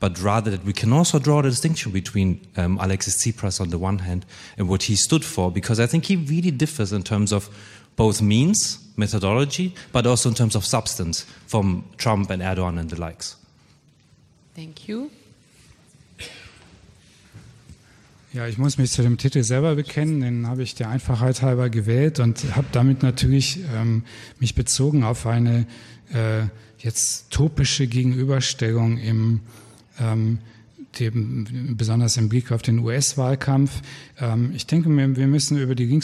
[0.00, 3.78] but rather that we can also draw the distinction between um, Alexis Tsipras on the
[3.78, 4.24] one hand
[4.56, 7.50] and what he stood for, because I think he really differs in terms of
[7.96, 12.98] both means, methodology, but also in terms of substance from Trump and Erdogan and the
[12.98, 13.36] likes.
[14.54, 15.08] Thank you.
[18.32, 21.68] Ja, ich muss mich zu dem Titel selber bekennen, den habe ich der Einfachheit halber
[21.68, 24.04] gewählt und habe damit natürlich ähm,
[24.38, 25.66] mich bezogen auf eine
[26.12, 26.42] äh,
[26.78, 29.40] jetzt topische Gegenüberstellung im
[29.98, 30.38] ähm,
[30.98, 33.82] dem, besonders im Blick auf den US-Wahlkampf.
[34.18, 36.00] Ähm, ich denke, wir, wir müssen über die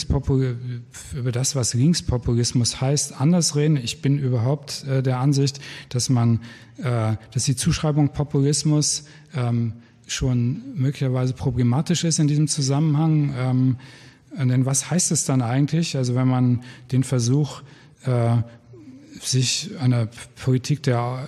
[1.15, 3.77] über das, was Linkspopulismus heißt, anders reden.
[3.77, 6.41] Ich bin überhaupt äh, der Ansicht, dass man,
[6.79, 9.05] äh, dass die Zuschreibung Populismus
[9.35, 9.75] ähm,
[10.07, 13.35] schon möglicherweise problematisch ist in diesem Zusammenhang.
[13.37, 13.77] Ähm,
[14.39, 15.97] denn was heißt es dann eigentlich?
[15.97, 17.63] Also wenn man den Versuch,
[18.05, 18.37] äh,
[19.21, 21.27] sich einer Politik der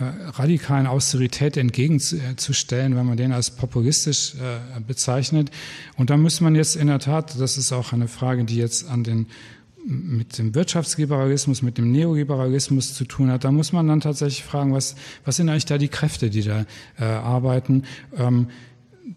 [0.00, 5.50] radikalen Austerität entgegenzustellen, wenn man den als populistisch äh, bezeichnet.
[5.96, 8.88] Und da muss man jetzt in der Tat, das ist auch eine Frage, die jetzt
[8.88, 9.26] an den
[9.88, 14.74] mit dem Wirtschaftsliberalismus, mit dem Neoliberalismus zu tun hat, da muss man dann tatsächlich fragen,
[14.74, 16.66] was, was sind eigentlich da die Kräfte, die da
[16.98, 17.84] äh, arbeiten.
[18.16, 18.48] Ähm,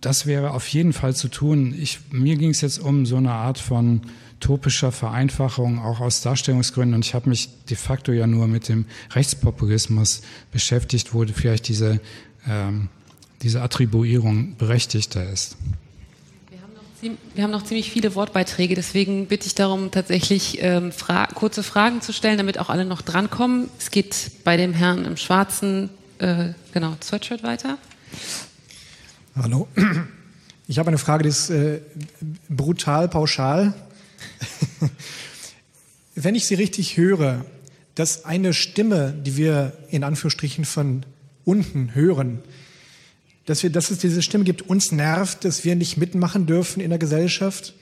[0.02, 1.74] das wäre auf jeden Fall zu tun.
[1.78, 4.02] Ich, mir ging es jetzt um so eine Art von
[4.40, 6.96] topischer Vereinfachung, auch aus Darstellungsgründen.
[6.96, 10.22] Und ich habe mich de facto ja nur mit dem Rechtspopulismus
[10.52, 12.00] beschäftigt, wo vielleicht diese,
[12.48, 12.90] ähm,
[13.42, 15.58] diese Attribuierung berechtigter ist.
[17.34, 22.02] Wir haben noch ziemlich viele Wortbeiträge, deswegen bitte ich darum, tatsächlich ähm, fra kurze Fragen
[22.02, 23.70] zu stellen, damit auch alle noch drankommen.
[23.80, 27.78] Es geht bei dem Herrn im schwarzen, äh, genau, Sweatshirt weiter.
[29.36, 29.70] Hallo.
[30.68, 31.80] Ich habe eine Frage, die ist äh,
[32.50, 33.74] brutal pauschal.
[36.16, 37.46] Wenn ich Sie richtig höre,
[37.96, 41.06] dass eine Stimme, die wir in Anführungsstrichen von
[41.46, 42.40] unten hören,
[43.46, 46.90] dass, wir, dass es diese Stimme gibt, uns nervt, dass wir nicht mitmachen dürfen in
[46.90, 47.74] der Gesellschaft.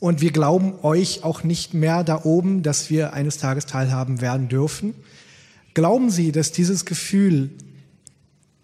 [0.00, 4.48] Und wir glauben euch auch nicht mehr da oben, dass wir eines Tages teilhaben werden
[4.48, 4.94] dürfen.
[5.74, 7.50] Glauben Sie, dass dieses Gefühl,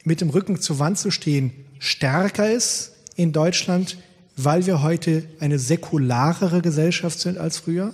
[0.04, 3.98] mit dem Rücken zur Wand zu stehen, stärker ist in Deutschland,
[4.38, 7.92] weil wir heute eine säkularere Gesellschaft sind als früher?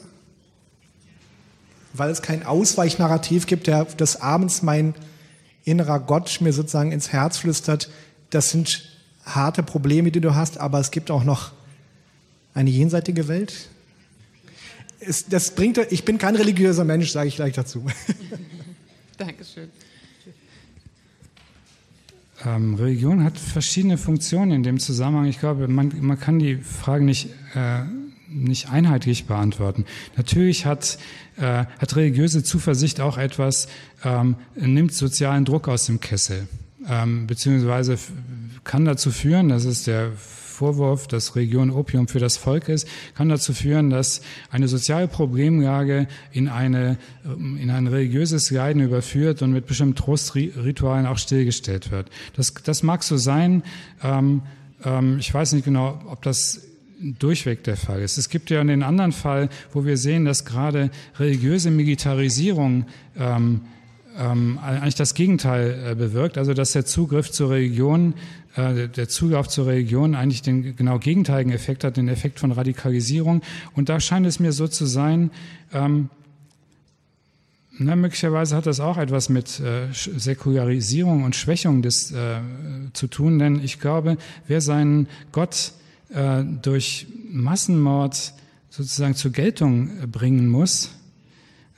[1.95, 4.95] Weil es kein Ausweichnarrativ gibt, der des Abends mein
[5.65, 7.91] innerer Gott mir sozusagen ins Herz flüstert,
[8.29, 8.83] das sind
[9.25, 11.53] harte Probleme, die du hast, aber es gibt auch noch
[12.53, 13.71] eine jenseitige Welt.
[15.01, 17.87] Es, das bringt, ich bin kein religiöser Mensch, sage ich gleich dazu.
[19.17, 19.71] Dankeschön.
[22.45, 25.27] Ähm, Religion hat verschiedene Funktionen in dem Zusammenhang.
[25.27, 27.83] Ich glaube, man, man kann die Frage nicht, äh,
[28.29, 29.85] nicht einheitlich beantworten.
[30.17, 30.99] Natürlich hat,
[31.37, 33.69] äh, hat religiöse Zuversicht auch etwas,
[34.05, 36.49] ähm, nimmt sozialen Druck aus dem Kessel,
[36.89, 37.99] ähm, beziehungsweise
[38.65, 40.13] kann dazu führen, das ist der
[40.55, 46.07] Vorwurf, dass Religion Opium für das Volk ist, kann dazu führen, dass eine soziale Problemlage
[46.33, 52.09] in, eine, in ein religiöses Leiden überführt und mit bestimmten Trostritualen auch stillgestellt wird.
[52.37, 53.63] Das, das mag so sein.
[54.03, 54.43] Ähm,
[54.85, 56.63] ähm, ich weiß nicht genau, ob das
[57.01, 58.19] durchweg der Fall ist.
[58.19, 62.87] Es gibt ja den anderen Fall, wo wir sehen, dass gerade religiöse Militarisierung
[63.17, 63.63] ähm,
[64.17, 68.15] ähm, eigentlich das Gegenteil äh, bewirkt, also dass der Zugriff zur Religion,
[68.57, 73.43] äh, der Zugriff zur Religion eigentlich den genau gegenteiligen Effekt hat, den Effekt von Radikalisierung.
[73.75, 75.31] Und da scheint es mir so zu sein,
[75.73, 76.11] ähm,
[77.77, 82.39] na, möglicherweise hat das auch etwas mit äh, Säkularisierung und Schwächung des, äh,
[82.93, 84.17] zu tun, denn ich glaube,
[84.47, 85.73] wer seinen Gott
[86.11, 88.33] äh, durch Massenmord
[88.71, 90.91] sozusagen zur Geltung bringen muss,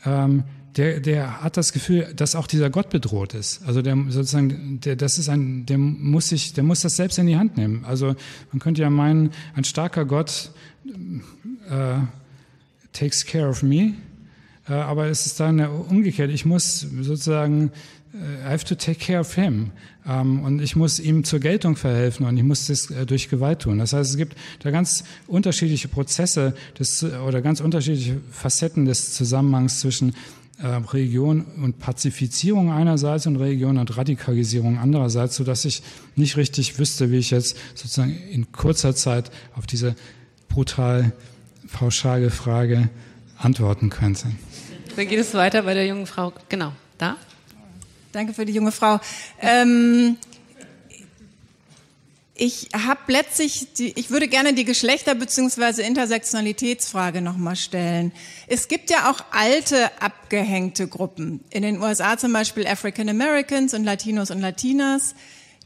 [0.05, 0.45] ähm,
[0.77, 3.63] der, der hat das Gefühl, dass auch dieser Gott bedroht ist.
[3.67, 7.27] Also der sozusagen, der, das ist ein, der muss sich, der muss das selbst in
[7.27, 7.85] die Hand nehmen.
[7.85, 8.15] Also
[8.53, 10.51] man könnte ja meinen, ein starker Gott
[11.71, 11.99] äh,
[12.93, 13.95] takes care of me,
[14.69, 16.31] äh, aber es ist dann umgekehrt.
[16.31, 17.71] Ich muss sozusagen
[18.17, 19.73] I have to take care of him.
[20.07, 23.63] Um, und ich muss ihm zur Geltung verhelfen und ich muss das äh, durch Gewalt
[23.63, 23.79] tun.
[23.79, 29.81] Das heißt, es gibt da ganz unterschiedliche Prozesse des, oder ganz unterschiedliche Facetten des Zusammenhangs
[29.81, 30.15] zwischen
[30.59, 35.83] äh, Religion und Pazifizierung einerseits und Religion und Radikalisierung andererseits, so dass ich
[36.15, 39.95] nicht richtig wüsste, wie ich jetzt sozusagen in kurzer Zeit auf diese
[40.49, 41.13] brutal
[41.73, 42.89] pauschale Frage
[43.39, 44.29] antworten könnte.
[44.97, 46.33] Dann geht es weiter bei der jungen Frau.
[46.49, 47.17] Genau, da.
[48.13, 48.99] Danke für die junge Frau.
[49.43, 50.17] Ähm,
[52.39, 55.83] ich habe letztlich, die, ich würde gerne die Geschlechter- bzw.
[55.83, 58.13] Intersektionalitätsfrage nochmal stellen.
[58.47, 61.41] Es gibt ja auch alte abgehängte Gruppen.
[61.51, 65.15] In den USA zum Beispiel African Americans und Latinos und Latinas,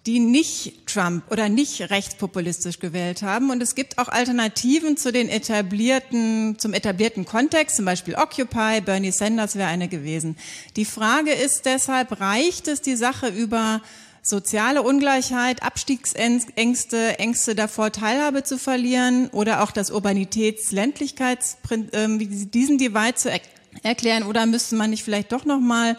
[0.07, 3.51] die nicht Trump oder nicht rechtspopulistisch gewählt haben.
[3.51, 9.13] Und es gibt auch Alternativen zu den etablierten, zum etablierten Kontext, zum Beispiel Occupy, Bernie
[9.13, 10.37] Sanders wäre eine gewesen.
[10.77, 13.83] Die Frage ist deshalb, reicht es, die Sache über
[14.23, 23.15] soziale Ungleichheit, Abstiegsängste, Ängste davor, Teilhabe zu verlieren oder auch das Urbanitäts-Ländlichkeitsprinzip, ähm, diesen Divide
[23.15, 23.41] zu er
[23.83, 24.25] erklären.
[24.25, 25.97] Oder müsste man nicht vielleicht doch nochmal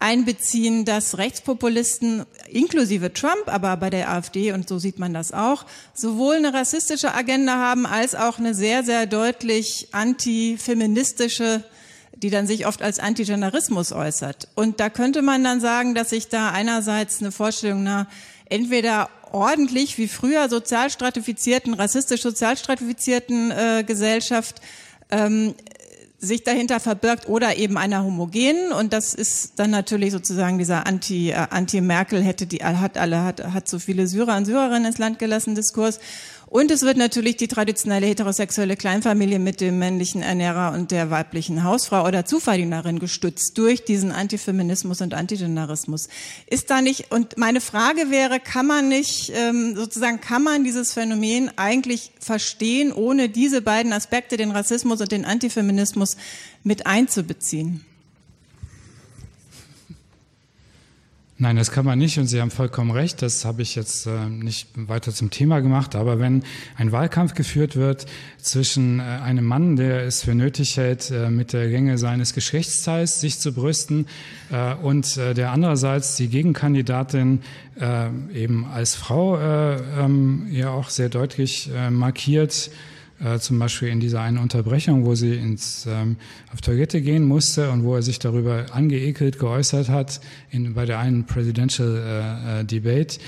[0.00, 5.66] einbeziehen, dass Rechtspopulisten inklusive Trump, aber bei der AfD, und so sieht man das auch,
[5.94, 11.62] sowohl eine rassistische Agenda haben als auch eine sehr, sehr deutlich antifeministische
[12.22, 14.48] die dann sich oft als Antigenderismus äußert.
[14.54, 18.06] Und da könnte man dann sagen, dass sich da einerseits eine Vorstellung nach
[18.46, 24.60] entweder ordentlich wie früher sozial stratifizierten, rassistisch sozial stratifizierten äh, Gesellschaft
[25.10, 25.54] ähm,
[26.18, 31.30] sich dahinter verbirgt oder eben einer homogenen und das ist dann natürlich sozusagen dieser Anti
[31.30, 34.98] äh, Anti Merkel hätte die hat alle hat hat so viele Syrer und Syrerinnen ins
[34.98, 35.98] Land gelassen Diskurs
[36.50, 41.62] und es wird natürlich die traditionelle heterosexuelle Kleinfamilie mit dem männlichen Ernährer und der weiblichen
[41.62, 46.08] Hausfrau oder Zuverdienerin gestützt durch diesen Antifeminismus und Antigenderismus.
[46.48, 50.92] Ist da nicht, und meine Frage wäre, kann man nicht, ähm, sozusagen, kann man dieses
[50.92, 56.16] Phänomen eigentlich verstehen, ohne diese beiden Aspekte, den Rassismus und den Antifeminismus,
[56.64, 57.84] mit einzubeziehen?
[61.42, 63.22] Nein, das kann man nicht und Sie haben vollkommen recht.
[63.22, 65.94] Das habe ich jetzt äh, nicht weiter zum Thema gemacht.
[65.94, 66.42] Aber wenn
[66.76, 68.04] ein Wahlkampf geführt wird
[68.36, 73.22] zwischen äh, einem Mann, der es für nötig hält, äh, mit der Gänge seines Geschlechtsteils
[73.22, 74.06] sich zu brüsten,
[74.50, 77.40] äh, und äh, der andererseits die Gegenkandidatin
[77.80, 82.70] äh, eben als Frau ähm, ja auch sehr deutlich markiert,
[83.22, 86.16] äh, zum Beispiel in dieser einen Unterbrechung, wo sie ins, ähm,
[86.52, 90.20] auf Toilette gehen musste und wo er sich darüber angeekelt geäußert hat
[90.50, 93.18] in, bei der einen Presidential äh, äh, Debate.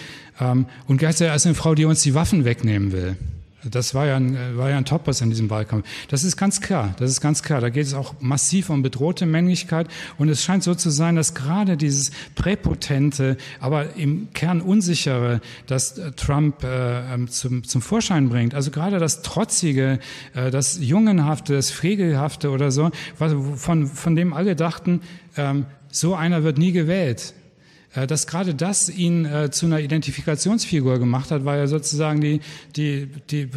[0.41, 3.17] Ähm, und gleichzeitig als eine Frau, die uns die Waffen wegnehmen will.
[3.65, 5.87] Das war ja ein, war ja ein Topos in diesem Wahlkampf.
[6.09, 6.95] Das ist ganz klar.
[6.99, 7.61] Das ist ganz klar.
[7.61, 9.89] Da geht es auch massiv um bedrohte Männlichkeit.
[10.19, 15.99] Und es scheint so zu sein, dass gerade dieses präpotente, aber im Kern unsichere, das
[15.99, 18.55] äh, Trump äh, ähm, zum, zum Vorschein bringt.
[18.55, 20.01] Also gerade das trotzige,
[20.35, 22.91] äh, das jungenhafte, das pflegelhafte oder so,
[23.57, 25.03] von, von dem alle dachten,
[25.37, 27.35] ähm, so einer wird nie gewählt.
[27.95, 32.41] Äh, dass gerade das ihn äh, zu einer Identifikationsfigur gemacht hat, weil er sozusagen die,
[32.77, 33.49] die, die,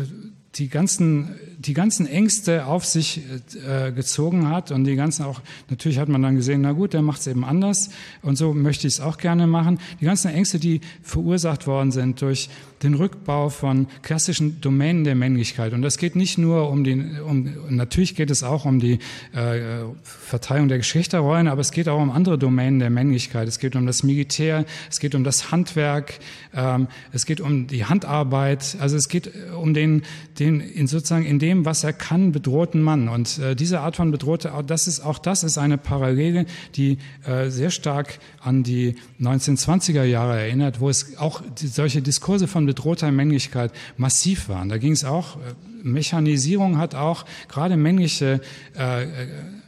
[0.56, 3.22] die ganzen, die ganzen Ängste auf sich
[3.68, 7.02] äh, gezogen hat und die ganzen auch, natürlich hat man dann gesehen, na gut, der
[7.02, 7.90] macht es eben anders
[8.22, 9.80] und so möchte ich es auch gerne machen.
[10.00, 12.50] Die ganzen Ängste, die verursacht worden sind durch
[12.84, 15.74] den Rückbau von klassischen Domänen der Männlichkeit.
[15.74, 19.00] Und das geht nicht nur um den, um, natürlich geht es auch um die
[19.34, 19.60] äh,
[20.04, 23.48] Verteilung der Geschlechterrollen, aber es geht auch um andere Domänen der Männlichkeit.
[23.48, 26.20] Es geht um das Militär, es geht um das Handwerk,
[26.54, 28.78] ähm, es geht um die Handarbeit.
[28.80, 30.04] Also es geht um den,
[30.40, 33.08] den in sozusagen in dem, was er kann, bedrohten Mann.
[33.08, 36.46] Und äh, diese Art von bedrohte, das ist auch das ist eine Parallele,
[36.76, 42.65] die äh, sehr stark an die 1920er Jahre erinnert, wo es auch solche Diskurse von
[42.66, 44.70] bedrohter Männlichkeit massiv waren.
[44.70, 45.40] Da ging es auch, äh,
[45.84, 48.42] Mechanisierung hat auch gerade männliche,
[48.78, 49.08] äh, äh,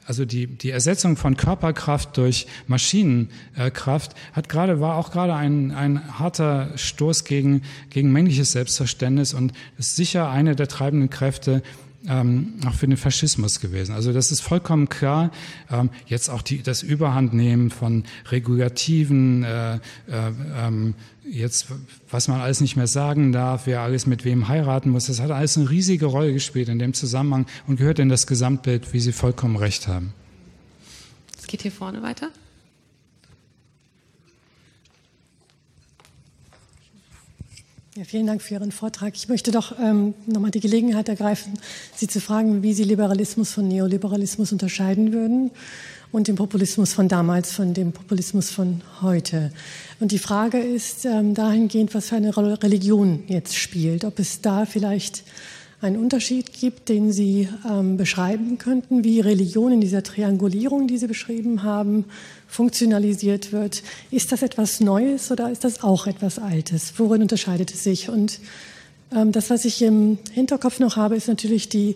[0.05, 6.17] also die, die Ersetzung von Körperkraft durch Maschinenkraft hat gerade, war auch gerade ein, ein
[6.17, 11.61] harter Stoß gegen, gegen männliches Selbstverständnis und ist sicher eine der treibenden Kräfte
[12.05, 13.93] ähm, auch für den Faschismus gewesen.
[13.93, 15.31] Also das ist vollkommen klar.
[15.69, 19.79] Ähm, jetzt auch die, das Überhandnehmen von Regulativen, äh, äh,
[20.55, 20.93] ähm,
[21.29, 21.67] jetzt
[22.09, 25.31] was man alles nicht mehr sagen darf, wer alles mit wem heiraten muss, das hat
[25.31, 29.11] alles eine riesige Rolle gespielt in dem Zusammenhang und gehört in das Gesamtbild, wie Sie
[29.11, 30.13] vollkommen recht haben.
[31.37, 32.29] Es geht hier vorne weiter.
[37.97, 39.15] Ja, vielen Dank für Ihren Vortrag.
[39.15, 41.53] Ich möchte doch ähm, nochmal die Gelegenheit ergreifen,
[41.95, 45.49] Sie zu fragen, wie Sie Liberalismus von Neoliberalismus unterscheiden würden
[46.11, 49.51] und den Populismus von damals von dem Populismus von heute.
[49.99, 54.05] Und die Frage ist ähm, dahingehend, was für eine Rolle Religion jetzt spielt.
[54.05, 55.23] Ob es da vielleicht
[55.81, 61.07] einen Unterschied gibt, den Sie ähm, beschreiben könnten, wie Religion in dieser Triangulierung, die Sie
[61.07, 62.05] beschrieben haben,
[62.47, 63.83] funktionalisiert wird.
[64.11, 66.93] Ist das etwas Neues oder ist das auch etwas Altes?
[66.97, 68.09] Worin unterscheidet es sich?
[68.09, 68.39] Und
[69.15, 71.95] ähm, das, was ich im Hinterkopf noch habe, ist natürlich die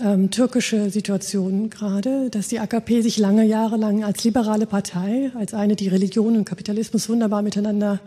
[0.00, 5.54] ähm, türkische Situation gerade, dass die AKP sich lange Jahre lang als liberale Partei, als
[5.54, 8.00] eine, die Religion und Kapitalismus wunderbar miteinander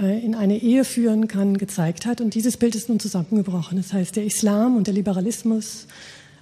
[0.00, 2.20] äh, in eine Ehe führen kann, gezeigt hat.
[2.20, 3.78] Und dieses Bild ist nun zusammengebrochen.
[3.78, 5.86] Das heißt, der Islam und der Liberalismus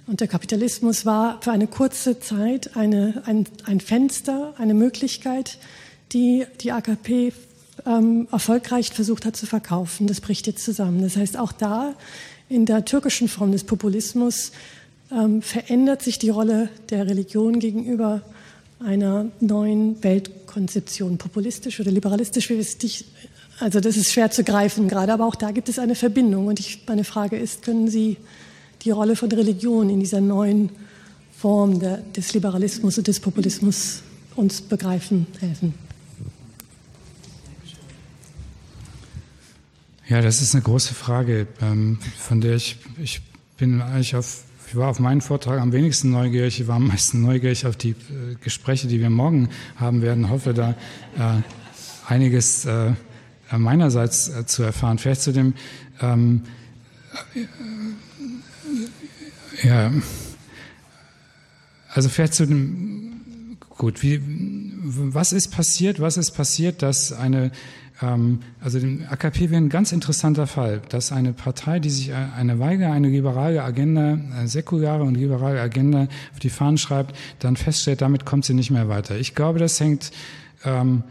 [0.05, 5.57] und der Kapitalismus war für eine kurze Zeit eine, ein, ein Fenster, eine Möglichkeit,
[6.11, 7.33] die die AKP
[7.85, 10.07] ähm, erfolgreich versucht hat zu verkaufen.
[10.07, 11.01] Das bricht jetzt zusammen.
[11.01, 11.93] Das heißt, auch da
[12.49, 14.51] in der türkischen Form des Populismus
[15.11, 18.21] ähm, verändert sich die Rolle der Religion gegenüber
[18.83, 23.05] einer neuen Weltkonzeption, populistisch oder liberalistisch, wie es dich,
[23.59, 26.47] also das ist schwer zu greifen gerade, aber auch da gibt es eine Verbindung.
[26.47, 28.17] Und ich, meine Frage ist, können Sie
[28.83, 30.69] die Rolle von Religion in dieser neuen
[31.37, 34.01] Form der, des Liberalismus und des Populismus
[34.35, 35.73] uns begreifen helfen.
[40.07, 43.21] Ja, das ist eine große Frage, ähm, von der ich, ich
[43.57, 47.21] bin eigentlich auf, ich war auf meinen Vortrag am wenigsten neugierig, ich war am meisten
[47.21, 50.71] neugierig auf die äh, Gespräche, die wir morgen haben werden, hoffe da
[51.17, 51.41] äh,
[52.11, 52.91] einiges äh,
[53.51, 54.97] meinerseits zu erfahren.
[54.97, 55.53] Vielleicht zu dem
[56.01, 56.41] ähm,
[59.61, 59.91] ja,
[61.93, 67.51] also vielleicht zu dem, gut, wie, was ist passiert, was ist passiert, dass eine,
[68.01, 72.59] ähm, also dem AKP wäre ein ganz interessanter Fall, dass eine Partei, die sich eine
[72.59, 78.01] Weige, eine liberale Agenda, eine säkulare und liberale Agenda auf die Fahnen schreibt, dann feststellt,
[78.01, 79.17] damit kommt sie nicht mehr weiter.
[79.17, 80.11] Ich glaube, das hängt,
[80.65, 81.03] ähm,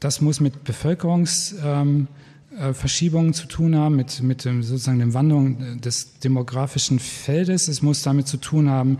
[0.00, 2.25] das muss mit Bevölkerungs, ähm, äh,
[2.72, 7.68] Verschiebungen zu tun haben, mit, mit sozusagen der Wandlung des demografischen Feldes.
[7.68, 8.98] Es muss damit zu tun haben,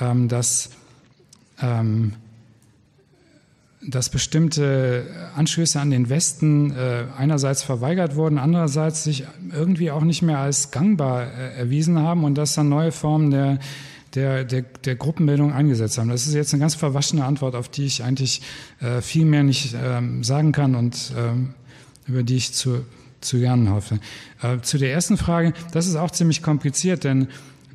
[0.00, 0.70] ähm, dass,
[1.60, 2.12] ähm,
[3.86, 10.22] dass bestimmte Anschlüsse an den Westen äh, einerseits verweigert wurden, andererseits sich irgendwie auch nicht
[10.22, 13.58] mehr als gangbar äh, erwiesen haben und dass dann neue Formen der
[14.14, 16.08] der, der, der Gruppenbildung eingesetzt haben.
[16.08, 18.42] Das ist jetzt eine ganz verwaschene Antwort, auf die ich eigentlich
[18.80, 21.54] äh, viel mehr nicht ähm, sagen kann und ähm,
[22.10, 22.84] über die ich zu,
[23.20, 24.00] zu lernen hoffe.
[24.42, 27.28] Äh, zu der ersten Frage, das ist auch ziemlich kompliziert, denn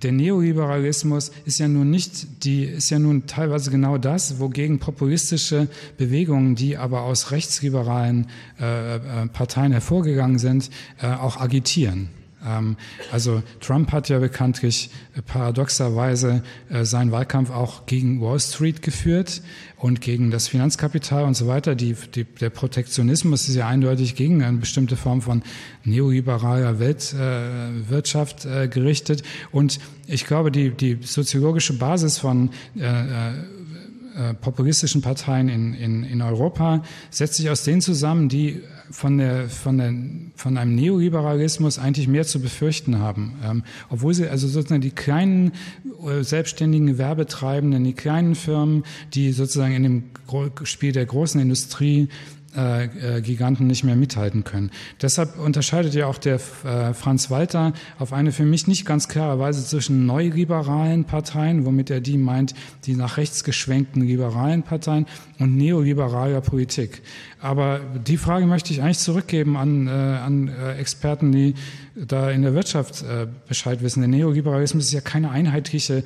[0.03, 5.67] der Neoliberalismus ist ja nun nicht die, ist ja nun teilweise genau das, wogegen populistische
[5.97, 8.27] Bewegungen, die aber aus rechtsliberalen
[8.59, 10.69] äh, äh Parteien hervorgegangen sind,
[11.01, 12.09] äh, auch agitieren.
[12.45, 12.77] Ähm,
[13.11, 19.41] also Trump hat ja bekanntlich äh, paradoxerweise äh, seinen Wahlkampf auch gegen Wall Street geführt
[19.77, 21.75] und gegen das Finanzkapital und so weiter.
[21.75, 25.43] Die, die, der Protektionismus ist ja eindeutig gegen eine bestimmte Form von
[25.83, 29.23] neoliberaler Weltwirtschaft äh, äh, gerichtet.
[29.51, 33.29] Und ich glaube, die, die soziologische Basis von äh,
[34.15, 39.49] äh, populistischen Parteien in, in, in Europa setzt sich aus denen zusammen, die von, der,
[39.49, 39.93] von, der,
[40.35, 43.33] von einem Neoliberalismus eigentlich mehr zu befürchten haben.
[43.43, 45.51] Ähm, obwohl sie also sozusagen die kleinen
[46.07, 48.83] äh, selbstständigen Gewerbetreibenden, die kleinen Firmen,
[49.13, 50.03] die sozusagen in dem
[50.63, 52.09] Spiel der großen Industrie
[52.55, 54.71] äh, Giganten nicht mehr mithalten können.
[55.01, 59.39] Deshalb unterscheidet ja auch der äh, Franz Walter auf eine für mich nicht ganz klare
[59.39, 62.53] Weise zwischen neoliberalen Parteien, womit er die meint,
[62.85, 65.05] die nach rechts geschwenkten liberalen Parteien
[65.39, 67.01] und neoliberaler Politik.
[67.39, 71.55] Aber die Frage möchte ich eigentlich zurückgeben an, äh, an äh, Experten, die
[71.95, 74.01] da in der Wirtschaft äh, Bescheid wissen.
[74.01, 76.03] Der Neoliberalismus ist ja keine einheitliche,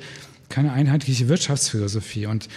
[0.48, 2.48] keine einheitliche Wirtschaftsphilosophie und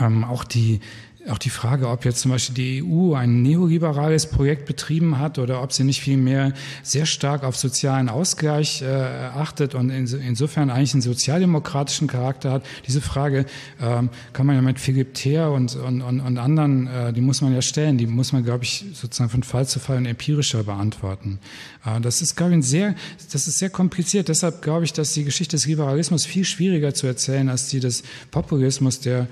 [0.00, 0.80] ähm, auch die
[1.28, 5.62] auch die Frage, ob jetzt zum Beispiel die EU ein neoliberales Projekt betrieben hat oder
[5.62, 10.94] ob sie nicht vielmehr sehr stark auf sozialen Ausgleich äh, achtet und in, insofern eigentlich
[10.94, 12.66] einen sozialdemokratischen Charakter hat.
[12.86, 13.46] Diese Frage
[13.80, 17.40] ähm, kann man ja mit Philipp Theer und, und, und, und anderen, äh, die muss
[17.40, 21.38] man ja stellen, die muss man, glaube ich, sozusagen von Fall zu Fall empirischer beantworten.
[21.84, 22.94] Äh, das ist, glaube ich, sehr,
[23.32, 24.28] das ist sehr kompliziert.
[24.28, 28.02] Deshalb glaube ich, dass die Geschichte des Liberalismus viel schwieriger zu erzählen als die des
[28.30, 29.28] Populismus, der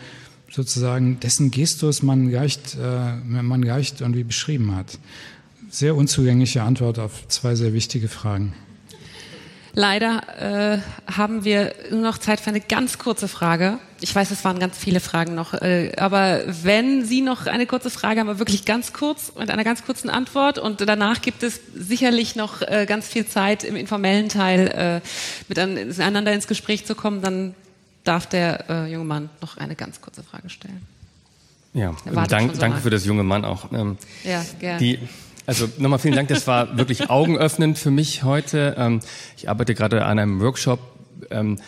[0.51, 4.99] sozusagen dessen Gestus man leicht, äh, man leicht irgendwie beschrieben hat.
[5.71, 8.55] Sehr unzugängliche Antwort auf zwei sehr wichtige Fragen.
[9.73, 10.79] Leider äh,
[11.13, 13.79] haben wir nur noch Zeit für eine ganz kurze Frage.
[14.01, 17.91] Ich weiß, es waren ganz viele Fragen noch, äh, aber wenn Sie noch eine kurze
[17.91, 21.61] Frage haben, aber wirklich ganz kurz mit einer ganz kurzen Antwort und danach gibt es
[21.73, 25.09] sicherlich noch äh, ganz viel Zeit im informellen Teil äh,
[25.49, 27.55] miteinander ins Gespräch zu kommen, dann
[28.11, 30.85] darf der äh, junge Mann noch eine ganz kurze Frage stellen.
[31.73, 31.95] Ja,
[32.27, 33.71] dank, so danke für das junge Mann auch.
[33.73, 34.81] Ähm, ja, gerne.
[34.81, 34.99] Die,
[35.47, 38.75] also nochmal vielen Dank, das war wirklich augenöffnend für mich heute.
[38.77, 38.99] Ähm,
[39.37, 40.81] ich arbeite gerade an einem Workshop
[41.31, 41.61] ähm,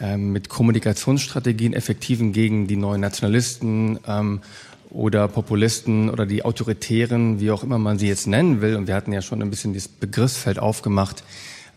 [0.00, 4.40] ähm, mit Kommunikationsstrategien, effektiven gegen die neuen Nationalisten ähm,
[4.88, 8.74] oder Populisten oder die Autoritären, wie auch immer man sie jetzt nennen will.
[8.76, 11.24] Und wir hatten ja schon ein bisschen das Begriffsfeld aufgemacht,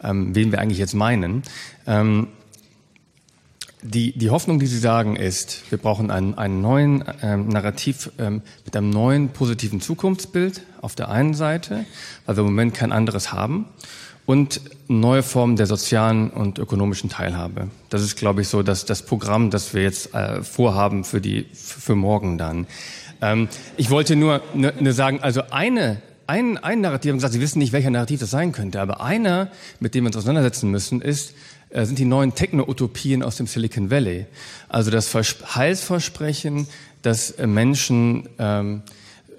[0.02, 1.44] ähm, wen wir eigentlich jetzt meinen.
[1.86, 2.30] Ähm,
[3.84, 8.42] die, die Hoffnung, die Sie sagen, ist, wir brauchen einen, einen neuen ähm, Narrativ ähm,
[8.66, 11.86] mit einem neuen positiven Zukunftsbild auf der einen Seite,
[12.26, 13.66] weil wir im Moment kein anderes haben,
[14.26, 17.68] und neue Formen der sozialen und ökonomischen Teilhabe.
[17.90, 21.46] Das ist, glaube ich, so dass das Programm, das wir jetzt äh, vorhaben für, die,
[21.54, 22.68] für morgen dann.
[23.22, 27.42] Ähm, ich wollte nur, nur, nur sagen, also eine ein, ein Narrativ, haben gesagt, Sie
[27.42, 29.50] wissen nicht, welcher Narrativ das sein könnte, aber einer,
[29.80, 31.34] mit dem wir uns auseinandersetzen müssen, ist,
[31.74, 34.28] äh, sind die neuen Techno-Utopien aus dem Silicon Valley.
[34.70, 36.68] Also das Vers Heilsversprechen,
[37.02, 38.84] dass äh, Menschen ähm,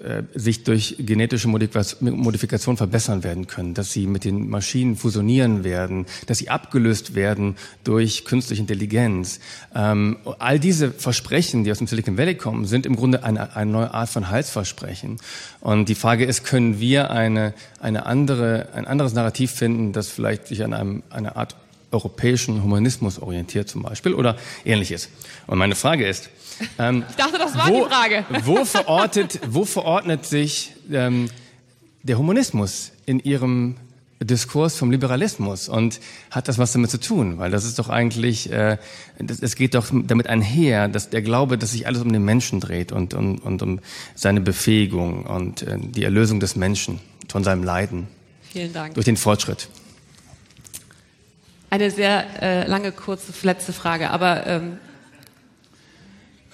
[0.03, 6.05] äh, sich durch genetische Modifikation verbessern werden können, dass sie mit den Maschinen fusionieren werden,
[6.27, 7.55] dass sie abgelöst werden
[7.85, 9.39] durch künstliche Intelligenz.
[9.73, 13.71] Ähm, all diese Versprechen, die aus dem Silicon Valley kommen, sind im Grunde eine, eine
[13.71, 15.17] neue Art von Heilsversprechen.
[15.61, 20.47] Und die Frage ist, können wir eine, eine andere, ein anderes Narrativ finden, das vielleicht
[20.47, 21.55] sich an einem, eine Art
[21.95, 25.09] europäischen Humanismus orientiert zum Beispiel oder ähnliches.
[25.47, 26.29] Und meine Frage ist,
[26.79, 28.25] ähm, ich dachte, das war wo, die Frage.
[28.43, 31.29] Wo verortet, wo verordnet sich ähm,
[32.03, 33.75] der Humanismus in Ihrem
[34.21, 35.99] Diskurs vom Liberalismus und
[36.31, 37.37] hat das was damit zu tun?
[37.37, 38.77] Weil das ist doch eigentlich, äh,
[39.17, 42.91] es geht doch damit einher, dass der Glaube, dass sich alles um den Menschen dreht
[42.91, 43.79] und, und, und um
[44.15, 48.07] seine Befähigung und äh, die Erlösung des Menschen von seinem Leiden.
[48.51, 48.93] Vielen Dank.
[48.93, 49.67] Durch den Fortschritt.
[51.75, 54.77] Eine sehr äh, lange, kurze, letzte Frage, aber ähm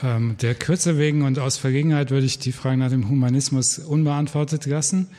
[0.02, 4.65] ähm, der Kürze wegen und aus Verlegenheit würde ich die Frage nach dem Humanismus unbeantwortet
[4.65, 5.10] lassen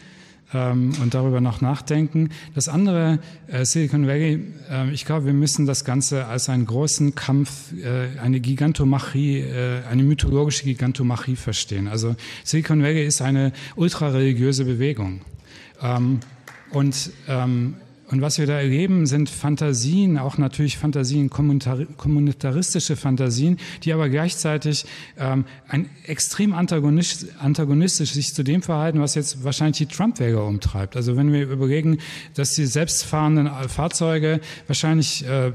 [0.52, 2.30] ähm, und darüber noch nachdenken.
[2.56, 7.14] Das andere, äh, Silicon Valley, äh, ich glaube, wir müssen das Ganze als einen großen
[7.14, 11.86] Kampf, äh, eine Gigantomachie, äh, eine mythologische Gigantomachie verstehen.
[11.86, 15.20] Also Silicon Valley ist eine ultrareligiöse Bewegung.
[15.80, 16.18] Ähm,
[16.72, 17.76] und ähm,
[18.10, 24.84] und was wir da erleben, sind Fantasien, auch natürlich Fantasien, kommunitaristische Fantasien, die aber gleichzeitig
[25.18, 30.96] ähm, ein extrem antagonistisch, antagonistisch sich zu dem verhalten, was jetzt wahrscheinlich die Trump-Wähler umtreibt.
[30.96, 31.98] Also wenn wir überlegen,
[32.34, 35.52] dass die selbstfahrenden Fahrzeuge wahrscheinlich äh,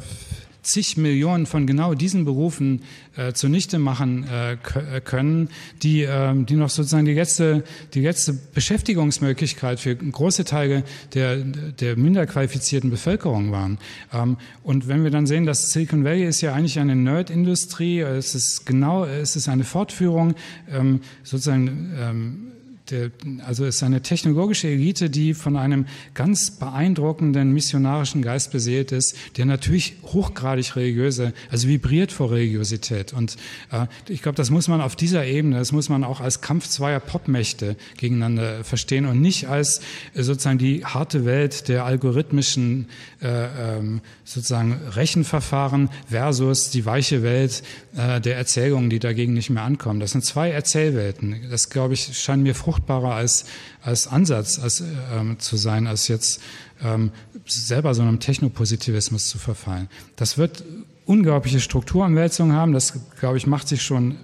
[0.68, 2.84] zig Millionen von genau diesen Berufen
[3.16, 5.50] äh, zunichte machen äh, äh, können,
[5.82, 7.64] die, äh, die noch sozusagen die letzte,
[7.94, 10.84] die letzte Beschäftigungsmöglichkeit für große Teile
[11.14, 13.78] der, der minder qualifizierten Bevölkerung waren.
[14.14, 18.36] Ähm, und wenn wir dann sehen, dass Silicon Valley ist ja eigentlich eine Nerd-Industrie, es
[18.36, 20.36] ist genau, es ist eine Fortführung
[20.70, 22.52] ähm, sozusagen ähm,
[22.92, 23.12] der,
[23.46, 29.16] also es ist eine technologische Elite, die von einem ganz beeindruckenden missionarischen Geist beseelt ist,
[29.38, 33.14] der natürlich hochgradig religiöse, also vibriert vor Religiosität.
[33.14, 33.38] Und
[33.72, 36.68] äh, ich glaube, das muss man auf dieser Ebene, das muss man auch als Kampf
[36.68, 39.82] zweier Popmächte gegeneinander verstehen und nicht als
[40.14, 42.88] äh, sozusagen die harte Welt der algorithmischen
[43.22, 47.64] äh, ähm, sozusagen Rechenverfahren versus die weiche Welt
[47.96, 50.00] äh, der Erzählungen, die dagegen nicht mehr ankommen.
[50.00, 51.36] Das sind zwei Erzählwelten.
[51.50, 53.46] Das, glaube ich, scheint mir fruchtbar fruchtbarer als,
[53.82, 54.84] als Ansatz als,
[55.14, 56.42] ähm, zu sein, als jetzt
[56.82, 57.12] ähm,
[57.46, 59.90] selber so einem Technopositivismus zu verfallen.
[60.16, 60.64] Das wird
[61.06, 62.74] unglaubliche Strukturumwälzungen haben.
[62.74, 64.18] Das, glaube ich, macht sich schon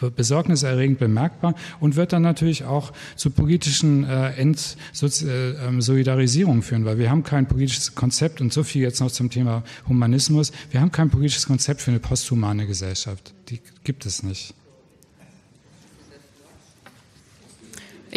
[0.00, 6.98] äh, besorgniserregend bemerkbar und wird dann natürlich auch zu politischen äh, Entsolidarisierungen äh, führen, weil
[6.98, 10.50] wir haben kein politisches Konzept und so viel jetzt noch zum Thema Humanismus.
[10.72, 13.32] Wir haben kein politisches Konzept für eine posthumane Gesellschaft.
[13.48, 14.52] Die gibt es nicht.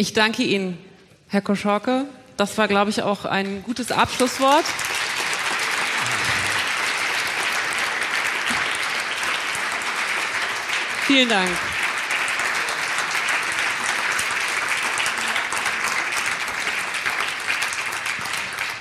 [0.00, 0.78] Ich danke Ihnen,
[1.26, 2.04] Herr Koschorke.
[2.36, 4.64] Das war, glaube ich, auch ein gutes Abschlusswort.
[11.04, 11.48] Vielen Dank.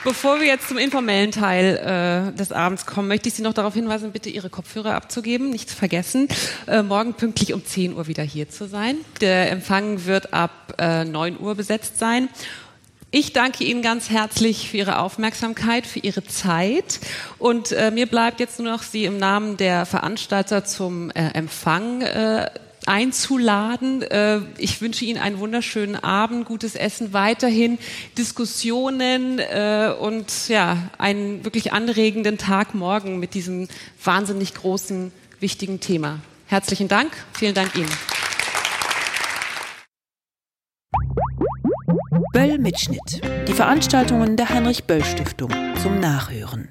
[0.07, 3.73] Bevor wir jetzt zum informellen Teil äh, des Abends kommen, möchte ich Sie noch darauf
[3.73, 6.29] hinweisen, bitte Ihre Kopfhörer abzugeben, nicht vergessen,
[6.65, 8.95] äh, morgen pünktlich um 10 Uhr wieder hier zu sein.
[9.19, 12.29] Der Empfang wird ab äh, 9 Uhr besetzt sein.
[13.11, 17.01] Ich danke Ihnen ganz herzlich für Ihre Aufmerksamkeit, für Ihre Zeit.
[17.37, 22.01] Und äh, mir bleibt jetzt nur noch Sie im Namen der Veranstalter zum äh, Empfang
[22.01, 22.49] äh,
[22.87, 24.01] einzuladen.
[24.01, 27.77] Äh, ich wünsche Ihnen einen wunderschönen Abend, gutes Essen weiterhin,
[28.17, 33.67] Diskussionen äh, und ja, einen wirklich anregenden Tag morgen mit diesem
[34.03, 36.19] wahnsinnig großen, wichtigen Thema.
[36.47, 37.11] Herzlichen Dank.
[37.33, 37.91] Vielen Dank Ihnen.
[42.33, 43.21] Böll Mitschnitt.
[43.47, 45.51] Die Veranstaltungen der Heinrich Böll Stiftung
[45.81, 46.69] zum Nachhören.